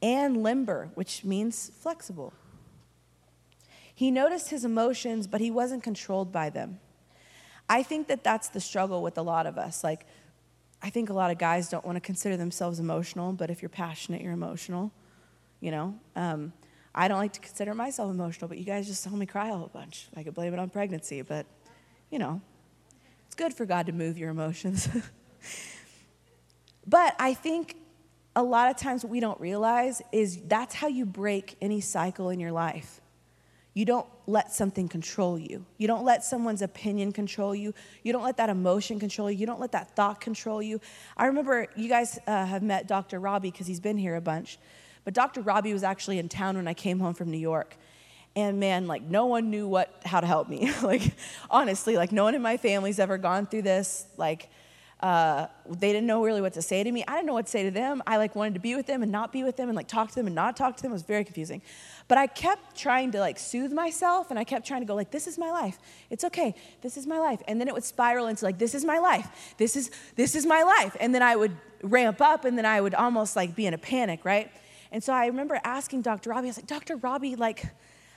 and 0.00 0.40
limber, 0.40 0.90
which 0.94 1.24
means 1.24 1.68
flexible. 1.80 2.32
He 3.92 4.12
noticed 4.12 4.50
his 4.50 4.64
emotions, 4.64 5.26
but 5.26 5.40
he 5.40 5.50
wasn't 5.50 5.82
controlled 5.82 6.30
by 6.30 6.48
them. 6.48 6.78
I 7.68 7.82
think 7.82 8.06
that 8.06 8.22
that's 8.22 8.50
the 8.50 8.60
struggle 8.60 9.02
with 9.02 9.18
a 9.18 9.22
lot 9.22 9.46
of 9.46 9.58
us. 9.58 9.82
Like, 9.82 10.06
I 10.80 10.90
think 10.90 11.10
a 11.10 11.12
lot 11.12 11.32
of 11.32 11.38
guys 11.38 11.68
don't 11.68 11.84
want 11.84 11.96
to 11.96 12.00
consider 12.00 12.36
themselves 12.36 12.78
emotional, 12.78 13.32
but 13.32 13.50
if 13.50 13.62
you're 13.62 13.68
passionate, 13.68 14.22
you're 14.22 14.32
emotional. 14.32 14.92
You 15.58 15.72
know, 15.72 15.98
um, 16.14 16.52
I 16.94 17.08
don't 17.08 17.18
like 17.18 17.32
to 17.32 17.40
consider 17.40 17.74
myself 17.74 18.12
emotional, 18.12 18.46
but 18.46 18.58
you 18.58 18.64
guys 18.64 18.86
just 18.86 19.02
saw 19.02 19.10
me 19.10 19.26
cry 19.26 19.48
a 19.48 19.56
whole 19.56 19.72
bunch. 19.74 20.06
I 20.16 20.22
could 20.22 20.34
blame 20.34 20.52
it 20.52 20.60
on 20.60 20.70
pregnancy, 20.70 21.22
but 21.22 21.46
you 22.12 22.20
know, 22.20 22.40
it's 23.26 23.34
good 23.34 23.52
for 23.52 23.66
God 23.66 23.86
to 23.86 23.92
move 23.92 24.18
your 24.18 24.30
emotions. 24.30 24.88
but 26.88 27.14
I 27.18 27.34
think 27.34 27.76
a 28.34 28.42
lot 28.42 28.70
of 28.70 28.76
times 28.76 29.04
what 29.04 29.10
we 29.10 29.20
don't 29.20 29.40
realize 29.40 30.00
is 30.12 30.40
that's 30.46 30.74
how 30.74 30.86
you 30.88 31.04
break 31.04 31.56
any 31.60 31.80
cycle 31.80 32.30
in 32.30 32.40
your 32.40 32.52
life. 32.52 33.00
You 33.74 33.84
don't 33.84 34.06
let 34.26 34.52
something 34.52 34.88
control 34.88 35.38
you. 35.38 35.64
You 35.76 35.86
don't 35.86 36.04
let 36.04 36.24
someone's 36.24 36.62
opinion 36.62 37.12
control 37.12 37.54
you. 37.54 37.74
You 38.02 38.12
don't 38.12 38.24
let 38.24 38.38
that 38.38 38.48
emotion 38.48 38.98
control 38.98 39.30
you. 39.30 39.38
You 39.38 39.46
don't 39.46 39.60
let 39.60 39.72
that 39.72 39.94
thought 39.94 40.20
control 40.20 40.62
you. 40.62 40.80
I 41.16 41.26
remember 41.26 41.66
you 41.76 41.88
guys 41.88 42.18
uh, 42.26 42.46
have 42.46 42.62
met 42.62 42.88
Dr. 42.88 43.20
Robbie 43.20 43.50
because 43.50 43.66
he's 43.66 43.80
been 43.80 43.98
here 43.98 44.16
a 44.16 44.20
bunch. 44.20 44.58
But 45.04 45.14
Dr. 45.14 45.42
Robbie 45.42 45.72
was 45.72 45.82
actually 45.82 46.18
in 46.18 46.28
town 46.28 46.56
when 46.56 46.66
I 46.66 46.74
came 46.74 46.98
home 47.00 47.14
from 47.14 47.30
New 47.30 47.38
York. 47.38 47.76
And 48.34 48.58
man, 48.60 48.86
like 48.86 49.02
no 49.02 49.26
one 49.26 49.50
knew 49.50 49.68
what 49.68 49.92
how 50.04 50.20
to 50.20 50.26
help 50.26 50.48
me. 50.48 50.72
like 50.82 51.02
honestly, 51.50 51.96
like 51.96 52.12
no 52.12 52.24
one 52.24 52.34
in 52.34 52.42
my 52.42 52.56
family's 52.56 52.98
ever 52.98 53.18
gone 53.18 53.46
through 53.46 53.62
this. 53.62 54.06
Like 54.16 54.48
uh, 55.00 55.46
they 55.68 55.92
didn't 55.92 56.08
know 56.08 56.24
really 56.24 56.40
what 56.40 56.52
to 56.54 56.62
say 56.62 56.82
to 56.82 56.90
me. 56.90 57.04
I 57.06 57.14
didn't 57.14 57.26
know 57.26 57.34
what 57.34 57.46
to 57.46 57.52
say 57.52 57.62
to 57.62 57.70
them. 57.70 58.02
I 58.06 58.16
like 58.16 58.34
wanted 58.34 58.54
to 58.54 58.60
be 58.60 58.74
with 58.74 58.86
them 58.86 59.02
and 59.02 59.12
not 59.12 59.32
be 59.32 59.44
with 59.44 59.56
them 59.56 59.68
and 59.68 59.76
like 59.76 59.86
talk 59.86 60.08
to 60.08 60.14
them 60.16 60.26
and 60.26 60.34
not 60.34 60.56
talk 60.56 60.76
to 60.76 60.82
them. 60.82 60.90
It 60.90 60.94
was 60.94 61.02
very 61.02 61.24
confusing. 61.24 61.62
But 62.08 62.18
I 62.18 62.26
kept 62.26 62.76
trying 62.76 63.12
to 63.12 63.20
like 63.20 63.38
soothe 63.38 63.72
myself 63.72 64.30
and 64.30 64.38
I 64.38 64.44
kept 64.44 64.66
trying 64.66 64.80
to 64.80 64.86
go 64.86 64.96
like, 64.96 65.12
this 65.12 65.28
is 65.28 65.38
my 65.38 65.50
life. 65.50 65.78
It's 66.10 66.24
okay. 66.24 66.54
This 66.80 66.96
is 66.96 67.06
my 67.06 67.20
life. 67.20 67.40
And 67.46 67.60
then 67.60 67.68
it 67.68 67.74
would 67.74 67.84
spiral 67.84 68.26
into 68.26 68.44
like, 68.44 68.58
this 68.58 68.74
is 68.74 68.84
my 68.84 68.98
life. 68.98 69.54
This 69.56 69.76
is 69.76 69.90
this 70.16 70.34
is 70.34 70.44
my 70.46 70.62
life. 70.62 70.96
And 70.98 71.14
then 71.14 71.22
I 71.22 71.36
would 71.36 71.56
ramp 71.82 72.20
up 72.20 72.44
and 72.44 72.58
then 72.58 72.66
I 72.66 72.80
would 72.80 72.94
almost 72.94 73.36
like 73.36 73.54
be 73.54 73.66
in 73.66 73.74
a 73.74 73.78
panic, 73.78 74.24
right? 74.24 74.50
And 74.90 75.04
so 75.04 75.12
I 75.12 75.26
remember 75.26 75.60
asking 75.64 76.02
Dr. 76.02 76.30
Robbie, 76.30 76.46
I 76.46 76.50
was 76.50 76.56
like, 76.58 76.66
Dr. 76.66 76.96
Robbie, 76.96 77.36
like, 77.36 77.66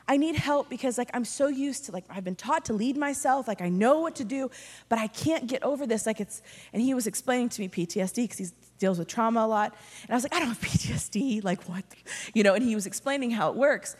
I 0.07 0.17
need 0.17 0.35
help 0.35 0.69
because 0.69 0.97
like 0.97 1.09
I'm 1.13 1.25
so 1.25 1.47
used 1.47 1.85
to 1.85 1.91
like 1.91 2.05
I've 2.09 2.23
been 2.23 2.35
taught 2.35 2.65
to 2.65 2.73
lead 2.73 2.97
myself, 2.97 3.47
like 3.47 3.61
I 3.61 3.69
know 3.69 3.99
what 3.99 4.15
to 4.15 4.23
do, 4.23 4.49
but 4.89 4.99
I 4.99 5.07
can't 5.07 5.47
get 5.47 5.63
over 5.63 5.85
this. 5.85 6.05
Like 6.05 6.19
it's 6.19 6.41
and 6.73 6.81
he 6.81 6.93
was 6.93 7.07
explaining 7.07 7.49
to 7.49 7.61
me 7.61 7.69
PTSD 7.69 8.23
because 8.23 8.37
he 8.37 8.47
deals 8.79 8.99
with 8.99 9.07
trauma 9.07 9.41
a 9.41 9.47
lot. 9.47 9.75
And 10.03 10.11
I 10.11 10.15
was 10.15 10.23
like, 10.23 10.33
I 10.33 10.39
don't 10.39 10.49
have 10.49 10.59
PTSD, 10.61 11.43
like 11.43 11.63
what? 11.63 11.85
You 12.33 12.43
know, 12.43 12.53
and 12.53 12.63
he 12.63 12.75
was 12.75 12.85
explaining 12.85 13.31
how 13.31 13.49
it 13.49 13.55
works. 13.55 13.95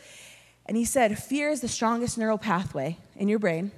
And 0.66 0.76
he 0.76 0.84
said, 0.84 1.18
fear 1.18 1.50
is 1.50 1.60
the 1.60 1.68
strongest 1.68 2.18
neural 2.18 2.38
pathway 2.38 2.98
in 3.16 3.28
your 3.28 3.38
brain. 3.38 3.72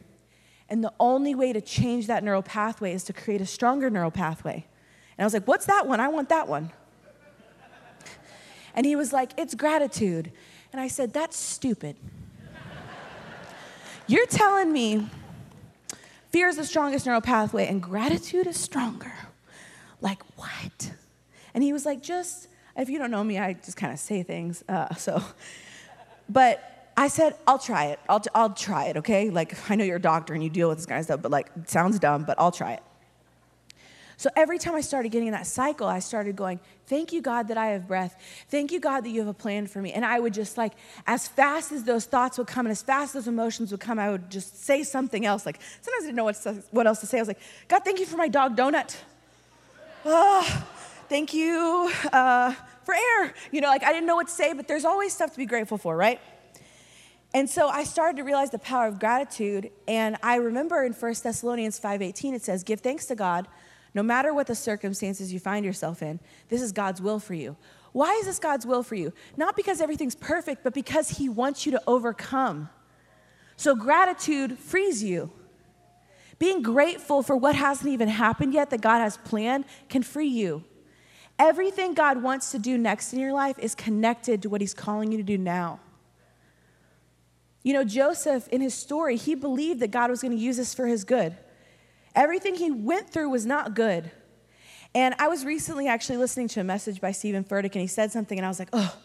And 0.68 0.82
the 0.82 0.92
only 0.98 1.34
way 1.34 1.52
to 1.52 1.60
change 1.60 2.06
that 2.08 2.24
neural 2.24 2.42
pathway 2.42 2.92
is 2.92 3.04
to 3.04 3.12
create 3.12 3.40
a 3.40 3.46
stronger 3.46 3.90
neural 3.90 4.10
pathway. 4.10 4.66
And 5.16 5.24
I 5.24 5.24
was 5.24 5.34
like, 5.34 5.46
what's 5.46 5.66
that 5.66 5.86
one? 5.86 6.00
I 6.00 6.08
want 6.08 6.28
that 6.30 6.48
one. 6.48 6.72
And 8.74 8.84
he 8.84 8.96
was 8.96 9.12
like, 9.12 9.30
it's 9.38 9.54
gratitude. 9.54 10.32
And 10.74 10.80
I 10.80 10.88
said, 10.88 11.12
That's 11.12 11.36
stupid. 11.36 11.94
You're 14.08 14.26
telling 14.26 14.72
me 14.72 15.08
fear 16.30 16.48
is 16.48 16.56
the 16.56 16.64
strongest 16.64 17.06
neural 17.06 17.20
pathway 17.20 17.68
and 17.68 17.80
gratitude 17.80 18.48
is 18.48 18.56
stronger. 18.56 19.12
Like, 20.00 20.20
what? 20.34 20.90
And 21.54 21.62
he 21.62 21.72
was 21.72 21.86
like, 21.86 22.02
Just, 22.02 22.48
if 22.76 22.90
you 22.90 22.98
don't 22.98 23.12
know 23.12 23.22
me, 23.22 23.38
I 23.38 23.52
just 23.52 23.76
kind 23.76 23.92
of 23.92 24.00
say 24.00 24.24
things. 24.24 24.64
Uh, 24.68 24.92
so, 24.96 25.22
but 26.28 26.90
I 26.96 27.06
said, 27.06 27.36
I'll 27.46 27.60
try 27.60 27.84
it. 27.84 28.00
I'll, 28.08 28.22
I'll 28.34 28.52
try 28.52 28.86
it, 28.86 28.96
okay? 28.96 29.30
Like, 29.30 29.70
I 29.70 29.76
know 29.76 29.84
you're 29.84 29.98
a 29.98 30.02
doctor 30.02 30.34
and 30.34 30.42
you 30.42 30.50
deal 30.50 30.68
with 30.68 30.78
this 30.78 30.86
kind 30.86 30.98
of 30.98 31.04
stuff, 31.04 31.22
but 31.22 31.30
like, 31.30 31.52
sounds 31.66 32.00
dumb, 32.00 32.24
but 32.24 32.34
I'll 32.40 32.50
try 32.50 32.72
it. 32.72 32.82
So 34.16 34.28
every 34.34 34.58
time 34.58 34.74
I 34.74 34.80
started 34.80 35.10
getting 35.12 35.28
in 35.28 35.34
that 35.34 35.46
cycle, 35.46 35.86
I 35.86 36.00
started 36.00 36.34
going, 36.34 36.58
Thank 36.86 37.12
you, 37.12 37.22
God, 37.22 37.48
that 37.48 37.56
I 37.56 37.68
have 37.68 37.88
breath. 37.88 38.14
Thank 38.50 38.70
you, 38.70 38.78
God, 38.78 39.04
that 39.04 39.10
you 39.10 39.20
have 39.20 39.28
a 39.28 39.34
plan 39.34 39.66
for 39.66 39.80
me. 39.80 39.92
And 39.92 40.04
I 40.04 40.20
would 40.20 40.34
just 40.34 40.58
like, 40.58 40.74
as 41.06 41.26
fast 41.26 41.72
as 41.72 41.84
those 41.84 42.04
thoughts 42.04 42.36
would 42.36 42.46
come 42.46 42.66
and 42.66 42.72
as 42.72 42.82
fast 42.82 43.14
as 43.14 43.24
those 43.24 43.28
emotions 43.28 43.70
would 43.70 43.80
come, 43.80 43.98
I 43.98 44.10
would 44.10 44.30
just 44.30 44.64
say 44.64 44.82
something 44.82 45.24
else. 45.24 45.46
Like 45.46 45.60
sometimes 45.80 46.02
I 46.02 46.06
didn't 46.06 46.16
know 46.16 46.24
what, 46.24 46.36
to, 46.42 46.62
what 46.72 46.86
else 46.86 47.00
to 47.00 47.06
say. 47.06 47.18
I 47.18 47.22
was 47.22 47.28
like, 47.28 47.40
God, 47.68 47.82
thank 47.84 48.00
you 48.00 48.06
for 48.06 48.18
my 48.18 48.28
dog 48.28 48.56
donut. 48.56 48.96
Oh, 50.04 50.66
thank 51.08 51.32
you 51.32 51.90
uh, 52.12 52.54
for 52.84 52.94
air. 52.94 53.34
You 53.50 53.62
know, 53.62 53.68
like 53.68 53.82
I 53.82 53.92
didn't 53.92 54.06
know 54.06 54.16
what 54.16 54.26
to 54.28 54.34
say, 54.34 54.52
but 54.52 54.68
there's 54.68 54.84
always 54.84 55.14
stuff 55.14 55.32
to 55.32 55.38
be 55.38 55.46
grateful 55.46 55.78
for, 55.78 55.96
right? 55.96 56.20
And 57.32 57.48
so 57.48 57.68
I 57.68 57.84
started 57.84 58.18
to 58.18 58.22
realize 58.22 58.50
the 58.50 58.58
power 58.58 58.86
of 58.86 59.00
gratitude. 59.00 59.70
And 59.88 60.16
I 60.22 60.36
remember 60.36 60.84
in 60.84 60.92
1 60.92 61.14
Thessalonians 61.22 61.80
5:18 61.80 62.34
it 62.34 62.42
says, 62.42 62.62
"Give 62.62 62.80
thanks 62.80 63.06
to 63.06 63.14
God." 63.14 63.48
No 63.94 64.02
matter 64.02 64.34
what 64.34 64.48
the 64.48 64.54
circumstances 64.54 65.32
you 65.32 65.38
find 65.38 65.64
yourself 65.64 66.02
in, 66.02 66.20
this 66.48 66.60
is 66.60 66.72
God's 66.72 67.00
will 67.00 67.20
for 67.20 67.34
you. 67.34 67.56
Why 67.92 68.12
is 68.14 68.26
this 68.26 68.40
God's 68.40 68.66
will 68.66 68.82
for 68.82 68.96
you? 68.96 69.12
Not 69.36 69.54
because 69.54 69.80
everything's 69.80 70.16
perfect, 70.16 70.64
but 70.64 70.74
because 70.74 71.10
He 71.10 71.28
wants 71.28 71.64
you 71.64 71.72
to 71.72 71.82
overcome. 71.86 72.68
So, 73.56 73.76
gratitude 73.76 74.58
frees 74.58 75.02
you. 75.02 75.30
Being 76.40 76.60
grateful 76.62 77.22
for 77.22 77.36
what 77.36 77.54
hasn't 77.54 77.88
even 77.88 78.08
happened 78.08 78.52
yet 78.52 78.70
that 78.70 78.80
God 78.80 78.98
has 78.98 79.16
planned 79.18 79.64
can 79.88 80.02
free 80.02 80.26
you. 80.26 80.64
Everything 81.38 81.94
God 81.94 82.20
wants 82.20 82.50
to 82.50 82.58
do 82.58 82.76
next 82.76 83.12
in 83.12 83.20
your 83.20 83.32
life 83.32 83.58
is 83.60 83.76
connected 83.76 84.42
to 84.42 84.48
what 84.48 84.60
He's 84.60 84.74
calling 84.74 85.12
you 85.12 85.18
to 85.18 85.24
do 85.24 85.38
now. 85.38 85.78
You 87.64 87.72
know, 87.72 87.82
Joseph, 87.82 88.46
in 88.48 88.60
his 88.60 88.74
story, 88.74 89.16
he 89.16 89.34
believed 89.34 89.80
that 89.80 89.90
God 89.90 90.10
was 90.10 90.20
going 90.20 90.32
to 90.32 90.38
use 90.38 90.58
this 90.58 90.74
for 90.74 90.86
his 90.86 91.02
good. 91.02 91.34
Everything 92.14 92.54
he 92.54 92.70
went 92.70 93.10
through 93.10 93.30
was 93.30 93.44
not 93.44 93.74
good. 93.74 94.10
And 94.94 95.14
I 95.18 95.28
was 95.28 95.44
recently 95.44 95.88
actually 95.88 96.18
listening 96.18 96.48
to 96.48 96.60
a 96.60 96.64
message 96.64 97.00
by 97.00 97.10
Steven 97.10 97.42
Furtick, 97.42 97.72
and 97.72 97.80
he 97.80 97.86
said 97.86 98.12
something, 98.12 98.38
and 98.38 98.46
I 98.46 98.48
was 98.48 98.60
like, 98.60 98.68
oh, 98.72 98.96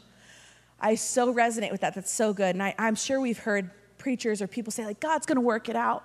I 0.80 0.95
so 0.95 1.34
resonate 1.34 1.72
with 1.72 1.82
that. 1.82 1.95
That's 1.95 2.12
so 2.12 2.34
good. 2.34 2.55
And 2.55 2.62
I, 2.62 2.76
I'm 2.78 2.95
sure 2.95 3.20
we've 3.20 3.39
heard 3.39 3.72
preachers 3.97 4.41
or 4.41 4.47
people 4.47 4.72
say, 4.72 4.86
like, 4.86 4.99
God's 4.99 5.26
going 5.26 5.36
to 5.36 5.41
work 5.41 5.68
it 5.68 5.76
out. 5.76 6.03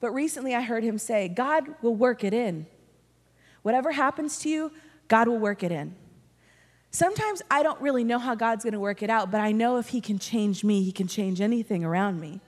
But 0.00 0.12
recently 0.12 0.54
I 0.54 0.62
heard 0.62 0.82
him 0.82 0.98
say, 0.98 1.28
God 1.28 1.66
will 1.82 1.94
work 1.94 2.24
it 2.24 2.34
in. 2.34 2.66
Whatever 3.62 3.92
happens 3.92 4.38
to 4.40 4.48
you, 4.48 4.72
God 5.08 5.28
will 5.28 5.38
work 5.38 5.62
it 5.62 5.70
in. 5.70 5.94
Sometimes 6.90 7.42
I 7.50 7.62
don't 7.62 7.80
really 7.80 8.02
know 8.02 8.18
how 8.18 8.34
God's 8.34 8.64
going 8.64 8.72
to 8.72 8.80
work 8.80 9.02
it 9.02 9.10
out, 9.10 9.30
but 9.30 9.40
I 9.40 9.52
know 9.52 9.76
if 9.76 9.88
He 9.88 10.00
can 10.00 10.18
change 10.18 10.64
me, 10.64 10.82
He 10.82 10.90
can 10.90 11.06
change 11.06 11.40
anything 11.40 11.84
around 11.84 12.20
me. 12.20 12.40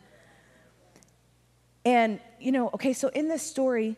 And, 1.85 2.21
you 2.41 2.53
know, 2.53 2.71
okay, 2.75 2.93
so 2.93 3.09
in 3.09 3.29
this 3.29 3.43
story, 3.43 3.97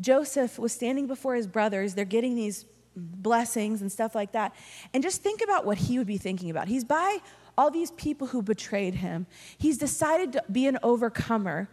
Joseph 0.00 0.58
was 0.58 0.72
standing 0.72 1.06
before 1.06 1.34
his 1.34 1.46
brothers. 1.46 1.94
They're 1.94 2.04
getting 2.04 2.34
these 2.34 2.64
blessings 2.96 3.82
and 3.82 3.90
stuff 3.90 4.14
like 4.14 4.32
that. 4.32 4.54
And 4.92 5.02
just 5.02 5.22
think 5.22 5.42
about 5.42 5.64
what 5.64 5.78
he 5.78 5.98
would 5.98 6.06
be 6.06 6.18
thinking 6.18 6.50
about. 6.50 6.68
He's 6.68 6.84
by 6.84 7.18
all 7.56 7.70
these 7.70 7.92
people 7.92 8.28
who 8.28 8.42
betrayed 8.42 8.96
him, 8.96 9.26
he's 9.58 9.78
decided 9.78 10.32
to 10.32 10.44
be 10.50 10.66
an 10.66 10.78
overcomer. 10.82 11.68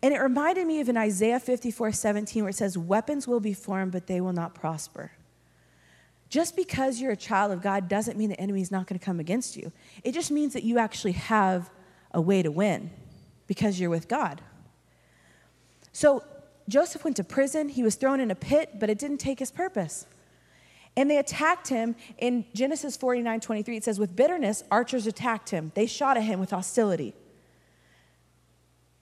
And 0.00 0.14
it 0.14 0.20
reminded 0.20 0.66
me 0.66 0.80
of 0.80 0.88
in 0.88 0.96
Isaiah 0.96 1.40
54 1.40 1.92
17, 1.92 2.44
where 2.44 2.50
it 2.50 2.54
says, 2.54 2.78
Weapons 2.78 3.26
will 3.26 3.40
be 3.40 3.52
formed, 3.52 3.92
but 3.92 4.06
they 4.06 4.20
will 4.20 4.32
not 4.32 4.54
prosper. 4.54 5.12
Just 6.28 6.56
because 6.56 7.00
you're 7.00 7.12
a 7.12 7.16
child 7.16 7.52
of 7.52 7.62
God 7.62 7.88
doesn't 7.88 8.16
mean 8.16 8.28
the 8.28 8.40
enemy 8.40 8.60
is 8.60 8.70
not 8.70 8.86
going 8.86 8.98
to 8.98 9.04
come 9.04 9.18
against 9.18 9.56
you. 9.56 9.72
It 10.04 10.12
just 10.12 10.30
means 10.30 10.52
that 10.52 10.62
you 10.62 10.78
actually 10.78 11.12
have 11.12 11.70
a 12.12 12.20
way 12.20 12.42
to 12.42 12.50
win 12.50 12.90
because 13.46 13.80
you're 13.80 13.90
with 13.90 14.08
God. 14.08 14.40
So 15.98 16.22
Joseph 16.68 17.02
went 17.02 17.16
to 17.16 17.24
prison. 17.24 17.68
He 17.68 17.82
was 17.82 17.96
thrown 17.96 18.20
in 18.20 18.30
a 18.30 18.36
pit, 18.36 18.78
but 18.78 18.88
it 18.88 19.00
didn't 19.00 19.18
take 19.18 19.40
his 19.40 19.50
purpose. 19.50 20.06
And 20.96 21.10
they 21.10 21.18
attacked 21.18 21.66
him 21.66 21.96
in 22.18 22.44
Genesis 22.54 22.96
49 22.96 23.40
23. 23.40 23.76
It 23.78 23.82
says, 23.82 23.98
With 23.98 24.14
bitterness, 24.14 24.62
archers 24.70 25.08
attacked 25.08 25.50
him. 25.50 25.72
They 25.74 25.86
shot 25.86 26.16
at 26.16 26.22
him 26.22 26.38
with 26.38 26.50
hostility. 26.50 27.14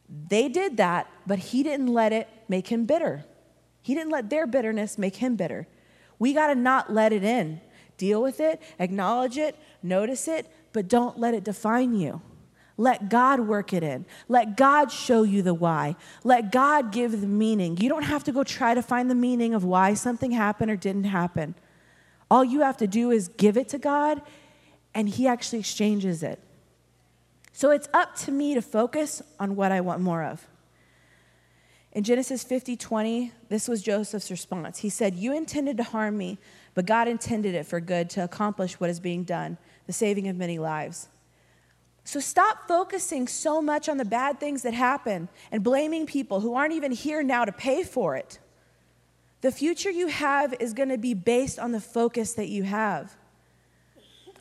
They 0.08 0.48
did 0.48 0.78
that, 0.78 1.06
but 1.26 1.38
he 1.38 1.62
didn't 1.62 1.88
let 1.88 2.14
it 2.14 2.30
make 2.48 2.68
him 2.68 2.86
bitter. 2.86 3.26
He 3.82 3.94
didn't 3.94 4.10
let 4.10 4.30
their 4.30 4.46
bitterness 4.46 4.96
make 4.96 5.16
him 5.16 5.36
bitter. 5.36 5.68
We 6.18 6.32
got 6.32 6.46
to 6.46 6.54
not 6.54 6.90
let 6.90 7.12
it 7.12 7.22
in. 7.22 7.60
Deal 7.98 8.22
with 8.22 8.40
it, 8.40 8.62
acknowledge 8.78 9.36
it, 9.36 9.54
notice 9.82 10.28
it, 10.28 10.50
but 10.72 10.88
don't 10.88 11.18
let 11.18 11.34
it 11.34 11.44
define 11.44 11.94
you. 11.94 12.22
Let 12.78 13.08
God 13.08 13.40
work 13.40 13.72
it 13.72 13.82
in. 13.82 14.04
Let 14.28 14.56
God 14.56 14.92
show 14.92 15.22
you 15.22 15.42
the 15.42 15.54
why. 15.54 15.96
Let 16.24 16.52
God 16.52 16.92
give 16.92 17.20
the 17.20 17.26
meaning. 17.26 17.78
You 17.78 17.88
don't 17.88 18.02
have 18.02 18.24
to 18.24 18.32
go 18.32 18.44
try 18.44 18.74
to 18.74 18.82
find 18.82 19.10
the 19.10 19.14
meaning 19.14 19.54
of 19.54 19.64
why 19.64 19.94
something 19.94 20.32
happened 20.32 20.70
or 20.70 20.76
didn't 20.76 21.04
happen. 21.04 21.54
All 22.30 22.44
you 22.44 22.60
have 22.60 22.76
to 22.78 22.86
do 22.86 23.10
is 23.10 23.28
give 23.28 23.56
it 23.56 23.68
to 23.70 23.78
God, 23.78 24.20
and 24.94 25.08
He 25.08 25.26
actually 25.26 25.60
exchanges 25.60 26.22
it. 26.22 26.38
So 27.52 27.70
it's 27.70 27.88
up 27.94 28.14
to 28.16 28.32
me 28.32 28.54
to 28.54 28.60
focus 28.60 29.22
on 29.40 29.56
what 29.56 29.72
I 29.72 29.80
want 29.80 30.02
more 30.02 30.22
of. 30.22 30.46
In 31.92 32.04
Genesis 32.04 32.44
50 32.44 32.76
20, 32.76 33.32
this 33.48 33.68
was 33.68 33.80
Joseph's 33.80 34.30
response. 34.30 34.80
He 34.80 34.90
said, 34.90 35.14
You 35.14 35.34
intended 35.34 35.78
to 35.78 35.82
harm 35.82 36.18
me, 36.18 36.36
but 36.74 36.84
God 36.84 37.08
intended 37.08 37.54
it 37.54 37.64
for 37.64 37.80
good 37.80 38.10
to 38.10 38.24
accomplish 38.24 38.78
what 38.78 38.90
is 38.90 39.00
being 39.00 39.24
done, 39.24 39.56
the 39.86 39.94
saving 39.94 40.28
of 40.28 40.36
many 40.36 40.58
lives. 40.58 41.08
So 42.06 42.20
stop 42.20 42.68
focusing 42.68 43.26
so 43.26 43.60
much 43.60 43.88
on 43.88 43.96
the 43.96 44.04
bad 44.04 44.38
things 44.38 44.62
that 44.62 44.72
happen 44.72 45.28
and 45.50 45.64
blaming 45.64 46.06
people 46.06 46.38
who 46.38 46.54
aren't 46.54 46.72
even 46.72 46.92
here 46.92 47.20
now 47.20 47.44
to 47.44 47.50
pay 47.50 47.82
for 47.82 48.14
it. 48.14 48.38
The 49.40 49.50
future 49.50 49.90
you 49.90 50.06
have 50.06 50.54
is 50.60 50.72
going 50.72 50.90
to 50.90 50.98
be 50.98 51.14
based 51.14 51.58
on 51.58 51.72
the 51.72 51.80
focus 51.80 52.34
that 52.34 52.48
you 52.48 52.62
have. 52.62 53.16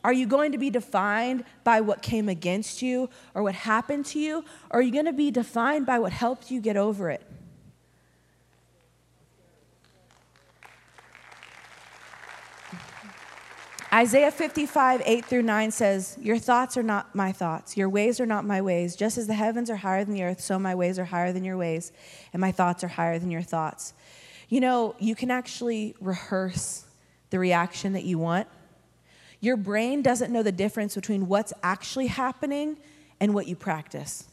Are 0.04 0.12
you 0.12 0.26
going 0.26 0.52
to 0.52 0.58
be 0.58 0.70
defined 0.70 1.42
by 1.64 1.80
what 1.80 2.02
came 2.02 2.28
against 2.28 2.82
you 2.82 3.10
or 3.34 3.42
what 3.42 3.56
happened 3.56 4.06
to 4.06 4.20
you? 4.20 4.44
Or 4.70 4.78
are 4.78 4.82
you 4.82 4.92
going 4.92 5.06
to 5.06 5.12
be 5.12 5.32
defined 5.32 5.86
by 5.86 5.98
what 5.98 6.12
helped 6.12 6.52
you 6.52 6.60
get 6.60 6.76
over 6.76 7.10
it? 7.10 7.26
Isaiah 13.96 14.30
55, 14.30 15.00
8 15.06 15.24
through 15.24 15.42
9 15.44 15.70
says, 15.70 16.18
Your 16.20 16.36
thoughts 16.36 16.76
are 16.76 16.82
not 16.82 17.14
my 17.14 17.32
thoughts, 17.32 17.78
your 17.78 17.88
ways 17.88 18.20
are 18.20 18.26
not 18.26 18.44
my 18.44 18.60
ways. 18.60 18.94
Just 18.94 19.16
as 19.16 19.26
the 19.26 19.32
heavens 19.32 19.70
are 19.70 19.76
higher 19.76 20.04
than 20.04 20.12
the 20.12 20.22
earth, 20.22 20.42
so 20.42 20.58
my 20.58 20.74
ways 20.74 20.98
are 20.98 21.06
higher 21.06 21.32
than 21.32 21.44
your 21.44 21.56
ways, 21.56 21.92
and 22.34 22.40
my 22.42 22.52
thoughts 22.52 22.84
are 22.84 22.88
higher 22.88 23.18
than 23.18 23.30
your 23.30 23.40
thoughts. 23.40 23.94
You 24.50 24.60
know, 24.60 24.94
you 24.98 25.14
can 25.14 25.30
actually 25.30 25.94
rehearse 25.98 26.84
the 27.30 27.38
reaction 27.38 27.94
that 27.94 28.04
you 28.04 28.18
want. 28.18 28.48
Your 29.40 29.56
brain 29.56 30.02
doesn't 30.02 30.30
know 30.30 30.42
the 30.42 30.52
difference 30.52 30.94
between 30.94 31.26
what's 31.26 31.54
actually 31.62 32.08
happening 32.08 32.76
and 33.18 33.32
what 33.32 33.46
you 33.46 33.56
practice. 33.56 34.24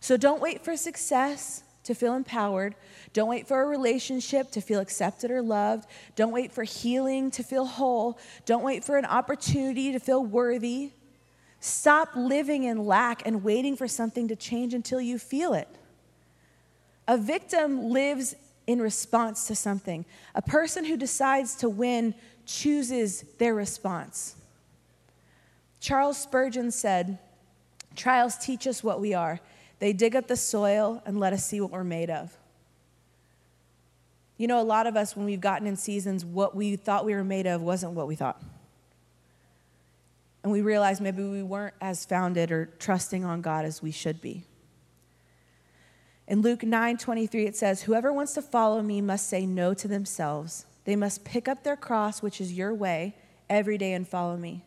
So 0.00 0.16
don't 0.16 0.40
wait 0.40 0.64
for 0.64 0.74
success 0.74 1.64
to 1.90 1.94
feel 1.94 2.14
empowered. 2.14 2.74
Don't 3.12 3.28
wait 3.28 3.46
for 3.46 3.60
a 3.60 3.66
relationship 3.66 4.50
to 4.52 4.60
feel 4.60 4.80
accepted 4.80 5.30
or 5.30 5.42
loved. 5.42 5.88
Don't 6.16 6.32
wait 6.32 6.52
for 6.52 6.64
healing 6.64 7.30
to 7.32 7.42
feel 7.42 7.66
whole. 7.66 8.18
Don't 8.46 8.64
wait 8.64 8.84
for 8.84 8.96
an 8.96 9.04
opportunity 9.04 9.92
to 9.92 9.98
feel 9.98 10.24
worthy. 10.24 10.92
Stop 11.60 12.16
living 12.16 12.64
in 12.64 12.86
lack 12.86 13.26
and 13.26 13.44
waiting 13.44 13.76
for 13.76 13.86
something 13.86 14.28
to 14.28 14.36
change 14.36 14.72
until 14.72 15.00
you 15.00 15.18
feel 15.18 15.52
it. 15.52 15.68
A 17.06 17.18
victim 17.18 17.90
lives 17.90 18.34
in 18.66 18.80
response 18.80 19.46
to 19.48 19.54
something. 19.54 20.04
A 20.34 20.42
person 20.42 20.84
who 20.84 20.96
decides 20.96 21.56
to 21.56 21.68
win 21.68 22.14
chooses 22.46 23.22
their 23.38 23.54
response. 23.54 24.36
Charles 25.80 26.18
Spurgeon 26.18 26.70
said, 26.70 27.18
Trials 27.96 28.36
teach 28.36 28.66
us 28.66 28.84
what 28.84 29.00
we 29.00 29.12
are. 29.14 29.40
They 29.80 29.92
dig 29.92 30.14
up 30.14 30.28
the 30.28 30.36
soil 30.36 31.02
and 31.04 31.18
let 31.18 31.32
us 31.32 31.44
see 31.44 31.60
what 31.60 31.72
we're 31.72 31.82
made 31.82 32.10
of. 32.10 32.36
You 34.36 34.46
know, 34.46 34.60
a 34.60 34.62
lot 34.62 34.86
of 34.86 34.96
us, 34.96 35.16
when 35.16 35.26
we've 35.26 35.40
gotten 35.40 35.66
in 35.66 35.76
seasons, 35.76 36.24
what 36.24 36.54
we 36.54 36.76
thought 36.76 37.04
we 37.04 37.14
were 37.14 37.24
made 37.24 37.46
of 37.46 37.60
wasn't 37.60 37.92
what 37.92 38.06
we 38.06 38.14
thought. 38.14 38.40
And 40.42 40.52
we 40.52 40.62
realized 40.62 41.02
maybe 41.02 41.22
we 41.22 41.42
weren't 41.42 41.74
as 41.80 42.04
founded 42.04 42.50
or 42.50 42.66
trusting 42.78 43.24
on 43.24 43.42
God 43.42 43.64
as 43.64 43.82
we 43.82 43.90
should 43.90 44.20
be. 44.20 44.44
In 46.26 46.42
Luke 46.42 46.62
9 46.62 46.96
23, 46.96 47.46
it 47.46 47.56
says, 47.56 47.82
Whoever 47.82 48.12
wants 48.12 48.34
to 48.34 48.42
follow 48.42 48.82
me 48.82 49.00
must 49.00 49.28
say 49.28 49.44
no 49.44 49.74
to 49.74 49.88
themselves. 49.88 50.64
They 50.84 50.96
must 50.96 51.24
pick 51.24 51.48
up 51.48 51.62
their 51.62 51.76
cross, 51.76 52.22
which 52.22 52.40
is 52.40 52.52
your 52.52 52.72
way, 52.72 53.16
every 53.48 53.76
day 53.76 53.92
and 53.92 54.06
follow 54.08 54.36
me. 54.36 54.64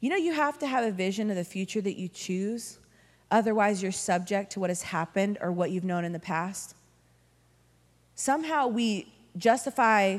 You 0.00 0.10
know, 0.10 0.16
you 0.16 0.32
have 0.32 0.58
to 0.60 0.66
have 0.66 0.84
a 0.84 0.90
vision 0.90 1.30
of 1.30 1.36
the 1.36 1.44
future 1.44 1.80
that 1.80 1.98
you 1.98 2.08
choose 2.08 2.78
Otherwise, 3.32 3.82
you're 3.82 3.90
subject 3.90 4.52
to 4.52 4.60
what 4.60 4.68
has 4.68 4.82
happened 4.82 5.38
or 5.40 5.50
what 5.50 5.70
you've 5.70 5.84
known 5.84 6.04
in 6.04 6.12
the 6.12 6.20
past. 6.20 6.76
Somehow 8.14 8.68
we 8.68 9.10
justify 9.38 10.18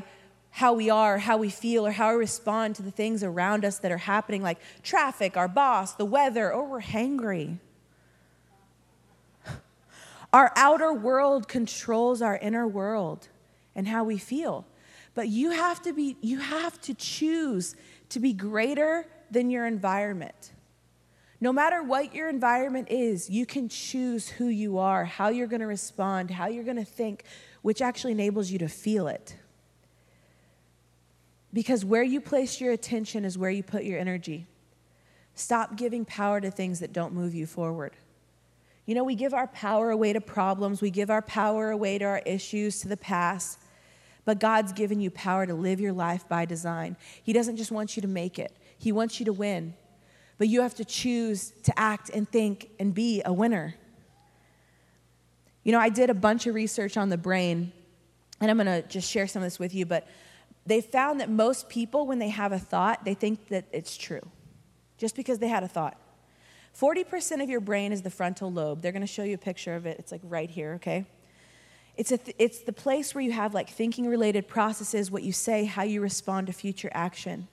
how 0.50 0.72
we 0.72 0.90
are, 0.90 1.18
how 1.18 1.36
we 1.36 1.48
feel, 1.48 1.86
or 1.86 1.92
how 1.92 2.10
we 2.10 2.18
respond 2.18 2.74
to 2.74 2.82
the 2.82 2.90
things 2.90 3.22
around 3.22 3.64
us 3.64 3.78
that 3.78 3.92
are 3.92 3.98
happening, 3.98 4.42
like 4.42 4.58
traffic, 4.82 5.36
our 5.36 5.46
boss, 5.46 5.94
the 5.94 6.04
weather, 6.04 6.52
or 6.52 6.66
we're 6.66 6.82
hangry. 6.82 7.58
Our 10.32 10.52
outer 10.56 10.92
world 10.92 11.46
controls 11.46 12.20
our 12.20 12.36
inner 12.36 12.66
world 12.66 13.28
and 13.76 13.86
how 13.86 14.02
we 14.02 14.18
feel. 14.18 14.66
But 15.14 15.28
you 15.28 15.50
have 15.50 15.80
to 15.82 15.92
be 15.92 16.16
you 16.20 16.38
have 16.38 16.80
to 16.82 16.94
choose 16.94 17.76
to 18.08 18.18
be 18.18 18.32
greater 18.32 19.06
than 19.30 19.50
your 19.50 19.66
environment. 19.66 20.50
No 21.44 21.52
matter 21.52 21.82
what 21.82 22.14
your 22.14 22.30
environment 22.30 22.88
is, 22.90 23.28
you 23.28 23.44
can 23.44 23.68
choose 23.68 24.30
who 24.30 24.46
you 24.46 24.78
are, 24.78 25.04
how 25.04 25.28
you're 25.28 25.46
going 25.46 25.60
to 25.60 25.66
respond, 25.66 26.30
how 26.30 26.46
you're 26.46 26.64
going 26.64 26.78
to 26.78 26.86
think, 26.86 27.24
which 27.60 27.82
actually 27.82 28.12
enables 28.12 28.50
you 28.50 28.58
to 28.60 28.66
feel 28.66 29.08
it. 29.08 29.36
Because 31.52 31.84
where 31.84 32.02
you 32.02 32.22
place 32.22 32.62
your 32.62 32.72
attention 32.72 33.26
is 33.26 33.36
where 33.36 33.50
you 33.50 33.62
put 33.62 33.84
your 33.84 33.98
energy. 33.98 34.46
Stop 35.34 35.76
giving 35.76 36.06
power 36.06 36.40
to 36.40 36.50
things 36.50 36.80
that 36.80 36.94
don't 36.94 37.12
move 37.12 37.34
you 37.34 37.44
forward. 37.44 37.92
You 38.86 38.94
know, 38.94 39.04
we 39.04 39.14
give 39.14 39.34
our 39.34 39.48
power 39.48 39.90
away 39.90 40.14
to 40.14 40.22
problems, 40.22 40.80
we 40.80 40.88
give 40.88 41.10
our 41.10 41.20
power 41.20 41.70
away 41.70 41.98
to 41.98 42.06
our 42.06 42.22
issues, 42.24 42.80
to 42.80 42.88
the 42.88 42.96
past. 42.96 43.58
But 44.24 44.40
God's 44.40 44.72
given 44.72 44.98
you 44.98 45.10
power 45.10 45.44
to 45.44 45.52
live 45.52 45.78
your 45.78 45.92
life 45.92 46.26
by 46.26 46.46
design. 46.46 46.96
He 47.22 47.34
doesn't 47.34 47.58
just 47.58 47.70
want 47.70 47.96
you 47.96 48.00
to 48.00 48.08
make 48.08 48.38
it, 48.38 48.56
He 48.78 48.92
wants 48.92 49.20
you 49.20 49.26
to 49.26 49.32
win 49.34 49.74
but 50.38 50.48
you 50.48 50.62
have 50.62 50.74
to 50.74 50.84
choose 50.84 51.52
to 51.62 51.78
act 51.78 52.10
and 52.10 52.28
think 52.28 52.70
and 52.78 52.92
be 52.94 53.22
a 53.24 53.32
winner. 53.32 53.74
You 55.62 55.72
know, 55.72 55.80
I 55.80 55.88
did 55.88 56.10
a 56.10 56.14
bunch 56.14 56.46
of 56.46 56.54
research 56.54 56.96
on 56.96 57.08
the 57.08 57.16
brain, 57.16 57.72
and 58.40 58.50
I'm 58.50 58.56
gonna 58.56 58.82
just 58.82 59.10
share 59.10 59.26
some 59.26 59.42
of 59.42 59.46
this 59.46 59.58
with 59.58 59.74
you, 59.74 59.86
but 59.86 60.06
they 60.66 60.80
found 60.80 61.20
that 61.20 61.30
most 61.30 61.68
people, 61.68 62.06
when 62.06 62.18
they 62.18 62.30
have 62.30 62.52
a 62.52 62.58
thought, 62.58 63.04
they 63.04 63.14
think 63.14 63.48
that 63.48 63.66
it's 63.72 63.96
true, 63.96 64.22
just 64.98 65.16
because 65.16 65.38
they 65.38 65.48
had 65.48 65.62
a 65.62 65.68
thought. 65.68 65.98
40% 66.78 67.42
of 67.42 67.48
your 67.48 67.60
brain 67.60 67.92
is 67.92 68.02
the 68.02 68.10
frontal 68.10 68.50
lobe. 68.50 68.82
They're 68.82 68.92
gonna 68.92 69.06
show 69.06 69.22
you 69.22 69.34
a 69.34 69.38
picture 69.38 69.74
of 69.74 69.86
it. 69.86 69.98
It's 69.98 70.10
like 70.10 70.22
right 70.24 70.50
here, 70.50 70.74
okay? 70.74 71.06
It's, 71.96 72.10
a 72.10 72.18
th- 72.18 72.36
it's 72.40 72.60
the 72.60 72.72
place 72.72 73.14
where 73.14 73.22
you 73.22 73.30
have 73.30 73.54
like 73.54 73.70
thinking 73.70 74.08
related 74.08 74.48
processes, 74.48 75.10
what 75.10 75.22
you 75.22 75.32
say, 75.32 75.64
how 75.64 75.84
you 75.84 76.00
respond 76.00 76.48
to 76.48 76.52
future 76.52 76.90
action. 76.92 77.46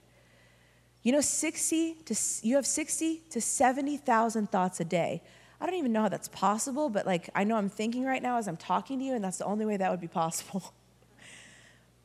You 1.03 1.11
know, 1.11 1.21
60 1.21 1.93
to, 2.05 2.15
you 2.43 2.55
have 2.55 2.65
60 2.65 3.21
to 3.31 3.41
70,000 3.41 4.51
thoughts 4.51 4.79
a 4.79 4.85
day. 4.85 5.23
I 5.59 5.65
don't 5.65 5.75
even 5.75 5.91
know 5.91 6.01
how 6.01 6.09
that's 6.09 6.27
possible, 6.27 6.89
but 6.89 7.05
like 7.05 7.29
I 7.35 7.43
know 7.43 7.55
I'm 7.55 7.69
thinking 7.69 8.03
right 8.03 8.21
now 8.21 8.37
as 8.37 8.47
I'm 8.47 8.57
talking 8.57 8.99
to 8.99 9.05
you, 9.05 9.13
and 9.13 9.23
that's 9.23 9.37
the 9.37 9.45
only 9.45 9.65
way 9.65 9.77
that 9.77 9.89
would 9.91 10.01
be 10.01 10.07
possible. 10.07 10.73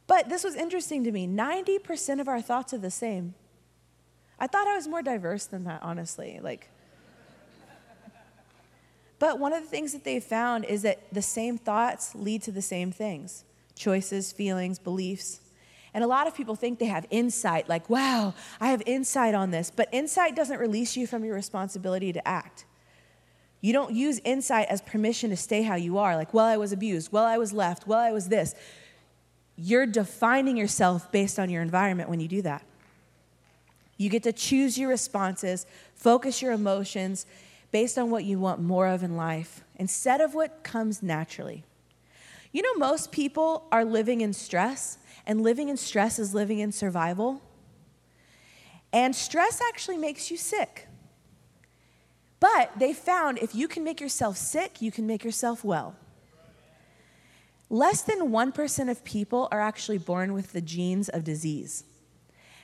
But 0.09 0.29
this 0.29 0.45
was 0.45 0.55
interesting 0.55 1.03
to 1.03 1.11
me 1.11 1.27
90% 1.27 2.21
of 2.21 2.29
our 2.29 2.41
thoughts 2.41 2.73
are 2.73 2.79
the 2.79 2.93
same. 2.93 3.35
I 4.39 4.47
thought 4.47 4.69
I 4.69 4.77
was 4.77 4.87
more 4.87 5.03
diverse 5.03 5.47
than 5.47 5.65
that, 5.65 5.83
honestly. 5.83 6.39
Like, 6.43 6.69
but 9.19 9.39
one 9.39 9.53
of 9.53 9.63
the 9.63 9.69
things 9.69 9.93
that 9.93 10.05
they 10.05 10.21
found 10.21 10.65
is 10.65 10.83
that 10.83 11.13
the 11.13 11.23
same 11.23 11.59
thoughts 11.59 12.15
lead 12.15 12.43
to 12.43 12.53
the 12.53 12.63
same 12.63 12.93
things 12.93 13.45
choices, 13.75 14.33
feelings, 14.33 14.79
beliefs. 14.79 15.41
And 15.97 16.05
a 16.05 16.07
lot 16.07 16.27
of 16.27 16.35
people 16.35 16.57
think 16.57 16.79
they 16.79 16.85
have 16.85 17.07
insight, 17.09 17.71
like, 17.71 17.89
wow, 17.89 18.35
I 18.61 18.69
have 18.69 18.83
insight 18.85 19.35
on 19.35 19.51
this. 19.51 19.73
But 19.75 19.89
insight 19.93 20.37
doesn't 20.37 20.61
release 20.61 20.95
you 20.95 21.07
from 21.07 21.25
your 21.25 21.35
responsibility 21.35 22.13
to 22.13 22.29
act. 22.29 22.67
You 23.63 23.73
don't 23.73 23.95
use 23.95 24.21
insight 24.23 24.69
as 24.69 24.83
permission 24.83 25.31
to 25.31 25.39
stay 25.39 25.63
how 25.63 25.75
you 25.77 25.97
are, 25.97 26.15
like, 26.15 26.35
well, 26.35 26.45
I 26.45 26.59
was 26.59 26.71
abused, 26.71 27.13
well, 27.13 27.25
I 27.25 27.39
was 27.39 27.55
left, 27.55 27.87
well, 27.87 27.99
I 27.99 28.13
was 28.13 28.29
this. 28.29 28.55
You're 29.57 29.87
defining 29.87 30.59
yourself 30.59 31.11
based 31.13 31.39
on 31.39 31.49
your 31.49 31.63
environment 31.63 32.11
when 32.11 32.21
you 32.21 32.29
do 32.29 32.43
that. 32.43 32.63
You 33.97 34.11
get 34.11 34.23
to 34.25 34.35
choose 34.35 34.77
your 34.77 34.91
responses, 34.91 35.65
focus 35.95 36.43
your 36.43 36.53
emotions 36.53 37.25
based 37.71 37.97
on 37.97 38.11
what 38.11 38.25
you 38.25 38.39
want 38.39 38.61
more 38.61 38.87
of 38.87 39.03
in 39.03 39.17
life 39.17 39.65
instead 39.77 40.21
of 40.21 40.35
what 40.35 40.63
comes 40.63 41.03
naturally. 41.03 41.65
You 42.53 42.61
know, 42.61 42.75
most 42.75 43.13
people 43.13 43.67
are 43.73 43.85
living 43.85 44.21
in 44.21 44.35
stress, 44.35 44.99
and 45.27 45.43
living 45.43 45.69
in 45.69 45.77
stress 45.77 46.19
is 46.19 46.35
living 46.35 46.61
in 46.61 46.73
survival. 46.73 47.43
And 48.93 49.15
stress 49.15 49.61
actually 49.61 49.99
makes 49.99 50.31
you 50.31 50.37
sick. 50.37 50.87
But 52.39 52.71
they 52.79 52.93
found 52.93 53.39
if 53.39 53.55
you 53.55 53.67
can 53.69 53.83
make 53.83 54.01
yourself 54.01 54.37
sick, 54.37 54.81
you 54.81 54.93
can 54.93 55.07
make 55.07 55.25
yourself 55.25 55.65
well. 55.65 55.97
Less 57.69 58.03
than 58.03 58.29
1% 58.29 58.91
of 58.91 59.05
people 59.05 59.49
are 59.51 59.61
actually 59.61 59.99
born 59.99 60.33
with 60.33 60.53
the 60.53 60.61
genes 60.61 61.09
of 61.09 61.25
disease. 61.25 61.83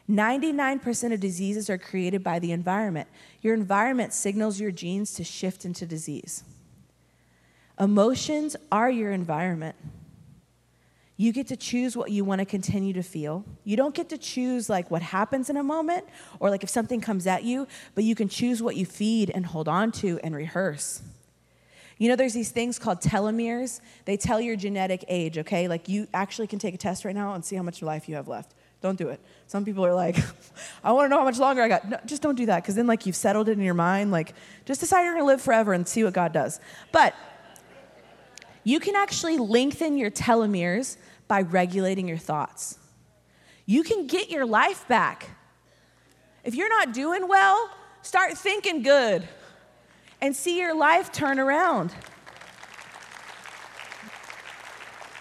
99% 0.09 1.13
of 1.13 1.21
diseases 1.21 1.71
are 1.71 1.79
created 1.79 2.23
by 2.23 2.39
the 2.39 2.53
environment. 2.53 3.09
Your 3.41 3.55
environment 3.55 4.13
signals 4.13 4.61
your 4.61 4.71
genes 4.71 5.13
to 5.15 5.25
shift 5.25 5.65
into 5.65 5.87
disease. 5.87 6.45
Emotions 7.81 8.55
are 8.71 8.91
your 8.91 9.11
environment. 9.11 9.75
You 11.23 11.33
get 11.33 11.47
to 11.47 11.57
choose 11.57 11.97
what 11.97 12.11
you 12.11 12.25
want 12.25 12.41
to 12.41 12.45
continue 12.45 12.93
to 12.95 13.03
feel. 13.05 13.45
You 13.63 13.77
don't 13.77 13.95
get 13.95 14.09
to 14.09 14.19
choose 14.19 14.69
like 14.69 14.91
what 14.91 15.03
happens 15.03 15.51
in 15.51 15.57
a 15.57 15.63
moment 15.63 16.05
or 16.41 16.51
like 16.51 16.65
if 16.65 16.69
something 16.69 17.01
comes 17.01 17.29
at 17.29 17.45
you, 17.45 17.69
but 17.95 18.03
you 18.03 18.17
can 18.17 18.29
choose 18.29 18.61
what 18.61 18.75
you 18.75 18.85
feed 18.85 19.31
and 19.33 19.47
hold 19.47 19.69
on 19.69 19.93
to 19.93 20.19
and 20.25 20.35
rehearse. 20.35 21.01
You 21.97 22.09
know, 22.09 22.17
there's 22.17 22.33
these 22.33 22.51
things 22.51 22.77
called 22.77 23.01
telomeres. 23.01 23.81
They 24.05 24.17
tell 24.17 24.41
your 24.41 24.57
genetic 24.57 25.05
age, 25.07 25.39
okay? 25.39 25.69
Like 25.69 25.89
you 25.89 26.09
actually 26.13 26.49
can 26.49 26.59
take 26.59 26.75
a 26.75 26.77
test 26.77 27.05
right 27.05 27.15
now 27.15 27.35
and 27.35 27.45
see 27.45 27.55
how 27.55 27.63
much 27.63 27.83
life 27.83 28.09
you 28.09 28.17
have 28.17 28.27
left. 28.27 28.57
Don't 28.81 28.99
do 28.99 29.09
it. 29.09 29.21
Some 29.47 29.65
people 29.65 29.87
are 29.87 29.95
like, 29.95 30.17
I 30.83 30.91
want 30.91 31.05
to 31.05 31.09
know 31.09 31.19
how 31.19 31.25
much 31.25 31.39
longer 31.39 31.63
I 31.63 31.69
got. 31.69 31.89
No, 31.89 32.01
just 32.05 32.21
don't 32.21 32.35
do 32.35 32.47
that 32.47 32.65
because 32.65 32.75
then, 32.75 32.89
like, 32.89 33.07
you've 33.07 33.15
settled 33.15 33.49
it 33.49 33.53
in 33.53 33.61
your 33.61 33.75
mind. 33.75 34.11
Like, 34.11 34.35
just 34.65 34.81
decide 34.81 35.05
you're 35.05 35.13
going 35.13 35.23
to 35.23 35.27
live 35.27 35.41
forever 35.41 35.73
and 35.73 35.87
see 35.87 36.03
what 36.03 36.15
God 36.15 36.33
does. 36.33 36.59
But 36.91 37.15
you 38.65 38.81
can 38.81 38.97
actually 38.97 39.39
lengthen 39.39 39.97
your 39.97 40.11
telomeres 40.11 40.97
by 41.33 41.41
regulating 41.41 42.07
your 42.07 42.19
thoughts. 42.19 42.79
You 43.65 43.83
can 43.85 44.07
get 44.07 44.29
your 44.29 44.45
life 44.45 44.87
back. 44.87 45.31
If 46.45 46.55
you're 46.55 46.69
not 46.69 46.93
doing 46.93 47.27
well, 47.27 47.71
start 48.03 48.37
thinking 48.37 48.83
good 48.83 49.27
and 50.21 50.37
see 50.37 50.61
your 50.61 50.75
life 50.75 51.11
turn 51.11 51.41
around. 51.41 51.95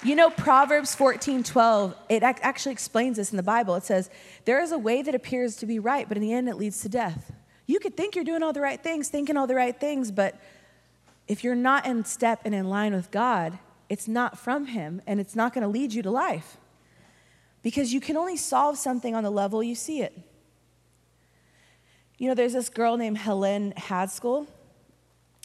You 0.04 0.18
know, 0.18 0.30
Proverbs 0.30 0.94
14 0.96 1.44
12, 1.44 1.96
it 2.10 2.24
actually 2.24 2.74
explains 2.74 3.16
this 3.16 3.32
in 3.32 3.38
the 3.38 3.42
Bible. 3.42 3.76
It 3.76 3.86
says, 3.86 4.10
There 4.44 4.62
is 4.62 4.74
a 4.74 4.78
way 4.78 5.02
that 5.04 5.16
appears 5.16 5.56
to 5.58 5.66
be 5.66 5.80
right, 5.80 6.10
but 6.10 6.18
in 6.18 6.24
the 6.24 6.34
end 6.34 6.50
it 6.50 6.58
leads 6.58 6.82
to 6.82 6.90
death. 6.90 7.32
You 7.68 7.80
could 7.80 7.96
think 7.96 8.18
you're 8.18 8.26
doing 8.26 8.44
all 8.44 8.52
the 8.52 8.60
right 8.60 8.84
things, 8.84 9.08
thinking 9.08 9.38
all 9.38 9.48
the 9.48 9.56
right 9.56 9.80
things, 9.80 10.12
but 10.12 10.38
if 11.30 11.42
you're 11.46 11.56
not 11.56 11.86
in 11.86 12.04
step 12.04 12.42
and 12.44 12.54
in 12.54 12.68
line 12.68 12.94
with 12.94 13.12
God, 13.12 13.58
it's 13.92 14.08
not 14.08 14.40
from 14.40 14.68
Him 14.68 15.02
and 15.06 15.20
it's 15.20 15.36
not 15.36 15.54
going 15.54 15.64
to 15.64 15.68
lead 15.68 15.92
you 15.92 16.02
to 16.02 16.10
life. 16.10 16.56
Because 17.62 17.94
you 17.94 18.00
can 18.00 18.16
only 18.16 18.38
solve 18.38 18.78
something 18.78 19.14
on 19.16 19.24
the 19.26 19.30
level 19.30 19.62
you 19.62 19.76
see 19.76 20.02
it. 20.02 20.18
You 22.18 22.30
know, 22.30 22.34
there's 22.34 22.54
this 22.54 22.70
girl 22.70 22.96
named 22.96 23.18
Helen 23.18 23.74
Hadsell, 23.76 24.48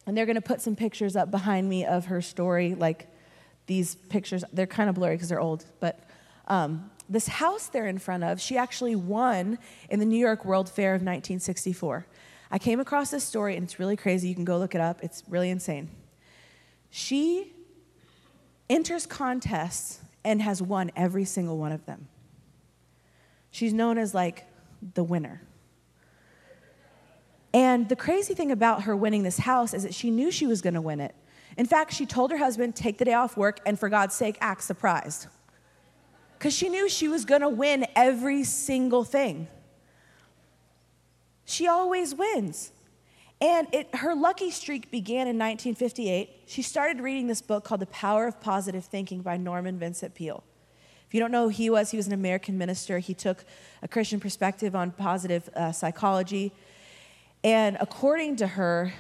and 0.07 0.17
they're 0.17 0.27
going 0.27 0.37
to 0.37 0.41
put 0.41 0.61
some 0.61 0.77
pictures 0.77 1.17
up 1.17 1.33
behind 1.33 1.69
me 1.69 1.85
of 1.85 2.05
her 2.07 2.23
story, 2.23 2.77
like 2.77 3.09
these 3.67 3.97
pictures. 3.97 4.45
They're 4.53 4.69
kind 4.69 4.89
of 4.89 4.95
blurry 4.95 5.17
because 5.17 5.29
they're 5.29 5.41
old, 5.41 5.65
but 5.81 6.09
um, 6.47 6.89
this 7.09 7.27
house 7.27 7.67
they're 7.67 7.89
in 7.89 7.99
front 7.99 8.23
of, 8.23 8.41
she 8.41 8.57
actually 8.57 8.95
won 8.95 9.59
in 9.91 9.99
the 9.99 10.07
New 10.07 10.19
York 10.19 10.45
World 10.45 10.69
Fair 10.69 10.91
of 10.91 11.01
1964. 11.01 12.07
I 12.53 12.59
came 12.61 12.79
across 12.79 13.11
this 13.11 13.25
story, 13.25 13.57
and 13.57 13.65
it's 13.65 13.81
really 13.81 13.97
crazy. 13.97 14.29
You 14.29 14.37
can 14.37 14.45
go 14.45 14.57
look 14.57 14.77
it 14.77 14.81
up, 14.81 15.03
it's 15.03 15.25
really 15.29 15.51
insane. 15.51 15.91
She 16.91 17.53
enters 18.69 19.07
contests 19.07 20.01
and 20.25 20.43
has 20.43 20.61
won 20.61 20.91
every 20.97 21.25
single 21.25 21.57
one 21.57 21.73
of 21.73 21.87
them. 21.87 22.09
She's 23.51 23.73
known 23.73 23.97
as 23.97 24.15
like 24.15 24.45
the 24.95 25.05
winner. 25.05 25.43
And 27.55 27.89
the 27.89 27.97
crazy 27.97 28.35
thing 28.35 28.53
about 28.53 28.83
her 28.83 28.95
winning 28.95 29.23
this 29.23 29.39
house 29.39 29.73
is 29.73 29.83
that 29.85 29.95
she 29.95 30.11
knew 30.11 30.31
she 30.31 30.47
was 30.47 30.61
going 30.61 30.75
to 30.75 30.81
win 30.81 31.01
it. 31.01 31.15
In 31.57 31.65
fact, 31.65 31.95
she 31.95 32.05
told 32.05 32.31
her 32.31 32.37
husband, 32.37 32.77
take 32.77 32.99
the 32.99 33.05
day 33.05 33.15
off 33.15 33.37
work 33.37 33.61
and 33.65 33.79
for 33.79 33.89
God's 33.89 34.15
sake, 34.15 34.37
act 34.41 34.63
surprised. 34.63 35.29
Because 36.39 36.53
she 36.53 36.69
knew 36.69 36.89
she 36.89 37.09
was 37.09 37.25
going 37.25 37.41
to 37.41 37.49
win 37.49 37.87
every 37.97 38.45
single 38.45 39.05
thing. 39.05 39.49
She 41.47 41.67
always 41.67 42.15
wins. 42.15 42.73
And 43.41 43.69
it, 43.73 43.95
her 43.97 44.15
lucky 44.15 44.51
streak 44.51 44.91
began 44.91 45.29
in 45.29 45.39
1958. 45.39 46.45
She 46.47 46.63
started 46.63 47.01
reading 47.01 47.27
this 47.27 47.43
book 47.43 47.65
called 47.65 47.81
The 47.81 47.87
Power 47.87 48.27
of 48.27 48.41
Positive 48.41 48.85
Thinking 48.85 49.21
by 49.21 49.37
Norman 49.37 49.79
Vincent 49.79 50.15
Peale. 50.15 50.43
If 51.07 51.15
you 51.15 51.21
don't 51.21 51.31
know 51.31 51.45
who 51.45 51.49
he 51.51 51.71
was, 51.71 51.91
he 51.91 51.97
was 51.97 52.07
an 52.07 52.15
American 52.15 52.57
minister. 52.57 52.99
He 52.99 53.15
took 53.15 53.45
a 53.83 53.89
Christian 53.89 54.21
perspective 54.21 54.75
on 54.75 54.91
positive 54.91 55.49
uh, 55.55 55.71
psychology. 55.73 56.53
And 57.45 57.77
according 57.79 58.37
to 58.37 58.47
her, 58.47 58.95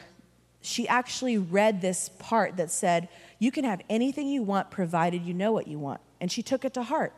she 0.60 0.86
actually 0.86 1.38
read 1.38 1.80
this 1.80 2.10
part 2.18 2.58
that 2.58 2.70
said, 2.70 3.08
You 3.38 3.50
can 3.50 3.64
have 3.64 3.80
anything 3.88 4.28
you 4.28 4.42
want 4.42 4.70
provided 4.70 5.22
you 5.22 5.32
know 5.32 5.50
what 5.50 5.66
you 5.66 5.78
want. 5.78 6.00
And 6.20 6.30
she 6.30 6.42
took 6.42 6.64
it 6.64 6.74
to 6.74 6.82
heart. 6.82 7.14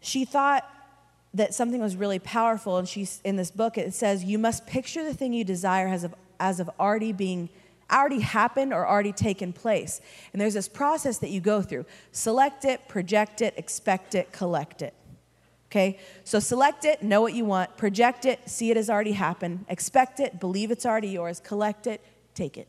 She 0.00 0.24
thought 0.24 0.68
that 1.36 1.54
something 1.54 1.80
was 1.80 1.96
really 1.96 2.18
powerful, 2.18 2.78
and 2.78 2.88
she's 2.88 3.20
in 3.24 3.36
this 3.36 3.50
book, 3.50 3.78
it 3.78 3.94
says, 3.94 4.24
You 4.24 4.38
must 4.38 4.66
picture 4.66 5.04
the 5.04 5.14
thing 5.14 5.32
you 5.32 5.44
desire 5.44 5.86
as 5.86 6.02
of, 6.02 6.14
as 6.40 6.60
of 6.60 6.70
already 6.80 7.12
being 7.12 7.48
already 7.92 8.20
happened 8.20 8.72
or 8.72 8.86
already 8.86 9.12
taken 9.12 9.52
place. 9.52 10.00
And 10.32 10.40
there's 10.40 10.54
this 10.54 10.68
process 10.68 11.18
that 11.18 11.30
you 11.30 11.40
go 11.40 11.62
through. 11.62 11.86
Select 12.10 12.64
it, 12.64 12.88
project 12.88 13.42
it, 13.42 13.54
expect 13.56 14.14
it, 14.14 14.32
collect 14.32 14.82
it. 14.82 14.92
Okay? 15.70 15.98
So 16.24 16.40
select 16.40 16.84
it, 16.84 17.02
know 17.02 17.20
what 17.20 17.34
you 17.34 17.44
want, 17.44 17.76
project 17.76 18.24
it, 18.24 18.40
see 18.48 18.70
it 18.70 18.76
has 18.76 18.90
already 18.90 19.12
happened, 19.12 19.66
expect 19.68 20.18
it, 20.20 20.40
believe 20.40 20.70
it's 20.70 20.86
already 20.86 21.08
yours, 21.08 21.40
collect 21.40 21.86
it, 21.86 22.04
take 22.34 22.56
it. 22.56 22.66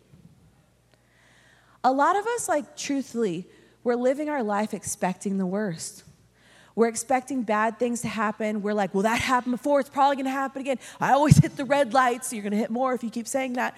A 1.84 1.92
lot 1.92 2.16
of 2.16 2.28
us, 2.28 2.50
like, 2.50 2.76
truthfully, 2.76 3.48
we're 3.84 3.96
living 3.96 4.30
our 4.30 4.44
life 4.44 4.74
expecting 4.74 5.38
the 5.38 5.46
worst. 5.46 6.04
We're 6.78 6.90
expecting 6.90 7.42
bad 7.42 7.80
things 7.80 8.02
to 8.02 8.08
happen. 8.08 8.62
We're 8.62 8.76
like, 8.76 8.94
well, 8.94 9.02
that 9.02 9.20
happened 9.20 9.54
before. 9.54 9.80
It's 9.80 9.90
probably 9.90 10.16
going 10.16 10.26
to 10.26 10.32
happen 10.32 10.62
again. 10.62 10.78
I 11.02 11.14
always 11.14 11.36
hit 11.42 11.58
the 11.58 11.66
red 11.66 11.92
lights, 11.92 12.28
so 12.28 12.36
you're 12.36 12.44
going 12.44 12.52
to 12.52 12.60
hit 12.60 12.70
more 12.70 12.94
if 12.94 13.04
you 13.04 13.10
keep 13.10 13.28
saying 13.28 13.54
that. 13.54 13.76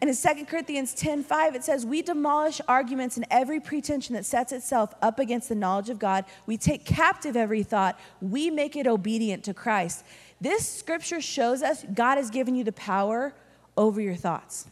And 0.00 0.10
in 0.10 0.16
2 0.16 0.46
Corinthians 0.46 0.92
10 0.92 1.22
5, 1.22 1.54
it 1.54 1.62
says, 1.62 1.86
We 1.86 2.02
demolish 2.02 2.60
arguments 2.66 3.16
and 3.16 3.26
every 3.30 3.60
pretension 3.60 4.16
that 4.16 4.26
sets 4.26 4.50
itself 4.50 4.92
up 5.00 5.20
against 5.20 5.48
the 5.48 5.54
knowledge 5.54 5.88
of 5.88 6.00
God. 6.00 6.24
We 6.46 6.56
take 6.56 6.84
captive 6.84 7.36
every 7.36 7.62
thought. 7.62 7.96
We 8.20 8.50
make 8.50 8.74
it 8.74 8.88
obedient 8.88 9.44
to 9.44 9.54
Christ. 9.54 10.04
This 10.40 10.68
scripture 10.68 11.20
shows 11.20 11.62
us 11.62 11.84
God 11.94 12.16
has 12.16 12.30
given 12.30 12.56
you 12.56 12.64
the 12.64 12.72
power 12.72 13.34
over 13.76 14.00
your 14.00 14.16
thoughts. 14.16 14.66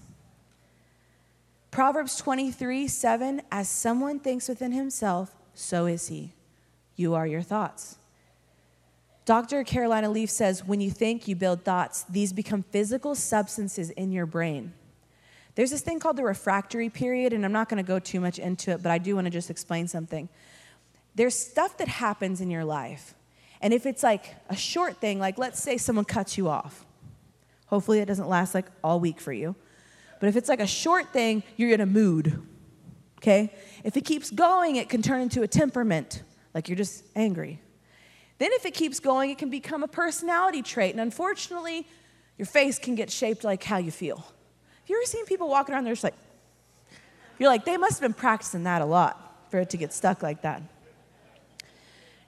Proverbs 1.70 2.16
23 2.16 2.88
7, 2.88 3.42
As 3.52 3.68
someone 3.68 4.18
thinks 4.18 4.48
within 4.48 4.72
himself, 4.72 5.36
so 5.54 5.86
is 5.86 6.08
he. 6.08 6.32
You 6.98 7.14
are 7.14 7.26
your 7.26 7.42
thoughts. 7.42 7.96
Dr. 9.24 9.62
Caroline 9.62 10.12
Leaf 10.12 10.30
says, 10.30 10.64
When 10.64 10.80
you 10.80 10.90
think, 10.90 11.28
you 11.28 11.36
build 11.36 11.64
thoughts. 11.64 12.04
These 12.10 12.32
become 12.32 12.64
physical 12.64 13.14
substances 13.14 13.90
in 13.90 14.10
your 14.10 14.26
brain. 14.26 14.72
There's 15.54 15.70
this 15.70 15.80
thing 15.80 16.00
called 16.00 16.16
the 16.16 16.24
refractory 16.24 16.90
period, 16.90 17.32
and 17.32 17.44
I'm 17.44 17.52
not 17.52 17.68
going 17.68 17.82
to 17.82 17.86
go 17.86 17.98
too 17.98 18.20
much 18.20 18.38
into 18.38 18.72
it, 18.72 18.82
but 18.82 18.90
I 18.90 18.98
do 18.98 19.14
want 19.14 19.26
to 19.26 19.30
just 19.30 19.48
explain 19.48 19.86
something. 19.86 20.28
There's 21.14 21.34
stuff 21.34 21.78
that 21.78 21.88
happens 21.88 22.40
in 22.40 22.50
your 22.50 22.64
life, 22.64 23.14
and 23.60 23.72
if 23.72 23.86
it's 23.86 24.02
like 24.02 24.34
a 24.48 24.56
short 24.56 24.96
thing, 24.96 25.18
like 25.18 25.38
let's 25.38 25.62
say 25.62 25.76
someone 25.76 26.04
cuts 26.04 26.36
you 26.36 26.48
off, 26.48 26.84
hopefully 27.66 28.00
it 28.00 28.06
doesn't 28.06 28.28
last 28.28 28.54
like 28.54 28.66
all 28.82 28.98
week 28.98 29.20
for 29.20 29.32
you. 29.32 29.54
But 30.20 30.28
if 30.28 30.36
it's 30.36 30.48
like 30.48 30.60
a 30.60 30.66
short 30.66 31.12
thing, 31.12 31.42
you're 31.56 31.70
in 31.70 31.80
a 31.80 31.86
mood, 31.86 32.40
okay? 33.18 33.52
If 33.84 33.96
it 33.96 34.04
keeps 34.04 34.30
going, 34.30 34.76
it 34.76 34.88
can 34.88 35.02
turn 35.02 35.20
into 35.20 35.42
a 35.42 35.48
temperament. 35.48 36.22
Like 36.58 36.68
you're 36.68 36.74
just 36.74 37.04
angry. 37.14 37.60
Then, 38.38 38.50
if 38.52 38.66
it 38.66 38.74
keeps 38.74 38.98
going, 38.98 39.30
it 39.30 39.38
can 39.38 39.48
become 39.48 39.84
a 39.84 39.88
personality 39.88 40.60
trait. 40.60 40.90
And 40.90 41.00
unfortunately, 41.00 41.86
your 42.36 42.46
face 42.46 42.80
can 42.80 42.96
get 42.96 43.12
shaped 43.12 43.44
like 43.44 43.62
how 43.62 43.76
you 43.76 43.92
feel. 43.92 44.16
Have 44.16 44.88
you 44.88 44.96
ever 44.96 45.06
seen 45.06 45.24
people 45.24 45.48
walking 45.48 45.72
around, 45.72 45.84
they're 45.84 45.92
just 45.92 46.02
like, 46.02 46.16
you're 47.38 47.48
like, 47.48 47.64
they 47.64 47.76
must 47.76 48.00
have 48.00 48.00
been 48.00 48.12
practicing 48.12 48.64
that 48.64 48.82
a 48.82 48.84
lot 48.84 49.46
for 49.52 49.60
it 49.60 49.70
to 49.70 49.76
get 49.76 49.92
stuck 49.92 50.20
like 50.20 50.42
that. 50.42 50.62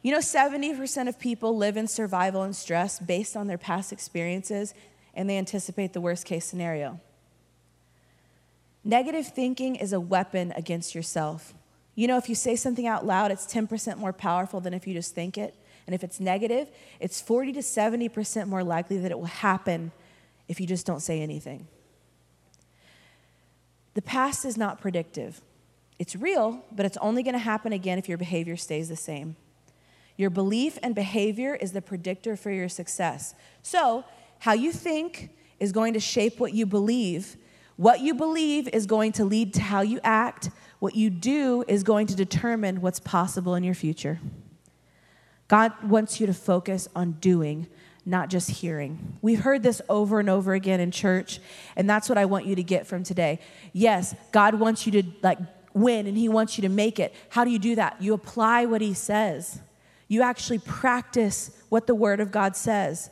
You 0.03 0.13
know, 0.13 0.19
70% 0.19 1.09
of 1.09 1.19
people 1.19 1.57
live 1.57 1.77
in 1.77 1.89
survival 1.89 2.43
and 2.43 2.55
stress 2.55 3.01
based 3.01 3.37
on 3.37 3.49
their 3.49 3.59
past 3.59 3.93
experiences, 3.93 4.75
and 5.13 5.29
they 5.29 5.39
anticipate 5.39 5.93
the 5.93 6.01
worst 6.01 6.25
case 6.25 6.45
scenario. 6.45 7.01
Negative 8.85 9.27
thinking 9.27 9.75
is 9.75 9.93
a 9.93 9.99
weapon 9.99 10.53
against 10.57 10.95
yourself. 10.95 11.53
You 12.01 12.07
know, 12.07 12.17
if 12.17 12.31
you 12.31 12.35
say 12.35 12.57
something 12.57 12.87
out 12.87 13.05
loud, 13.05 13.31
it's 13.31 13.45
10% 13.45 13.99
more 13.99 14.15
powerful 14.15 14.59
than 14.59 14.73
if 14.73 14.87
you 14.87 14.95
just 14.95 15.15
think 15.15 15.37
it. 15.37 15.55
And 15.85 15.95
if 15.95 16.03
it's 16.03 16.19
negative, 16.19 16.71
it's 16.99 17.21
40 17.21 17.53
to 17.53 17.61
70% 17.61 18.47
more 18.47 18.65
likely 18.65 18.97
that 19.01 19.11
it 19.11 19.19
will 19.19 19.27
happen 19.27 19.93
if 20.49 20.63
you 20.63 20.67
just 20.67 20.87
don't 20.87 21.01
say 21.01 21.21
anything. 21.21 21.69
The 23.93 24.01
past 24.01 24.47
is 24.47 24.57
not 24.57 24.81
predictive. 24.81 25.43
It's 25.99 26.17
real, 26.17 26.65
but 26.73 26.87
it's 26.87 26.97
only 27.03 27.23
going 27.23 27.35
to 27.35 27.39
happen 27.39 27.75
again 27.75 27.99
if 27.99 28.09
your 28.09 28.17
behavior 28.17 28.57
stays 28.57 28.89
the 28.89 28.97
same. 28.97 29.37
Your 30.17 30.31
belief 30.31 30.79
and 30.83 30.95
behavior 30.95 31.55
is 31.55 31.73
the 31.73 31.83
predictor 31.83 32.35
for 32.35 32.51
your 32.51 32.71
success. 32.71 33.35
So, 33.61 34.07
how 34.39 34.55
you 34.55 34.73
think 34.73 35.37
is 35.59 35.71
going 35.71 35.93
to 35.93 36.01
shape 36.01 36.41
what 36.41 36.55
you 36.55 36.65
believe. 36.65 37.37
What 37.77 38.01
you 38.01 38.15
believe 38.15 38.69
is 38.69 38.87
going 38.87 39.13
to 39.13 39.27
lead 39.27 39.53
to 39.55 39.61
how 39.61 39.83
you 39.83 40.01
act. 40.03 40.49
What 40.81 40.97
you 40.97 41.11
do 41.11 41.63
is 41.69 41.85
going 41.85 42.09
to 42.09 42.17
determine 42.17 42.81
what's 42.81 42.99
possible 42.99 43.55
in 43.55 43.63
your 43.63 43.75
future. 43.75 44.19
God 45.47 45.73
wants 45.83 46.21
you 46.21 46.27
to 46.27 46.35
focus 46.35 46.89
on 46.97 47.13
doing, 47.13 47.67
not 48.07 48.31
just 48.31 48.51
hearing. 48.51 49.19
We've 49.21 49.41
heard 49.41 49.63
this 49.63 49.83
over 49.89 50.21
and 50.21 50.31
over 50.31 50.55
again 50.55 50.81
in 50.81 50.91
church, 50.91 51.39
and 51.77 51.89
that's 51.89 52.09
what 52.09 52.19
I 52.19 52.25
want 52.25 52.47
you 52.47 52.55
to 52.57 52.63
get 52.63 52.87
from 52.87 53.03
today. 53.05 53.41
Yes, 53.73 54.15
God 54.33 54.55
wants 54.55 54.87
you 54.87 54.93
to 54.93 55.03
like 55.23 55.39
win 55.75 56.07
and 56.07 56.17
he 56.17 56.29
wants 56.29 56.59
you 56.59 56.63
to 56.63 56.69
make 56.69 56.99
it. 56.99 57.15
How 57.29 57.45
do 57.45 57.51
you 57.51 57.59
do 57.59 57.75
that? 57.77 58.01
You 58.01 58.15
apply 58.15 58.65
what 58.67 58.81
he 58.81 58.95
says. 58.95 59.61
You 60.09 60.23
actually 60.23 60.59
practice 60.59 61.51
what 61.69 61.87
the 61.87 61.95
word 61.95 62.21
of 62.21 62.33
God 62.33 62.57
says. 62.57 63.11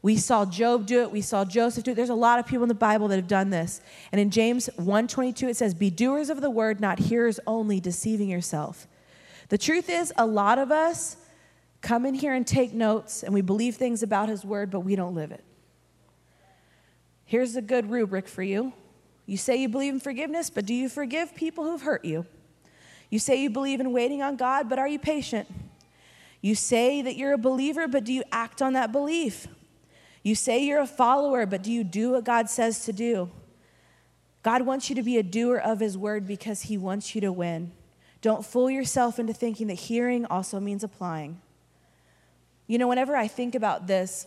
We 0.00 0.16
saw 0.16 0.44
Job 0.44 0.86
do 0.86 1.02
it, 1.02 1.10
we 1.10 1.20
saw 1.20 1.44
Joseph 1.44 1.84
do 1.84 1.90
it. 1.90 1.94
There's 1.94 2.08
a 2.08 2.14
lot 2.14 2.38
of 2.38 2.46
people 2.46 2.62
in 2.62 2.68
the 2.68 2.74
Bible 2.74 3.08
that 3.08 3.16
have 3.16 3.26
done 3.26 3.50
this. 3.50 3.80
And 4.12 4.20
in 4.20 4.30
James 4.30 4.68
1:22 4.76 5.48
it 5.48 5.56
says, 5.56 5.74
"Be 5.74 5.90
doers 5.90 6.30
of 6.30 6.40
the 6.40 6.50
word, 6.50 6.80
not 6.80 6.98
hearers 6.98 7.40
only, 7.46 7.80
deceiving 7.80 8.28
yourself." 8.28 8.86
The 9.48 9.58
truth 9.58 9.88
is 9.88 10.12
a 10.16 10.26
lot 10.26 10.58
of 10.58 10.70
us 10.70 11.16
come 11.80 12.06
in 12.06 12.14
here 12.14 12.32
and 12.32 12.46
take 12.46 12.72
notes 12.72 13.22
and 13.22 13.34
we 13.34 13.40
believe 13.40 13.76
things 13.76 14.02
about 14.02 14.28
his 14.28 14.44
word, 14.44 14.70
but 14.70 14.80
we 14.80 14.94
don't 14.94 15.14
live 15.14 15.32
it. 15.32 15.44
Here's 17.24 17.56
a 17.56 17.62
good 17.62 17.90
rubric 17.90 18.28
for 18.28 18.42
you. 18.42 18.72
You 19.26 19.36
say 19.36 19.56
you 19.56 19.68
believe 19.68 19.92
in 19.92 20.00
forgiveness, 20.00 20.48
but 20.48 20.64
do 20.64 20.72
you 20.72 20.88
forgive 20.88 21.34
people 21.34 21.64
who've 21.64 21.82
hurt 21.82 22.04
you? 22.04 22.24
You 23.10 23.18
say 23.18 23.36
you 23.36 23.50
believe 23.50 23.80
in 23.80 23.92
waiting 23.92 24.22
on 24.22 24.36
God, 24.36 24.68
but 24.68 24.78
are 24.78 24.88
you 24.88 24.98
patient? 24.98 25.48
You 26.40 26.54
say 26.54 27.02
that 27.02 27.16
you're 27.16 27.32
a 27.32 27.38
believer, 27.38 27.88
but 27.88 28.04
do 28.04 28.12
you 28.12 28.22
act 28.30 28.62
on 28.62 28.74
that 28.74 28.92
belief? 28.92 29.48
You 30.22 30.34
say 30.34 30.64
you're 30.64 30.80
a 30.80 30.86
follower, 30.86 31.46
but 31.46 31.62
do 31.62 31.72
you 31.72 31.84
do 31.84 32.12
what 32.12 32.24
God 32.24 32.50
says 32.50 32.84
to 32.84 32.92
do? 32.92 33.30
God 34.42 34.62
wants 34.62 34.88
you 34.88 34.96
to 34.96 35.02
be 35.02 35.18
a 35.18 35.22
doer 35.22 35.56
of 35.56 35.80
his 35.80 35.96
word 35.98 36.26
because 36.26 36.62
he 36.62 36.78
wants 36.78 37.14
you 37.14 37.20
to 37.20 37.32
win. 37.32 37.72
Don't 38.20 38.44
fool 38.44 38.70
yourself 38.70 39.18
into 39.18 39.32
thinking 39.32 39.68
that 39.68 39.74
hearing 39.74 40.26
also 40.26 40.58
means 40.58 40.82
applying. 40.82 41.40
You 42.66 42.78
know, 42.78 42.88
whenever 42.88 43.16
I 43.16 43.28
think 43.28 43.54
about 43.54 43.86
this, 43.86 44.26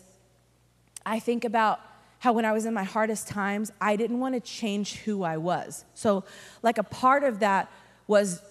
I 1.06 1.20
think 1.20 1.44
about 1.44 1.80
how 2.20 2.34
when 2.34 2.46
I 2.46 2.52
was 2.52 2.66
in 2.66 2.74
my 2.74 2.84
hardest 2.84 3.28
times, 3.28 3.72
I 3.82 3.96
didn't 3.96 4.20
want 4.20 4.36
to 4.36 4.40
change 4.40 4.98
who 4.98 5.24
I 5.24 5.38
was. 5.38 5.86
So, 5.96 6.24
like, 6.62 6.78
a 6.78 6.84
part 6.84 7.24
of 7.24 7.40
that 7.40 7.72
was 8.06 8.42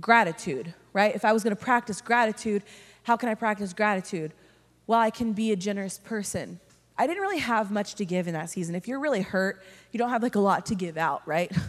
gratitude, 0.00 0.74
right? 0.92 1.14
If 1.14 1.24
I 1.24 1.32
was 1.32 1.44
going 1.44 1.54
to 1.54 1.62
practice 1.62 2.00
gratitude, 2.00 2.64
how 3.04 3.16
can 3.16 3.28
I 3.28 3.34
practice 3.34 3.72
gratitude? 3.72 4.32
Well, 4.86 4.98
I 4.98 5.10
can 5.10 5.32
be 5.32 5.52
a 5.52 5.56
generous 5.56 5.98
person. 5.98 6.58
I 6.96 7.06
didn't 7.06 7.22
really 7.22 7.38
have 7.38 7.70
much 7.70 7.94
to 7.96 8.04
give 8.04 8.26
in 8.28 8.34
that 8.34 8.50
season. 8.50 8.74
If 8.74 8.86
you're 8.86 9.00
really 9.00 9.22
hurt, 9.22 9.62
you 9.90 9.98
don't 9.98 10.10
have 10.10 10.22
like 10.22 10.34
a 10.34 10.40
lot 10.40 10.66
to 10.66 10.74
give 10.74 10.96
out, 10.96 11.26
right? 11.26 11.50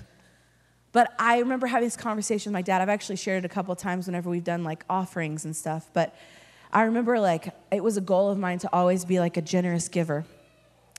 But 0.94 1.12
I 1.18 1.40
remember 1.40 1.66
having 1.66 1.88
this 1.88 1.98
conversation 1.98 2.52
with 2.52 2.54
my 2.54 2.62
dad. 2.62 2.80
I've 2.80 2.88
actually 2.88 3.16
shared 3.16 3.44
it 3.44 3.46
a 3.46 3.50
couple 3.50 3.76
times 3.76 4.06
whenever 4.06 4.30
we've 4.30 4.44
done 4.44 4.64
like 4.64 4.86
offerings 4.88 5.44
and 5.44 5.56
stuff. 5.56 5.90
But 5.92 6.16
I 6.72 6.84
remember 6.84 7.20
like 7.20 7.54
it 7.72 7.84
was 7.84 7.98
a 7.98 8.02
goal 8.02 8.30
of 8.30 8.38
mine 8.38 8.60
to 8.60 8.70
always 8.72 9.04
be 9.04 9.20
like 9.20 9.36
a 9.36 9.42
generous 9.42 9.90
giver. 9.90 10.24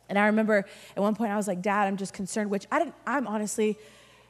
And 0.09 0.19
I 0.19 0.27
remember 0.27 0.67
at 0.97 1.01
one 1.01 1.15
point 1.15 1.31
I 1.31 1.37
was 1.37 1.47
like, 1.47 1.63
Dad, 1.63 1.87
I'm 1.87 1.97
just 1.97 2.13
concerned, 2.13 2.51
which 2.51 2.67
I 2.73 2.81
didn't, 2.81 2.97
I'm 3.07 3.29
honestly, 3.29 3.79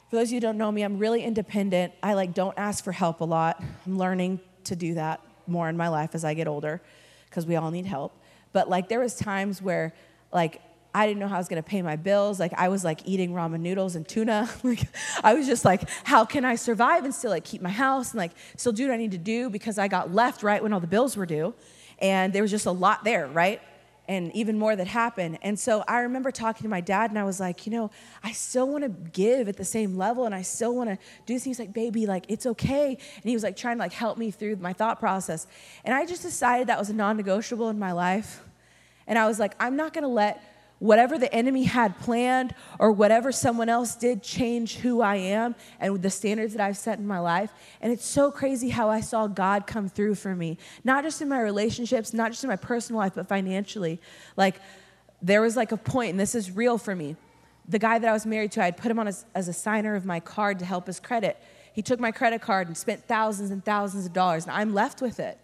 for 0.09 0.17
those 0.17 0.27
of 0.27 0.33
you 0.33 0.35
who 0.37 0.41
don't 0.41 0.57
know 0.57 0.71
me, 0.71 0.83
I'm 0.83 0.99
really 0.99 1.23
independent. 1.23 1.93
I 2.01 2.13
like 2.13 2.35
don't 2.35 2.57
ask 2.57 2.83
for 2.83 2.91
help 2.91 3.21
a 3.21 3.25
lot. 3.25 3.61
I'm 3.87 3.97
learning 3.97 4.39
to 4.65 4.75
do 4.75 4.93
that 4.93 5.19
more 5.47 5.67
in 5.67 5.75
my 5.75 5.89
life 5.89 6.13
as 6.13 6.23
I 6.23 6.35
get 6.35 6.47
older 6.47 6.79
because 7.29 7.47
we 7.47 7.55
all 7.55 7.71
need 7.71 7.87
help. 7.87 8.13
But 8.55 8.69
like 8.69 8.87
there 8.87 9.01
was 9.01 9.15
times 9.15 9.61
where 9.61 9.93
like 10.31 10.61
I 10.93 11.05
didn't 11.05 11.19
know 11.19 11.27
how 11.27 11.35
I 11.35 11.39
was 11.39 11.49
gonna 11.49 11.61
pay 11.61 11.81
my 11.81 11.97
bills. 11.97 12.39
Like 12.39 12.53
I 12.53 12.69
was 12.69 12.85
like 12.85 13.01
eating 13.03 13.31
ramen 13.31 13.59
noodles 13.59 13.97
and 13.97 14.07
tuna. 14.07 14.49
like 14.63 14.87
I 15.21 15.33
was 15.33 15.45
just 15.45 15.65
like, 15.65 15.81
how 16.05 16.23
can 16.23 16.45
I 16.45 16.55
survive 16.55 17.03
and 17.03 17.13
still 17.13 17.31
like 17.31 17.43
keep 17.43 17.61
my 17.61 17.69
house 17.69 18.11
and 18.11 18.17
like 18.17 18.31
still 18.55 18.71
do 18.71 18.87
what 18.87 18.93
I 18.93 18.97
need 18.97 19.11
to 19.11 19.17
do 19.17 19.49
because 19.49 19.77
I 19.77 19.89
got 19.89 20.13
left 20.13 20.41
right 20.41 20.63
when 20.63 20.71
all 20.71 20.79
the 20.79 20.87
bills 20.87 21.17
were 21.17 21.25
due. 21.25 21.53
And 21.99 22.31
there 22.31 22.41
was 22.41 22.49
just 22.49 22.65
a 22.65 22.71
lot 22.71 23.03
there, 23.03 23.27
right? 23.27 23.61
And 24.07 24.35
even 24.35 24.57
more 24.59 24.75
that 24.75 24.87
happened. 24.87 25.39
And 25.41 25.59
so 25.59 25.83
I 25.87 25.99
remember 25.99 26.31
talking 26.31 26.63
to 26.63 26.69
my 26.69 26.81
dad 26.81 27.09
and 27.09 27.17
I 27.17 27.23
was 27.23 27.39
like, 27.39 27.65
you 27.65 27.71
know, 27.71 27.89
I 28.23 28.31
still 28.31 28.67
wanna 28.67 28.89
give 28.89 29.47
at 29.47 29.57
the 29.57 29.65
same 29.65 29.97
level 29.97 30.25
and 30.25 30.35
I 30.35 30.41
still 30.41 30.75
wanna 30.75 30.97
do 31.25 31.39
things 31.39 31.57
like, 31.57 31.73
baby, 31.73 32.05
like 32.05 32.25
it's 32.29 32.45
okay. 32.45 32.89
And 32.89 33.23
he 33.23 33.33
was 33.33 33.43
like 33.43 33.57
trying 33.57 33.77
to 33.77 33.79
like 33.79 33.93
help 33.93 34.17
me 34.17 34.31
through 34.31 34.57
my 34.57 34.73
thought 34.73 34.99
process. 34.99 35.47
And 35.83 35.93
I 35.93 36.05
just 36.05 36.21
decided 36.21 36.67
that 36.67 36.77
was 36.77 36.89
a 36.89 36.93
non 36.93 37.17
negotiable 37.17 37.69
in 37.69 37.79
my 37.79 37.91
life. 37.91 38.43
And 39.07 39.17
I 39.17 39.27
was 39.27 39.39
like, 39.39 39.55
I'm 39.59 39.75
not 39.75 39.93
gonna 39.93 40.07
let 40.07 40.43
whatever 40.79 41.17
the 41.17 41.33
enemy 41.33 41.63
had 41.63 41.97
planned 41.99 42.53
or 42.79 42.91
whatever 42.91 43.31
someone 43.31 43.69
else 43.69 43.95
did 43.95 44.21
change 44.21 44.77
who 44.77 45.01
I 45.01 45.15
am 45.15 45.55
and 45.79 46.01
the 46.01 46.09
standards 46.09 46.53
that 46.53 46.61
I've 46.61 46.77
set 46.77 46.99
in 46.99 47.07
my 47.07 47.19
life. 47.19 47.51
And 47.81 47.93
it's 47.93 48.05
so 48.05 48.29
crazy 48.29 48.69
how 48.69 48.89
I 48.89 49.01
saw 49.01 49.27
God 49.27 49.67
come 49.67 49.87
through 49.87 50.15
for 50.15 50.35
me, 50.35 50.57
not 50.83 51.03
just 51.03 51.21
in 51.21 51.29
my 51.29 51.39
relationships, 51.39 52.13
not 52.13 52.31
just 52.31 52.43
in 52.43 52.49
my 52.49 52.55
personal 52.55 52.99
life, 52.99 53.13
but 53.15 53.27
financially. 53.27 54.01
Like, 54.35 54.59
there 55.21 55.41
was 55.41 55.55
like 55.55 55.71
a 55.71 55.77
point, 55.77 56.11
and 56.11 56.19
this 56.19 56.35
is 56.35 56.51
real 56.51 56.77
for 56.77 56.95
me. 56.95 57.15
The 57.67 57.79
guy 57.79 57.97
that 57.97 58.07
I 58.07 58.13
was 58.13 58.25
married 58.25 58.51
to, 58.53 58.61
I 58.61 58.65
had 58.65 58.77
put 58.77 58.91
him 58.91 58.99
on 58.99 59.07
as, 59.07 59.25
as 59.33 59.47
a 59.47 59.53
signer 59.53 59.95
of 59.95 60.05
my 60.05 60.19
card 60.19 60.59
to 60.59 60.65
help 60.65 60.87
his 60.87 60.99
credit. 60.99 61.41
He 61.73 61.81
took 61.81 61.99
my 61.99 62.11
credit 62.11 62.41
card 62.41 62.67
and 62.67 62.77
spent 62.77 63.07
thousands 63.07 63.49
and 63.49 63.63
thousands 63.63 64.05
of 64.05 64.13
dollars, 64.13 64.43
and 64.43 64.53
I'm 64.53 64.73
left 64.73 65.01
with 65.01 65.19
it. 65.19 65.39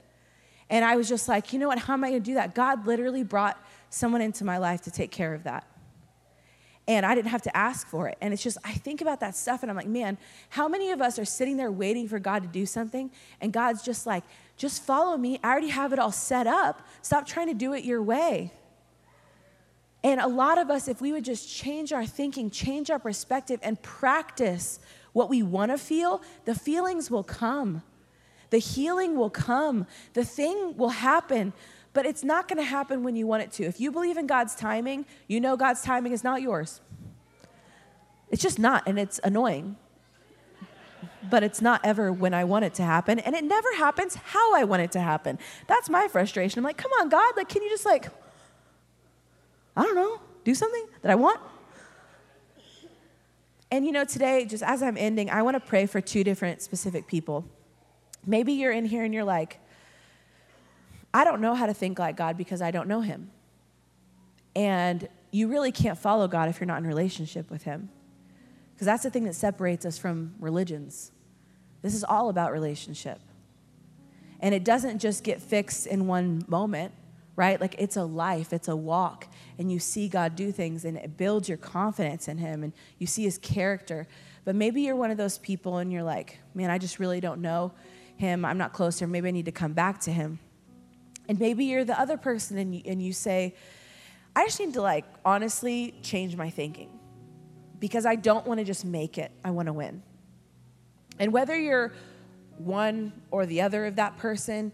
And 0.69 0.85
I 0.85 0.95
was 0.95 1.09
just 1.09 1.27
like, 1.27 1.51
you 1.51 1.59
know 1.59 1.67
what? 1.67 1.79
How 1.79 1.93
am 1.93 2.03
I 2.03 2.09
going 2.11 2.21
to 2.21 2.25
do 2.25 2.35
that? 2.35 2.53
God 2.53 2.85
literally 2.85 3.23
brought 3.23 3.61
someone 3.91 4.21
into 4.21 4.43
my 4.43 4.57
life 4.57 4.81
to 4.81 4.91
take 4.91 5.11
care 5.11 5.35
of 5.35 5.43
that. 5.43 5.67
And 6.87 7.05
I 7.05 7.13
didn't 7.13 7.29
have 7.29 7.43
to 7.43 7.55
ask 7.55 7.87
for 7.87 8.07
it. 8.07 8.17
And 8.21 8.33
it's 8.33 8.41
just, 8.41 8.57
I 8.63 8.73
think 8.73 9.01
about 9.01 9.19
that 9.19 9.35
stuff 9.35 9.61
and 9.61 9.69
I'm 9.69 9.77
like, 9.77 9.87
man, 9.87 10.17
how 10.49 10.67
many 10.67 10.89
of 10.89 11.01
us 11.01 11.19
are 11.19 11.25
sitting 11.25 11.55
there 11.57 11.71
waiting 11.71 12.07
for 12.07 12.17
God 12.17 12.41
to 12.41 12.49
do 12.49 12.65
something? 12.65 13.11
And 13.39 13.53
God's 13.53 13.83
just 13.83 14.07
like, 14.07 14.23
just 14.57 14.83
follow 14.83 15.15
me. 15.15 15.39
I 15.43 15.51
already 15.51 15.69
have 15.69 15.93
it 15.93 15.99
all 15.99 16.11
set 16.11 16.47
up. 16.47 16.81
Stop 17.03 17.27
trying 17.27 17.47
to 17.47 17.53
do 17.53 17.73
it 17.73 17.83
your 17.83 18.01
way. 18.01 18.51
And 20.03 20.19
a 20.19 20.27
lot 20.27 20.57
of 20.57 20.71
us, 20.71 20.87
if 20.87 20.99
we 21.01 21.11
would 21.11 21.23
just 21.23 21.47
change 21.47 21.93
our 21.93 22.05
thinking, 22.05 22.49
change 22.49 22.89
our 22.89 22.97
perspective, 22.97 23.59
and 23.61 23.79
practice 23.83 24.79
what 25.13 25.29
we 25.29 25.43
want 25.43 25.71
to 25.71 25.77
feel, 25.77 26.21
the 26.45 26.55
feelings 26.55 27.11
will 27.11 27.23
come. 27.23 27.83
The 28.49 28.57
healing 28.57 29.15
will 29.15 29.29
come. 29.29 29.85
The 30.13 30.25
thing 30.25 30.75
will 30.75 30.89
happen. 30.89 31.53
But 31.93 32.05
it's 32.05 32.23
not 32.23 32.47
going 32.47 32.57
to 32.57 32.63
happen 32.63 33.03
when 33.03 33.15
you 33.15 33.27
want 33.27 33.43
it 33.43 33.51
to. 33.53 33.63
If 33.63 33.79
you 33.79 33.91
believe 33.91 34.17
in 34.17 34.27
God's 34.27 34.55
timing, 34.55 35.05
you 35.27 35.41
know 35.41 35.57
God's 35.57 35.81
timing 35.81 36.13
is 36.13 36.23
not 36.23 36.41
yours. 36.41 36.79
It's 38.29 38.41
just 38.41 38.59
not, 38.59 38.83
and 38.87 38.97
it's 38.97 39.19
annoying. 39.23 39.75
But 41.29 41.43
it's 41.43 41.61
not 41.61 41.81
ever 41.83 42.11
when 42.11 42.33
I 42.33 42.45
want 42.45 42.65
it 42.65 42.73
to 42.75 42.83
happen, 42.83 43.19
and 43.19 43.35
it 43.35 43.43
never 43.43 43.75
happens 43.75 44.15
how 44.15 44.55
I 44.55 44.63
want 44.63 44.81
it 44.81 44.91
to 44.93 45.01
happen. 45.01 45.37
That's 45.67 45.89
my 45.89 46.07
frustration. 46.07 46.59
I'm 46.59 46.63
like, 46.63 46.77
come 46.77 46.91
on, 46.99 47.09
God, 47.09 47.33
like, 47.35 47.49
can 47.49 47.61
you 47.61 47.69
just 47.69 47.85
like, 47.85 48.07
I 49.75 49.83
don't 49.83 49.95
know, 49.95 50.19
do 50.43 50.55
something 50.55 50.85
that 51.01 51.11
I 51.11 51.15
want? 51.15 51.39
And 53.69 53.85
you 53.85 53.91
know, 53.91 54.03
today, 54.03 54.45
just 54.45 54.63
as 54.63 54.83
I'm 54.83 54.97
ending, 54.97 55.29
I 55.29 55.41
want 55.43 55.55
to 55.55 55.59
pray 55.59 55.85
for 55.85 56.01
two 56.01 56.23
different 56.23 56.61
specific 56.61 57.07
people. 57.07 57.45
Maybe 58.25 58.53
you're 58.53 58.73
in 58.73 58.85
here 58.85 59.03
and 59.03 59.13
you're 59.13 59.23
like, 59.23 59.59
I 61.13 61.23
don't 61.23 61.41
know 61.41 61.55
how 61.55 61.65
to 61.65 61.73
think 61.73 61.99
like 61.99 62.15
God 62.15 62.37
because 62.37 62.61
I 62.61 62.71
don't 62.71 62.87
know 62.87 63.01
Him. 63.01 63.31
And 64.55 65.07
you 65.31 65.47
really 65.47 65.71
can't 65.71 65.97
follow 65.97 66.27
God 66.27 66.49
if 66.49 66.59
you're 66.59 66.67
not 66.67 66.79
in 66.79 66.87
relationship 66.87 67.49
with 67.49 67.63
Him. 67.63 67.89
Because 68.73 68.85
that's 68.85 69.03
the 69.03 69.09
thing 69.09 69.25
that 69.25 69.35
separates 69.35 69.85
us 69.85 69.97
from 69.97 70.35
religions. 70.39 71.11
This 71.81 71.93
is 71.93 72.03
all 72.03 72.29
about 72.29 72.51
relationship. 72.51 73.19
And 74.39 74.55
it 74.55 74.63
doesn't 74.63 74.99
just 74.99 75.23
get 75.23 75.41
fixed 75.41 75.85
in 75.85 76.07
one 76.07 76.43
moment, 76.47 76.93
right? 77.35 77.61
Like 77.61 77.75
it's 77.77 77.95
a 77.95 78.03
life, 78.03 78.53
it's 78.53 78.67
a 78.67 78.75
walk. 78.75 79.27
And 79.59 79.71
you 79.71 79.79
see 79.79 80.07
God 80.07 80.35
do 80.35 80.51
things 80.51 80.83
and 80.85 80.97
it 80.97 81.15
builds 81.15 81.47
your 81.47 81.57
confidence 81.57 82.27
in 82.27 82.37
Him 82.37 82.63
and 82.63 82.73
you 82.97 83.07
see 83.07 83.23
His 83.23 83.37
character. 83.37 84.07
But 84.43 84.55
maybe 84.55 84.81
you're 84.81 84.95
one 84.95 85.11
of 85.11 85.17
those 85.17 85.37
people 85.37 85.77
and 85.77 85.91
you're 85.91 86.03
like, 86.03 86.39
man, 86.55 86.71
I 86.71 86.77
just 86.77 86.97
really 86.97 87.19
don't 87.19 87.41
know 87.41 87.71
Him. 88.17 88.43
I'm 88.43 88.57
not 88.57 88.73
close 88.73 88.97
to 88.97 89.03
Him. 89.03 89.11
Maybe 89.11 89.27
I 89.27 89.31
need 89.31 89.45
to 89.45 89.51
come 89.51 89.73
back 89.73 89.99
to 90.01 90.11
Him. 90.11 90.39
And 91.31 91.39
maybe 91.39 91.63
you're 91.63 91.85
the 91.85 91.97
other 91.97 92.17
person 92.17 92.57
and 92.57 92.75
you, 92.75 92.81
and 92.85 93.01
you 93.01 93.13
say, 93.13 93.55
I 94.35 94.43
just 94.43 94.59
need 94.59 94.73
to, 94.73 94.81
like, 94.81 95.05
honestly 95.23 95.95
change 96.01 96.35
my 96.35 96.49
thinking 96.49 96.89
because 97.79 98.05
I 98.05 98.15
don't 98.15 98.45
want 98.45 98.57
to 98.59 98.65
just 98.65 98.83
make 98.83 99.17
it, 99.17 99.31
I 99.41 99.51
want 99.51 99.67
to 99.67 99.73
win. 99.73 100.03
And 101.19 101.31
whether 101.31 101.57
you're 101.57 101.93
one 102.57 103.13
or 103.31 103.45
the 103.45 103.61
other 103.61 103.85
of 103.85 103.95
that 103.95 104.17
person, 104.17 104.73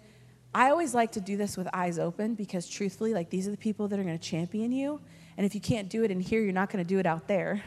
I 0.51 0.71
always 0.71 0.95
like 0.95 1.11
to 1.11 1.21
do 1.21 1.37
this 1.37 1.57
with 1.57 1.67
eyes 1.75 1.99
open 1.99 2.33
because 2.33 2.67
truthfully, 2.67 3.13
like 3.13 3.29
these 3.29 3.47
are 3.47 3.51
the 3.51 3.57
people 3.57 3.87
that 3.89 3.99
are 3.99 4.03
going 4.03 4.17
to 4.17 4.27
champion 4.27 4.71
you. 4.71 4.99
And 5.37 5.45
if 5.45 5.53
you 5.53 5.61
can't 5.61 5.89
do 5.89 6.03
it 6.03 6.09
in 6.09 6.19
here, 6.19 6.41
you're 6.41 6.53
not 6.53 6.71
going 6.71 6.83
to 6.83 6.89
do 6.89 6.97
it 6.97 7.05
out 7.05 7.27
there. 7.27 7.63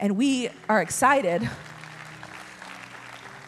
And 0.00 0.16
we 0.16 0.50
are 0.68 0.82
excited. 0.82 1.48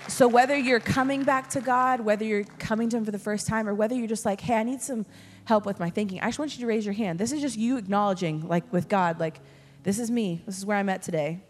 So, 0.07 0.29
whether 0.29 0.57
you're 0.57 0.81
coming 0.81 1.23
back 1.23 1.49
to 1.51 1.61
God, 1.61 2.01
whether 2.01 2.25
you're 2.25 2.45
coming 2.59 2.91
to 2.91 2.99
Him 2.99 3.05
for 3.05 3.11
the 3.11 3.19
first 3.19 3.47
time, 3.47 3.67
or 3.67 3.75
whether 3.75 3.95
you're 3.95 4.07
just 4.07 4.27
like, 4.27 4.41
hey, 4.41 4.57
I 4.57 4.63
need 4.63 4.83
some 4.83 5.07
help 5.45 5.65
with 5.65 5.81
my 5.81 5.91
thinking, 5.91 6.21
I 6.21 6.27
just 6.27 6.39
want 6.39 6.55
you 6.55 6.61
to 6.61 6.67
raise 6.67 6.85
your 6.85 6.95
hand. 6.95 7.19
This 7.19 7.33
is 7.33 7.41
just 7.41 7.57
you 7.57 7.79
acknowledging, 7.79 8.47
like 8.47 8.71
with 8.73 8.89
God, 8.89 9.19
like, 9.19 9.41
this 9.83 9.99
is 9.99 10.11
me. 10.11 10.43
This 10.47 10.59
is 10.59 10.67
where 10.67 10.77
I'm 10.77 10.89
at 10.89 11.03
today. 11.03 11.41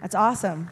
That's 0.00 0.14
awesome. 0.14 0.70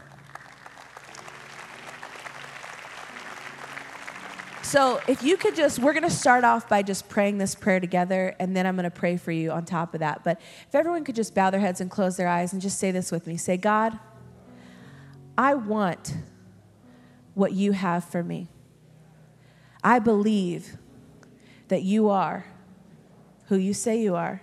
So, 4.62 5.00
if 5.06 5.22
you 5.22 5.36
could 5.36 5.54
just, 5.54 5.78
we're 5.78 5.92
going 5.92 6.02
to 6.02 6.10
start 6.10 6.42
off 6.42 6.68
by 6.68 6.82
just 6.82 7.08
praying 7.08 7.38
this 7.38 7.54
prayer 7.54 7.78
together, 7.78 8.34
and 8.40 8.54
then 8.56 8.66
I'm 8.66 8.74
going 8.74 8.82
to 8.82 8.90
pray 8.90 9.16
for 9.16 9.30
you 9.30 9.52
on 9.52 9.64
top 9.64 9.94
of 9.94 10.00
that. 10.00 10.24
But 10.24 10.40
if 10.66 10.74
everyone 10.74 11.04
could 11.04 11.14
just 11.14 11.36
bow 11.36 11.50
their 11.50 11.60
heads 11.60 11.80
and 11.80 11.88
close 11.88 12.16
their 12.16 12.26
eyes 12.26 12.52
and 12.52 12.60
just 12.60 12.80
say 12.80 12.90
this 12.90 13.12
with 13.12 13.28
me 13.28 13.36
say, 13.36 13.56
God, 13.56 13.96
I 15.38 15.54
want 15.54 16.14
what 17.36 17.52
you 17.52 17.72
have 17.72 18.02
for 18.02 18.22
me. 18.22 18.48
I 19.84 19.98
believe 19.98 20.78
that 21.68 21.82
you 21.82 22.08
are 22.08 22.46
who 23.48 23.56
you 23.56 23.74
say 23.74 24.00
you 24.00 24.16
are, 24.16 24.40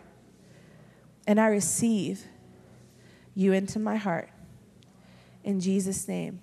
and 1.26 1.42
I 1.42 1.48
receive 1.48 2.26
you 3.34 3.52
into 3.52 3.80
my 3.80 3.96
heart. 3.96 4.30
In 5.44 5.60
Jesus' 5.60 6.08
name, 6.08 6.40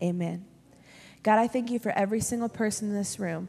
amen. 0.00 0.46
God, 1.24 1.40
I 1.40 1.48
thank 1.48 1.72
you 1.72 1.80
for 1.80 1.90
every 1.90 2.20
single 2.20 2.48
person 2.48 2.88
in 2.90 2.94
this 2.94 3.18
room 3.18 3.48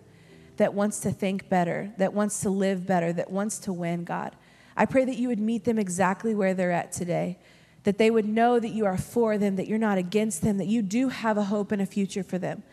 that 0.57 0.73
wants 0.73 0.99
to 1.01 1.11
think 1.11 1.47
better, 1.47 1.93
that 1.99 2.15
wants 2.15 2.41
to 2.41 2.49
live 2.49 2.87
better, 2.87 3.13
that 3.13 3.29
wants 3.29 3.59
to 3.59 3.71
win, 3.71 4.03
God. 4.03 4.35
I 4.75 4.85
pray 4.85 5.05
that 5.05 5.17
you 5.17 5.27
would 5.27 5.39
meet 5.39 5.63
them 5.63 5.77
exactly 5.77 6.33
where 6.33 6.55
they're 6.55 6.71
at 6.71 6.91
today, 6.91 7.37
that 7.83 7.97
they 7.97 8.11
would 8.11 8.27
know 8.27 8.59
that 8.59 8.69
you 8.69 8.85
are 8.85 8.97
for 8.97 9.37
them, 9.37 9.55
that 9.55 9.67
you're 9.67 9.77
not 9.77 9.97
against 9.97 10.41
them, 10.41 10.57
that 10.57 10.67
you 10.67 10.81
do 10.81 11.09
have 11.09 11.37
a 11.37 11.43
hope 11.43 11.71
and 11.71 11.81
a 11.81 11.85
future 11.85 12.23
for 12.23 12.37
them. 12.37 12.63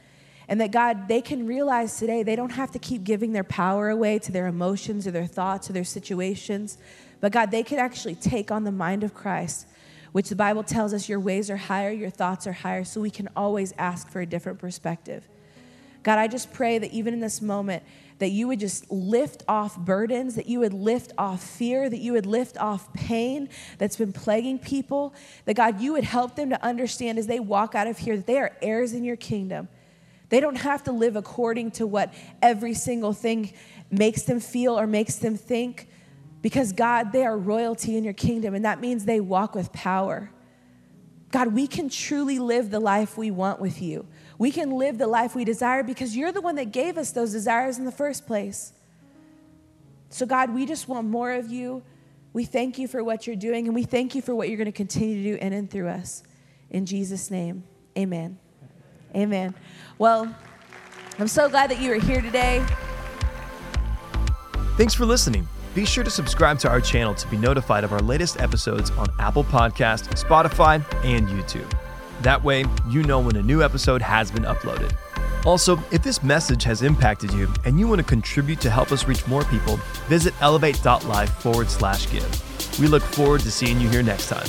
And 0.49 0.61
that 0.61 0.71
God, 0.71 1.09
they 1.09 1.21
can 1.21 1.47
realize 1.47 1.99
today 1.99 2.23
they 2.23 2.37
don't 2.37 2.51
have 2.51 2.71
to 2.73 2.79
keep 2.79 3.03
giving 3.05 3.33
their 3.33 3.45
power 3.45 3.89
away 3.89 4.19
to 4.21 4.33
their 4.33 4.47
emotions 4.47 5.07
or 5.07 5.11
their 5.11 5.27
thoughts 5.27 5.69
or 5.69 5.73
their 5.73 5.85
situations, 5.85 6.79
but 7.21 7.33
God, 7.33 7.51
they 7.51 7.63
can 7.63 7.79
actually 7.79 8.15
take 8.15 8.51
on 8.51 8.65
the 8.65 8.73
mind 8.73 9.03
of 9.03 9.15
Christ 9.15 9.67
which 10.17 10.31
the 10.31 10.35
Bible 10.35 10.63
tells 10.63 10.95
us 10.95 11.11
your 11.11 11.21
ways 11.21 11.51
are 11.51 11.59
higher, 11.59 11.91
your 11.91 12.09
thoughts 12.09 12.47
are 12.47 12.53
higher, 12.55 12.85
so 12.85 13.03
we 13.03 13.11
can 13.11 13.29
always 13.37 13.75
ask 13.77 14.09
for 14.09 14.23
a 14.23 14.25
different 14.25 14.59
perspective. 14.59 15.29
God, 16.03 16.19
I 16.19 16.27
just 16.27 16.55
pray 16.55 16.79
that 16.79 16.91
even 16.91 17.13
in 17.13 17.21
this 17.21 17.43
moment, 17.43 17.83
that 18.19 18.31
you 18.31 18.49
would 18.49 18.61
just 18.61 18.91
lift 18.91 19.43
off 19.47 19.79
burdens, 19.79 20.37
that 20.37 20.47
you 20.47 20.61
would 20.61 20.73
lift 20.73 21.12
off 21.19 21.43
fear, 21.43 21.89
that 21.89 21.99
you 21.99 22.12
would 22.12 22.27
lift 22.27 22.57
off 22.57 22.93
pain 22.95 23.49
that's 23.79 23.97
been 23.97 24.12
plaguing 24.12 24.59
people, 24.59 25.14
that 25.45 25.55
God, 25.55 25.81
you 25.81 25.93
would 25.93 26.05
help 26.05 26.35
them 26.35 26.51
to 26.51 26.64
understand 26.64 27.19
as 27.19 27.27
they 27.27 27.41
walk 27.41 27.75
out 27.75 27.87
of 27.87 27.99
here 27.99 28.17
that 28.17 28.27
they 28.27 28.39
are 28.39 28.57
heirs 28.62 28.95
in 28.95 29.05
your 29.05 29.17
kingdom. 29.17 29.69
They 30.29 30.41
don't 30.41 30.57
have 30.57 30.83
to 30.85 30.93
live 30.93 31.14
according 31.14 31.73
to 31.73 31.87
what 31.87 32.12
every 32.41 32.75
single 32.75 33.12
thing 33.12 33.53
makes 33.91 34.23
them 34.23 34.41
feel 34.41 34.79
or 34.79 34.87
makes 34.87 35.17
them 35.17 35.37
think, 35.37 35.89
because, 36.43 36.73
God, 36.73 37.12
they 37.12 37.25
are 37.25 37.37
royalty 37.37 37.97
in 37.97 38.05
your 38.05 38.12
kingdom, 38.12 38.55
and 38.55 38.64
that 38.64 38.81
means 38.81 39.05
they 39.05 39.21
walk 39.21 39.55
with 39.55 39.73
power. 39.73 40.31
God, 41.33 41.49
we 41.49 41.67
can 41.67 41.89
truly 41.89 42.39
live 42.39 42.71
the 42.71 42.81
life 42.81 43.19
we 43.19 43.31
want 43.31 43.61
with 43.61 43.83
you. 43.83 44.07
We 44.39 44.51
can 44.51 44.70
live 44.70 44.99
the 44.99 45.07
life 45.07 45.34
we 45.34 45.45
desire 45.45 45.82
because 45.82 46.16
you're 46.16 46.32
the 46.32 46.41
one 46.41 46.57
that 46.57 46.72
gave 46.72 46.99
us 46.99 47.11
those 47.11 47.32
desires 47.32 47.78
in 47.78 47.84
the 47.84 47.93
first 47.93 48.26
place. 48.26 48.72
So, 50.11 50.26
God, 50.26 50.55
we 50.55 50.66
just 50.66 50.89
want 50.89 51.09
more 51.09 51.32
of 51.32 51.51
you. 51.51 51.82
We 52.32 52.45
thank 52.45 52.78
you 52.78 52.87
for 52.87 53.03
what 53.03 53.26
you're 53.26 53.37
doing, 53.37 53.66
and 53.66 53.74
we 53.74 53.84
thank 53.84 54.14
you 54.14 54.20
for 54.20 54.34
what 54.34 54.49
you're 54.49 54.59
going 54.59 54.66
to 54.66 54.72
continue 54.72 55.22
to 55.22 55.39
do 55.39 55.45
in 55.45 55.53
and 55.53 55.70
through 55.70 55.89
us. 55.89 56.22
In 56.70 56.84
Jesus' 56.84 57.30
name, 57.30 57.64
amen. 57.97 58.39
Amen. 59.14 59.55
Well, 59.99 60.34
I'm 61.18 61.28
so 61.28 61.49
glad 61.49 61.70
that 61.70 61.80
you 61.80 61.93
are 61.93 61.99
here 61.99 62.20
today. 62.20 62.64
Thanks 64.76 64.93
for 64.93 65.07
listening. 65.07 65.49
Be 65.74 65.87
sure 65.87 66.05
to 66.05 66.11
subscribe 66.11 66.59
to 66.61 66.68
our 66.68 66.80
channel 66.80 67.14
to 67.14 67.28
be 67.28 67.37
notified 67.37 67.84
of 67.84 67.93
our 67.93 68.01
latest 68.01 68.41
episodes 68.41 68.91
on 68.93 69.09
Apple 69.18 69.45
Podcast, 69.45 70.09
Spotify, 70.22 70.84
and 71.05 71.26
YouTube. 71.28 71.70
That 72.23 72.43
way, 72.43 72.64
you 72.89 73.03
know 73.03 73.21
when 73.21 73.37
a 73.37 73.43
new 73.43 73.62
episode 73.62 74.03
has 74.03 74.31
been 74.31 74.45
uploaded. 74.45 74.97
Also, 75.45 75.79
if 75.93 76.03
this 76.03 76.23
message 76.23 76.64
has 76.64 76.83
impacted 76.83 77.33
you 77.33 77.53
and 77.64 77.79
you 77.79 77.87
want 77.87 78.01
to 78.01 78.05
contribute 78.05 78.61
to 78.62 78.71
help 78.71 78.91
us 78.91 79.07
reach 79.07 79.27
more 79.29 79.45
people, 79.45 79.77
visit 80.09 80.35
elevate.life 80.41 81.31
forward 81.35 81.71
slash 81.71 82.11
give. 82.11 82.81
We 82.81 82.89
look 82.89 83.03
forward 83.03 83.43
to 83.43 83.51
seeing 83.51 83.81
you 83.81 83.89
here 83.89 84.03
next 84.03 84.29
time. 84.29 84.49